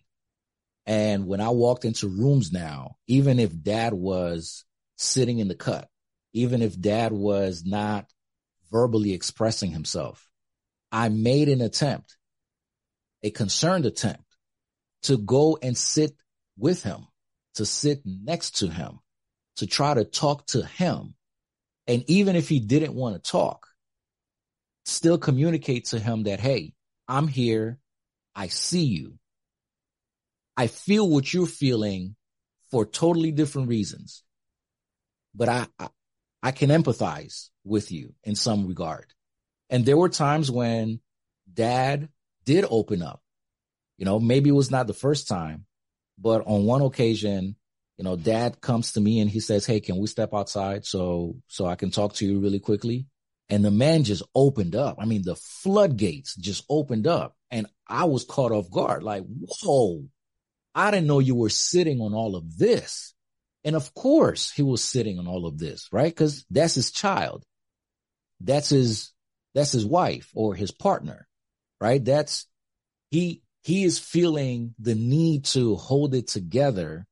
And 0.84 1.26
when 1.26 1.40
I 1.40 1.50
walked 1.50 1.84
into 1.84 2.08
rooms 2.08 2.52
now, 2.52 2.96
even 3.06 3.38
if 3.38 3.62
dad 3.62 3.94
was 3.94 4.64
sitting 4.96 5.38
in 5.38 5.48
the 5.48 5.54
cut, 5.54 5.88
even 6.34 6.60
if 6.60 6.78
dad 6.78 7.12
was 7.12 7.64
not 7.64 8.06
verbally 8.70 9.12
expressing 9.12 9.70
himself, 9.70 10.28
I 10.92 11.08
made 11.08 11.48
an 11.48 11.62
attempt, 11.62 12.16
a 13.22 13.30
concerned 13.30 13.86
attempt 13.86 14.24
to 15.02 15.16
go 15.16 15.58
and 15.60 15.76
sit 15.76 16.14
with 16.58 16.82
him, 16.82 17.06
to 17.54 17.64
sit 17.64 18.02
next 18.04 18.58
to 18.58 18.68
him, 18.68 18.98
to 19.56 19.66
try 19.66 19.94
to 19.94 20.04
talk 20.04 20.46
to 20.48 20.64
him 20.64 21.14
and 21.88 22.04
even 22.06 22.36
if 22.36 22.48
he 22.48 22.60
didn't 22.60 22.94
want 22.94 23.16
to 23.16 23.30
talk, 23.30 23.66
still 24.84 25.18
communicate 25.18 25.86
to 25.86 25.98
him 25.98 26.24
that, 26.24 26.38
Hey, 26.38 26.74
I'm 27.08 27.26
here. 27.26 27.78
I 28.36 28.48
see 28.48 28.84
you. 28.84 29.18
I 30.56 30.66
feel 30.66 31.08
what 31.08 31.32
you're 31.32 31.46
feeling 31.46 32.14
for 32.70 32.84
totally 32.84 33.32
different 33.32 33.68
reasons, 33.68 34.22
but 35.34 35.48
I, 35.48 35.66
I, 35.78 35.88
I 36.42 36.50
can 36.52 36.68
empathize 36.68 37.48
with 37.64 37.90
you 37.90 38.14
in 38.22 38.34
some 38.34 38.66
regard. 38.66 39.06
And 39.70 39.86
there 39.86 39.96
were 39.96 40.08
times 40.08 40.50
when 40.50 41.00
dad 41.52 42.08
did 42.44 42.66
open 42.68 43.02
up, 43.02 43.22
you 43.96 44.04
know, 44.04 44.20
maybe 44.20 44.50
it 44.50 44.54
was 44.54 44.70
not 44.70 44.86
the 44.86 44.94
first 44.94 45.26
time, 45.26 45.64
but 46.18 46.46
on 46.46 46.64
one 46.64 46.82
occasion, 46.82 47.56
you 47.98 48.04
know, 48.04 48.14
dad 48.16 48.60
comes 48.60 48.92
to 48.92 49.00
me 49.00 49.18
and 49.18 49.28
he 49.28 49.40
says, 49.40 49.66
Hey, 49.66 49.80
can 49.80 49.98
we 49.98 50.06
step 50.06 50.32
outside 50.32 50.86
so, 50.86 51.36
so 51.48 51.66
I 51.66 51.74
can 51.74 51.90
talk 51.90 52.14
to 52.14 52.26
you 52.26 52.38
really 52.38 52.60
quickly? 52.60 53.06
And 53.50 53.64
the 53.64 53.72
man 53.72 54.04
just 54.04 54.22
opened 54.34 54.76
up. 54.76 54.96
I 55.00 55.04
mean, 55.04 55.22
the 55.24 55.34
floodgates 55.34 56.36
just 56.36 56.64
opened 56.68 57.06
up 57.06 57.34
and 57.50 57.66
I 57.88 58.04
was 58.04 58.24
caught 58.24 58.52
off 58.52 58.70
guard. 58.70 59.02
Like, 59.02 59.24
whoa, 59.26 60.04
I 60.74 60.90
didn't 60.92 61.08
know 61.08 61.18
you 61.18 61.34
were 61.34 61.48
sitting 61.48 62.00
on 62.00 62.14
all 62.14 62.36
of 62.36 62.56
this. 62.56 63.14
And 63.64 63.74
of 63.74 63.92
course 63.94 64.52
he 64.52 64.62
was 64.62 64.84
sitting 64.84 65.18
on 65.18 65.26
all 65.26 65.46
of 65.46 65.58
this, 65.58 65.88
right? 65.90 66.14
Cause 66.14 66.44
that's 66.50 66.76
his 66.76 66.92
child. 66.92 67.44
That's 68.40 68.68
his 68.68 69.12
that's 69.54 69.72
his 69.72 69.84
wife 69.84 70.30
or 70.34 70.54
his 70.54 70.70
partner, 70.70 71.26
right? 71.80 72.04
That's 72.04 72.46
he 73.10 73.42
he 73.62 73.82
is 73.82 73.98
feeling 73.98 74.74
the 74.78 74.94
need 74.94 75.46
to 75.46 75.74
hold 75.74 76.14
it 76.14 76.28
together 76.28 77.06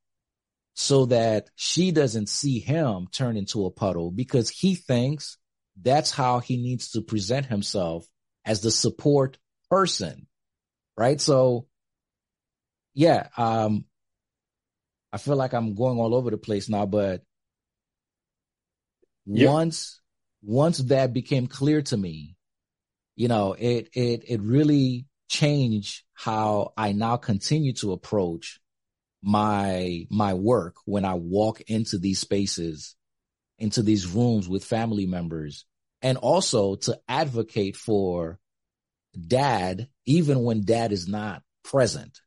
so 0.79 1.07
that 1.07 1.49
she 1.57 1.91
doesn't 1.91 2.29
see 2.29 2.59
him 2.59 3.09
turn 3.11 3.39
into 3.39 3.65
a 3.65 3.71
puddle 3.71 4.11
because 4.11 4.51
he 4.51 4.75
thinks 4.75 5.39
that's 5.81 6.11
how 6.11 6.39
he 6.39 6.59
needs 6.59 6.91
to 6.91 7.01
present 7.01 7.47
himself 7.47 8.07
as 8.45 8.61
the 8.61 8.71
support 8.71 9.39
person. 9.71 10.27
Right. 10.95 11.19
So 11.19 11.67
yeah, 12.93 13.29
um, 13.39 13.87
I 15.13 15.17
feel 15.17 15.37
like 15.37 15.55
I'm 15.55 15.75
going 15.75 15.99
all 15.99 16.15
over 16.15 16.31
the 16.31 16.37
place 16.37 16.69
now, 16.69 16.85
but 16.85 17.23
once, 19.25 20.01
once 20.43 20.79
that 20.79 21.15
became 21.15 21.47
clear 21.47 21.81
to 21.83 21.97
me, 21.97 22.37
you 23.17 23.29
know, 23.29 23.55
it, 23.55 23.89
it, 23.95 24.25
it 24.29 24.41
really 24.43 25.07
changed 25.29 26.05
how 26.13 26.75
I 26.77 26.93
now 26.93 27.17
continue 27.17 27.73
to 27.75 27.93
approach 27.93 28.61
my, 29.23 30.07
my 30.11 30.35
work 30.35 30.77
when 30.85 31.05
I 31.05 31.15
walk 31.15 31.61
into 31.63 31.99
these 31.99 32.21
spaces, 32.21 32.95
into 33.59 33.83
these 33.83 34.07
rooms 34.07 34.49
with 34.49 34.65
family 34.65 35.07
members 35.07 35.65
and 36.03 36.19
also 36.19 36.77
to 36.77 36.99
advocate 37.09 37.77
for 37.77 38.39
dad, 39.19 39.89
even 40.05 40.43
when 40.43 40.65
dad 40.65 40.93
is 40.93 41.09
not 41.09 41.43
present. 41.65 42.21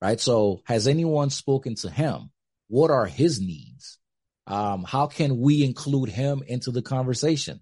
Right. 0.00 0.20
So 0.20 0.60
has 0.64 0.86
anyone 0.86 1.30
spoken 1.30 1.74
to 1.76 1.90
him? 1.90 2.30
What 2.68 2.90
are 2.90 3.06
his 3.06 3.40
needs? 3.40 3.98
Um, 4.46 4.84
how 4.84 5.06
can 5.06 5.38
we 5.38 5.64
include 5.64 6.10
him 6.10 6.42
into 6.46 6.70
the 6.70 6.82
conversation? 6.82 7.60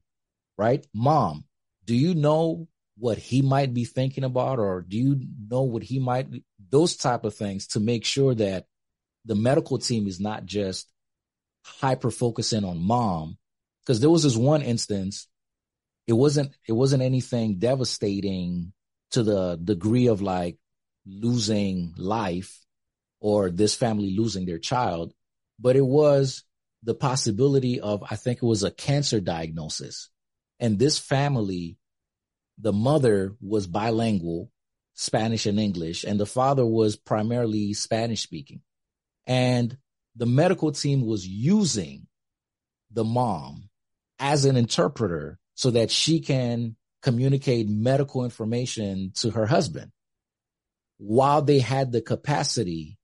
Right. 0.58 0.84
Mom, 0.92 1.44
do 1.84 1.94
you 1.94 2.14
know 2.14 2.68
what 2.96 3.18
he 3.18 3.42
might 3.42 3.72
be 3.72 3.84
thinking 3.84 4.24
about 4.24 4.58
or 4.58 4.84
do 4.86 4.96
you 4.96 5.20
know 5.48 5.62
what 5.62 5.82
he 5.82 5.98
might 5.98 6.28
those 6.74 6.96
type 6.96 7.24
of 7.24 7.32
things 7.36 7.68
to 7.68 7.78
make 7.78 8.04
sure 8.04 8.34
that 8.34 8.66
the 9.24 9.36
medical 9.36 9.78
team 9.78 10.08
is 10.08 10.18
not 10.18 10.44
just 10.44 10.90
hyper 11.64 12.10
focusing 12.10 12.64
on 12.64 12.82
mom. 12.82 13.38
Because 13.80 14.00
there 14.00 14.10
was 14.10 14.24
this 14.24 14.36
one 14.36 14.60
instance 14.60 15.28
it 16.08 16.14
wasn't 16.14 16.52
it 16.66 16.72
wasn't 16.72 17.02
anything 17.02 17.58
devastating 17.58 18.72
to 19.12 19.22
the 19.22 19.56
degree 19.62 20.08
of 20.08 20.20
like 20.20 20.58
losing 21.06 21.94
life 21.96 22.60
or 23.20 23.50
this 23.50 23.74
family 23.74 24.16
losing 24.16 24.44
their 24.44 24.58
child 24.58 25.14
but 25.60 25.76
it 25.76 25.86
was 25.86 26.42
the 26.82 26.94
possibility 26.94 27.80
of 27.80 28.02
i 28.10 28.16
think 28.16 28.38
it 28.38 28.46
was 28.46 28.64
a 28.64 28.70
cancer 28.70 29.20
diagnosis. 29.20 30.10
And 30.60 30.78
this 30.78 30.98
family 30.98 31.78
the 32.58 32.72
mother 32.72 33.34
was 33.40 33.66
bilingual 33.66 34.50
spanish 34.94 35.46
and 35.46 35.58
english 35.58 36.04
and 36.04 36.18
the 36.18 36.26
father 36.26 36.64
was 36.64 36.96
primarily 36.96 37.72
spanish 37.74 38.22
speaking 38.22 38.60
and 39.26 39.76
the 40.16 40.26
medical 40.26 40.72
team 40.72 41.04
was 41.04 41.26
using 41.26 42.06
the 42.92 43.04
mom 43.04 43.68
as 44.18 44.44
an 44.44 44.56
interpreter 44.56 45.38
so 45.54 45.70
that 45.70 45.90
she 45.90 46.20
can 46.20 46.76
communicate 47.02 47.68
medical 47.68 48.24
information 48.24 49.12
to 49.14 49.30
her 49.30 49.46
husband 49.46 49.90
while 50.98 51.42
they 51.42 51.58
had 51.58 51.92
the 51.92 52.00
capacity 52.00 52.96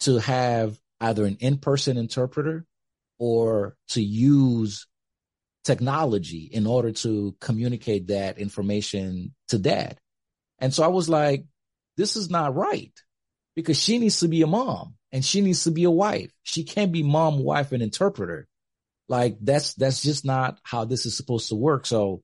to 0.00 0.18
have 0.18 0.78
either 1.00 1.24
an 1.24 1.36
in-person 1.40 1.96
interpreter 1.96 2.64
or 3.18 3.76
to 3.88 4.02
use 4.02 4.86
technology 5.64 6.48
in 6.52 6.66
order 6.66 6.92
to 6.92 7.36
communicate 7.40 8.06
that 8.06 8.38
information 8.38 9.34
to 9.48 9.58
dad. 9.58 9.98
And 10.58 10.72
so 10.72 10.82
I 10.84 10.88
was 10.88 11.08
like, 11.08 11.44
this 11.96 12.16
is 12.16 12.30
not 12.30 12.54
right 12.54 12.92
because 13.54 13.80
she 13.80 13.98
needs 13.98 14.20
to 14.20 14.28
be 14.28 14.42
a 14.42 14.46
mom 14.46 14.94
and 15.12 15.24
she 15.24 15.40
needs 15.40 15.64
to 15.64 15.70
be 15.70 15.84
a 15.84 15.90
wife. 15.90 16.30
She 16.42 16.64
can't 16.64 16.92
be 16.92 17.02
mom, 17.02 17.42
wife, 17.42 17.72
and 17.72 17.82
interpreter. 17.82 18.46
Like 19.08 19.36
that's 19.40 19.74
that's 19.74 20.02
just 20.02 20.24
not 20.24 20.58
how 20.62 20.84
this 20.84 21.06
is 21.06 21.16
supposed 21.16 21.48
to 21.50 21.54
work. 21.56 21.86
So 21.86 22.22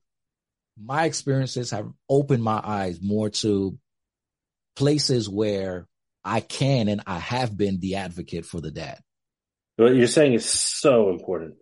my 0.82 1.04
experiences 1.04 1.70
have 1.70 1.88
opened 2.08 2.42
my 2.42 2.60
eyes 2.62 3.00
more 3.00 3.30
to 3.30 3.78
places 4.74 5.28
where 5.28 5.86
I 6.24 6.40
can 6.40 6.88
and 6.88 7.02
I 7.06 7.18
have 7.18 7.56
been 7.56 7.80
the 7.80 7.96
advocate 7.96 8.46
for 8.46 8.60
the 8.60 8.70
dad. 8.70 8.98
What 9.76 9.94
you're 9.94 10.06
saying 10.06 10.34
is 10.34 10.44
so 10.44 11.10
important. 11.10 11.54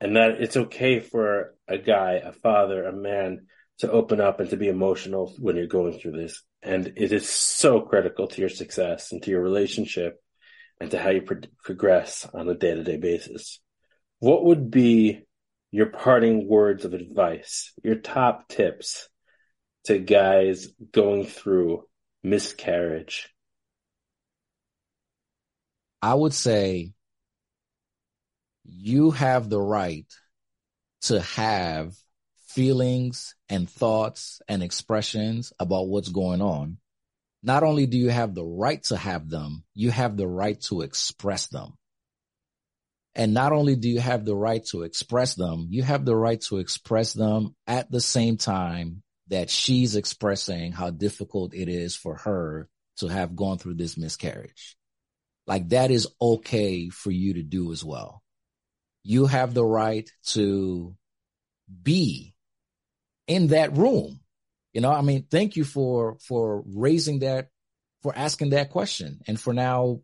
And 0.00 0.16
that 0.16 0.32
it's 0.40 0.56
okay 0.56 1.00
for 1.00 1.54
a 1.66 1.78
guy, 1.78 2.20
a 2.24 2.32
father, 2.32 2.84
a 2.84 2.92
man 2.92 3.46
to 3.78 3.90
open 3.90 4.20
up 4.20 4.40
and 4.40 4.50
to 4.50 4.56
be 4.56 4.68
emotional 4.68 5.34
when 5.38 5.56
you're 5.56 5.66
going 5.66 5.98
through 5.98 6.12
this. 6.12 6.42
And 6.62 6.92
it 6.96 7.12
is 7.12 7.28
so 7.28 7.80
critical 7.80 8.28
to 8.28 8.40
your 8.40 8.48
success 8.48 9.12
and 9.12 9.22
to 9.22 9.30
your 9.30 9.42
relationship 9.42 10.20
and 10.80 10.90
to 10.90 10.98
how 10.98 11.10
you 11.10 11.22
pro- 11.22 11.40
progress 11.62 12.26
on 12.32 12.48
a 12.48 12.54
day 12.54 12.74
to 12.74 12.84
day 12.84 12.96
basis. 12.96 13.60
What 14.20 14.44
would 14.44 14.70
be 14.70 15.22
your 15.70 15.86
parting 15.86 16.48
words 16.48 16.84
of 16.84 16.94
advice, 16.94 17.72
your 17.82 17.96
top 17.96 18.48
tips 18.48 19.08
to 19.84 19.98
guys 19.98 20.68
going 20.92 21.26
through 21.26 21.84
miscarriage? 22.22 23.28
I 26.00 26.14
would 26.14 26.34
say 26.34 26.92
you 28.64 29.10
have 29.10 29.48
the 29.48 29.60
right 29.60 30.06
to 31.02 31.20
have 31.20 31.92
feelings 32.54 33.34
and 33.48 33.68
thoughts 33.68 34.40
and 34.48 34.62
expressions 34.62 35.52
about 35.58 35.88
what's 35.88 36.08
going 36.08 36.40
on. 36.40 36.78
Not 37.42 37.62
only 37.62 37.86
do 37.86 37.98
you 37.98 38.10
have 38.10 38.34
the 38.34 38.44
right 38.44 38.82
to 38.84 38.96
have 38.96 39.28
them, 39.28 39.64
you 39.74 39.90
have 39.90 40.16
the 40.16 40.26
right 40.26 40.60
to 40.62 40.82
express 40.82 41.48
them. 41.48 41.74
And 43.14 43.34
not 43.34 43.52
only 43.52 43.76
do 43.76 43.88
you 43.88 44.00
have 44.00 44.24
the 44.24 44.34
right 44.34 44.64
to 44.66 44.82
express 44.82 45.34
them, 45.34 45.66
you 45.70 45.82
have 45.82 46.04
the 46.04 46.16
right 46.16 46.40
to 46.42 46.58
express 46.58 47.12
them 47.12 47.54
at 47.66 47.90
the 47.90 48.00
same 48.00 48.36
time 48.36 49.02
that 49.28 49.50
she's 49.50 49.96
expressing 49.96 50.72
how 50.72 50.90
difficult 50.90 51.54
it 51.54 51.68
is 51.68 51.96
for 51.96 52.16
her 52.16 52.68
to 52.98 53.08
have 53.08 53.36
gone 53.36 53.58
through 53.58 53.74
this 53.74 53.96
miscarriage. 53.96 54.76
Like 55.46 55.68
that 55.70 55.90
is 55.90 56.08
okay 56.20 56.88
for 56.88 57.10
you 57.10 57.34
to 57.34 57.42
do 57.42 57.72
as 57.72 57.84
well. 57.84 58.22
You 59.02 59.26
have 59.26 59.54
the 59.54 59.64
right 59.64 60.08
to 60.28 60.96
be 61.82 62.33
in 63.26 63.48
that 63.48 63.76
room. 63.76 64.20
You 64.72 64.80
know, 64.80 64.90
I 64.90 65.02
mean, 65.02 65.26
thank 65.30 65.56
you 65.56 65.64
for, 65.64 66.16
for 66.20 66.62
raising 66.66 67.20
that, 67.20 67.48
for 68.02 68.12
asking 68.16 68.50
that 68.50 68.70
question 68.70 69.20
and 69.26 69.40
for 69.40 69.52
now 69.52 70.00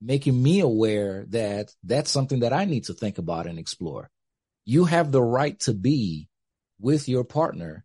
making 0.00 0.40
me 0.40 0.60
aware 0.60 1.26
that 1.28 1.72
that's 1.84 2.10
something 2.10 2.40
that 2.40 2.52
I 2.52 2.64
need 2.64 2.84
to 2.84 2.94
think 2.94 3.18
about 3.18 3.46
and 3.46 3.58
explore. 3.58 4.10
You 4.64 4.84
have 4.84 5.12
the 5.12 5.22
right 5.22 5.58
to 5.60 5.74
be 5.74 6.28
with 6.80 7.08
your 7.08 7.24
partner 7.24 7.84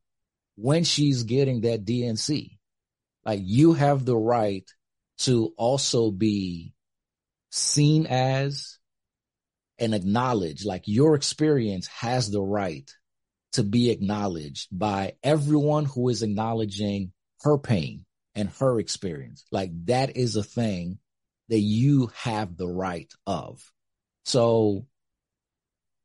when 0.55 0.83
she's 0.83 1.23
getting 1.23 1.61
that 1.61 1.85
D&C. 1.85 2.57
Like 3.25 3.41
you 3.43 3.73
have 3.73 4.05
the 4.05 4.17
right 4.17 4.69
to 5.19 5.53
also 5.57 6.11
be 6.11 6.73
seen 7.51 8.07
as 8.07 8.77
and 9.77 9.93
acknowledged. 9.93 10.65
Like 10.65 10.83
your 10.85 11.15
experience 11.15 11.87
has 11.87 12.29
the 12.29 12.41
right 12.41 12.89
to 13.53 13.63
be 13.63 13.89
acknowledged 13.89 14.67
by 14.71 15.13
everyone 15.23 15.85
who 15.85 16.09
is 16.09 16.23
acknowledging 16.23 17.11
her 17.41 17.57
pain 17.57 18.05
and 18.35 18.49
her 18.59 18.79
experience. 18.79 19.45
Like 19.51 19.71
that 19.85 20.15
is 20.15 20.35
a 20.35 20.43
thing 20.43 20.99
that 21.49 21.59
you 21.59 22.11
have 22.15 22.55
the 22.55 22.67
right 22.67 23.11
of. 23.27 23.61
So, 24.23 24.85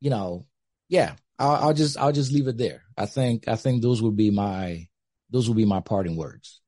you 0.00 0.10
know, 0.10 0.46
yeah, 0.88 1.14
I'll, 1.38 1.68
I'll, 1.68 1.74
just 1.74 1.96
I'll 1.98 2.12
just 2.12 2.32
leave 2.32 2.48
it 2.48 2.58
there. 2.58 2.82
I 2.96 3.06
think 3.06 3.46
I 3.48 3.56
think 3.56 3.82
those 3.82 4.02
would 4.02 4.16
be 4.16 4.30
my 4.30 4.88
those 5.30 5.48
would 5.48 5.56
be 5.56 5.64
my 5.64 5.80
parting 5.80 6.16
words. 6.16 6.60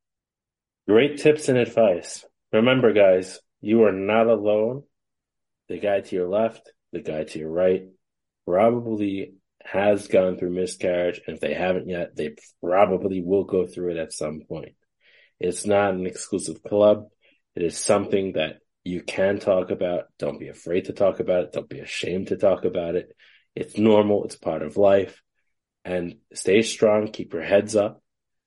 Great 0.88 1.18
tips 1.18 1.48
and 1.48 1.58
advice. 1.58 2.24
Remember, 2.52 2.92
guys, 2.92 3.38
you 3.60 3.84
are 3.84 3.92
not 3.92 4.26
alone. 4.26 4.84
The 5.68 5.78
guy 5.78 6.00
to 6.00 6.16
your 6.16 6.28
left, 6.28 6.72
the 6.92 7.00
guy 7.00 7.24
to 7.24 7.38
your 7.38 7.50
right, 7.50 7.88
probably 8.46 9.34
has 9.72 10.08
gone 10.08 10.38
through 10.38 10.50
miscarriage, 10.50 11.20
and 11.26 11.36
if 11.36 11.40
they 11.40 11.54
haven't 11.54 11.88
yet, 11.88 12.16
they 12.16 12.34
probably 12.62 13.20
will 13.22 13.44
go 13.44 13.66
through 13.66 13.92
it 13.92 13.96
at 13.98 14.12
some 14.12 14.42
point. 14.48 14.74
It's 15.40 15.66
not 15.66 15.94
an 15.94 16.06
exclusive 16.06 16.62
club. 16.62 17.08
It 17.54 17.62
is 17.62 17.76
something 17.76 18.32
that 18.32 18.58
you 18.84 19.02
can 19.02 19.38
talk 19.38 19.70
about. 19.70 20.04
Don't 20.18 20.40
be 20.40 20.48
afraid 20.48 20.86
to 20.86 20.92
talk 20.92 21.20
about 21.20 21.44
it. 21.44 21.52
Don't 21.52 21.68
be 21.68 21.80
ashamed 21.80 22.28
to 22.28 22.36
talk 22.36 22.64
about 22.64 22.94
it. 22.94 23.14
It's 23.54 23.76
normal. 23.76 24.24
It's 24.24 24.36
part 24.36 24.62
of 24.62 24.76
life. 24.76 25.22
And 25.84 26.16
stay 26.32 26.62
strong. 26.62 27.08
Keep 27.08 27.34
your 27.34 27.42
heads 27.42 27.76
up. 27.76 28.02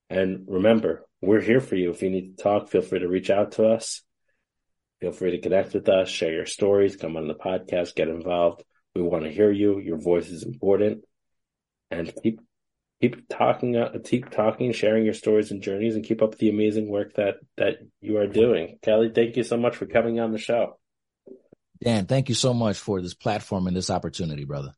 And 0.09 0.45
remember, 0.47 1.05
we're 1.21 1.41
here 1.41 1.61
for 1.61 1.75
you. 1.75 1.91
If 1.91 2.01
you 2.01 2.09
need 2.09 2.37
to 2.37 2.43
talk, 2.43 2.69
feel 2.69 2.81
free 2.81 2.99
to 2.99 3.07
reach 3.07 3.29
out 3.29 3.53
to 3.53 3.67
us. 3.67 4.01
Feel 5.01 5.11
free 5.11 5.31
to 5.31 5.41
connect 5.41 5.73
with 5.73 5.89
us, 5.89 6.09
share 6.09 6.31
your 6.31 6.45
stories, 6.45 6.95
come 6.95 7.17
on 7.17 7.27
the 7.27 7.33
podcast, 7.33 7.95
get 7.95 8.07
involved. 8.07 8.63
We 8.95 9.01
want 9.01 9.23
to 9.23 9.31
hear 9.31 9.51
you. 9.51 9.79
Your 9.79 9.97
voice 9.97 10.29
is 10.29 10.43
important. 10.43 11.03
And 11.91 12.13
keep 12.23 12.39
keep 13.01 13.27
talking, 13.27 13.75
uh, 13.75 13.97
keep 14.03 14.29
talking, 14.29 14.71
sharing 14.71 15.03
your 15.03 15.13
stories 15.13 15.51
and 15.51 15.61
journeys, 15.61 15.95
and 15.95 16.05
keep 16.05 16.21
up 16.21 16.37
the 16.37 16.49
amazing 16.49 16.87
work 16.87 17.15
that 17.15 17.35
that 17.57 17.77
you 17.99 18.17
are 18.17 18.27
doing. 18.27 18.79
Kelly, 18.81 19.11
thank 19.13 19.37
you 19.37 19.43
so 19.43 19.57
much 19.57 19.75
for 19.75 19.85
coming 19.85 20.19
on 20.19 20.31
the 20.31 20.37
show. 20.37 20.77
Dan, 21.83 22.05
thank 22.05 22.29
you 22.29 22.35
so 22.35 22.53
much 22.53 22.77
for 22.77 23.01
this 23.01 23.15
platform 23.15 23.67
and 23.67 23.75
this 23.75 23.89
opportunity, 23.89 24.45
brother. 24.45 24.73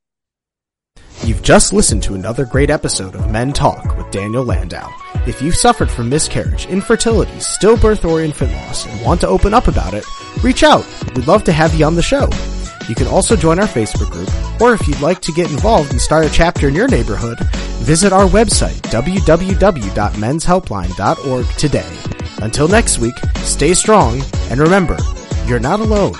You've 1.26 1.42
just 1.42 1.74
listened 1.74 2.04
to 2.04 2.16
another 2.16 2.46
great 2.46 2.70
episode 2.70 3.16
of 3.16 3.32
Men 3.32 3.54
Talk 3.54 3.98
with 3.98 4.12
Daniel 4.12 4.44
Landau. 4.44 4.90
If 5.26 5.42
you've 5.42 5.56
suffered 5.56 5.90
from 5.90 6.10
miscarriage, 6.10 6.66
infertility, 6.66 7.32
stillbirth, 7.34 8.04
or 8.10 8.22
infant 8.22 8.52
loss 8.52 8.86
and 8.86 9.06
want 9.06 9.22
to 9.22 9.28
open 9.28 9.54
up 9.54 9.68
about 9.68 9.94
it, 9.94 10.06
reach 10.44 10.64
out. 10.64 10.86
We'd 11.16 11.28
love 11.28 11.44
to 11.46 11.54
have 11.54 11.76
you 11.76 11.86
on 11.86 11.96
the 11.96 12.02
show. 12.02 12.28
You 12.88 12.96
can 12.96 13.08
also 13.08 13.36
join 13.36 13.60
our 13.60 13.68
Facebook 13.68 14.10
group, 14.12 14.30
or 14.62 14.74
if 14.74 14.88
you'd 14.88 15.02
like 15.02 15.20
to 15.22 15.32
get 15.32 15.52
involved 15.52 15.92
and 15.92 16.02
start 16.02 16.26
a 16.26 16.30
chapter 16.30 16.68
in 16.68 16.76
your 16.76 16.88
neighborhood, 16.88 17.40
visit 17.84 18.12
our 18.12 18.28
website, 18.28 18.82
www.menshelpline.org 18.92 21.46
today. 21.58 21.98
Until 22.42 22.68
next 22.68 23.00
week, 23.00 23.16
stay 23.38 23.74
strong, 23.74 24.22
and 24.50 24.60
remember, 24.60 24.98
you're 25.46 25.60
not 25.60 25.80
alone. 25.80 26.16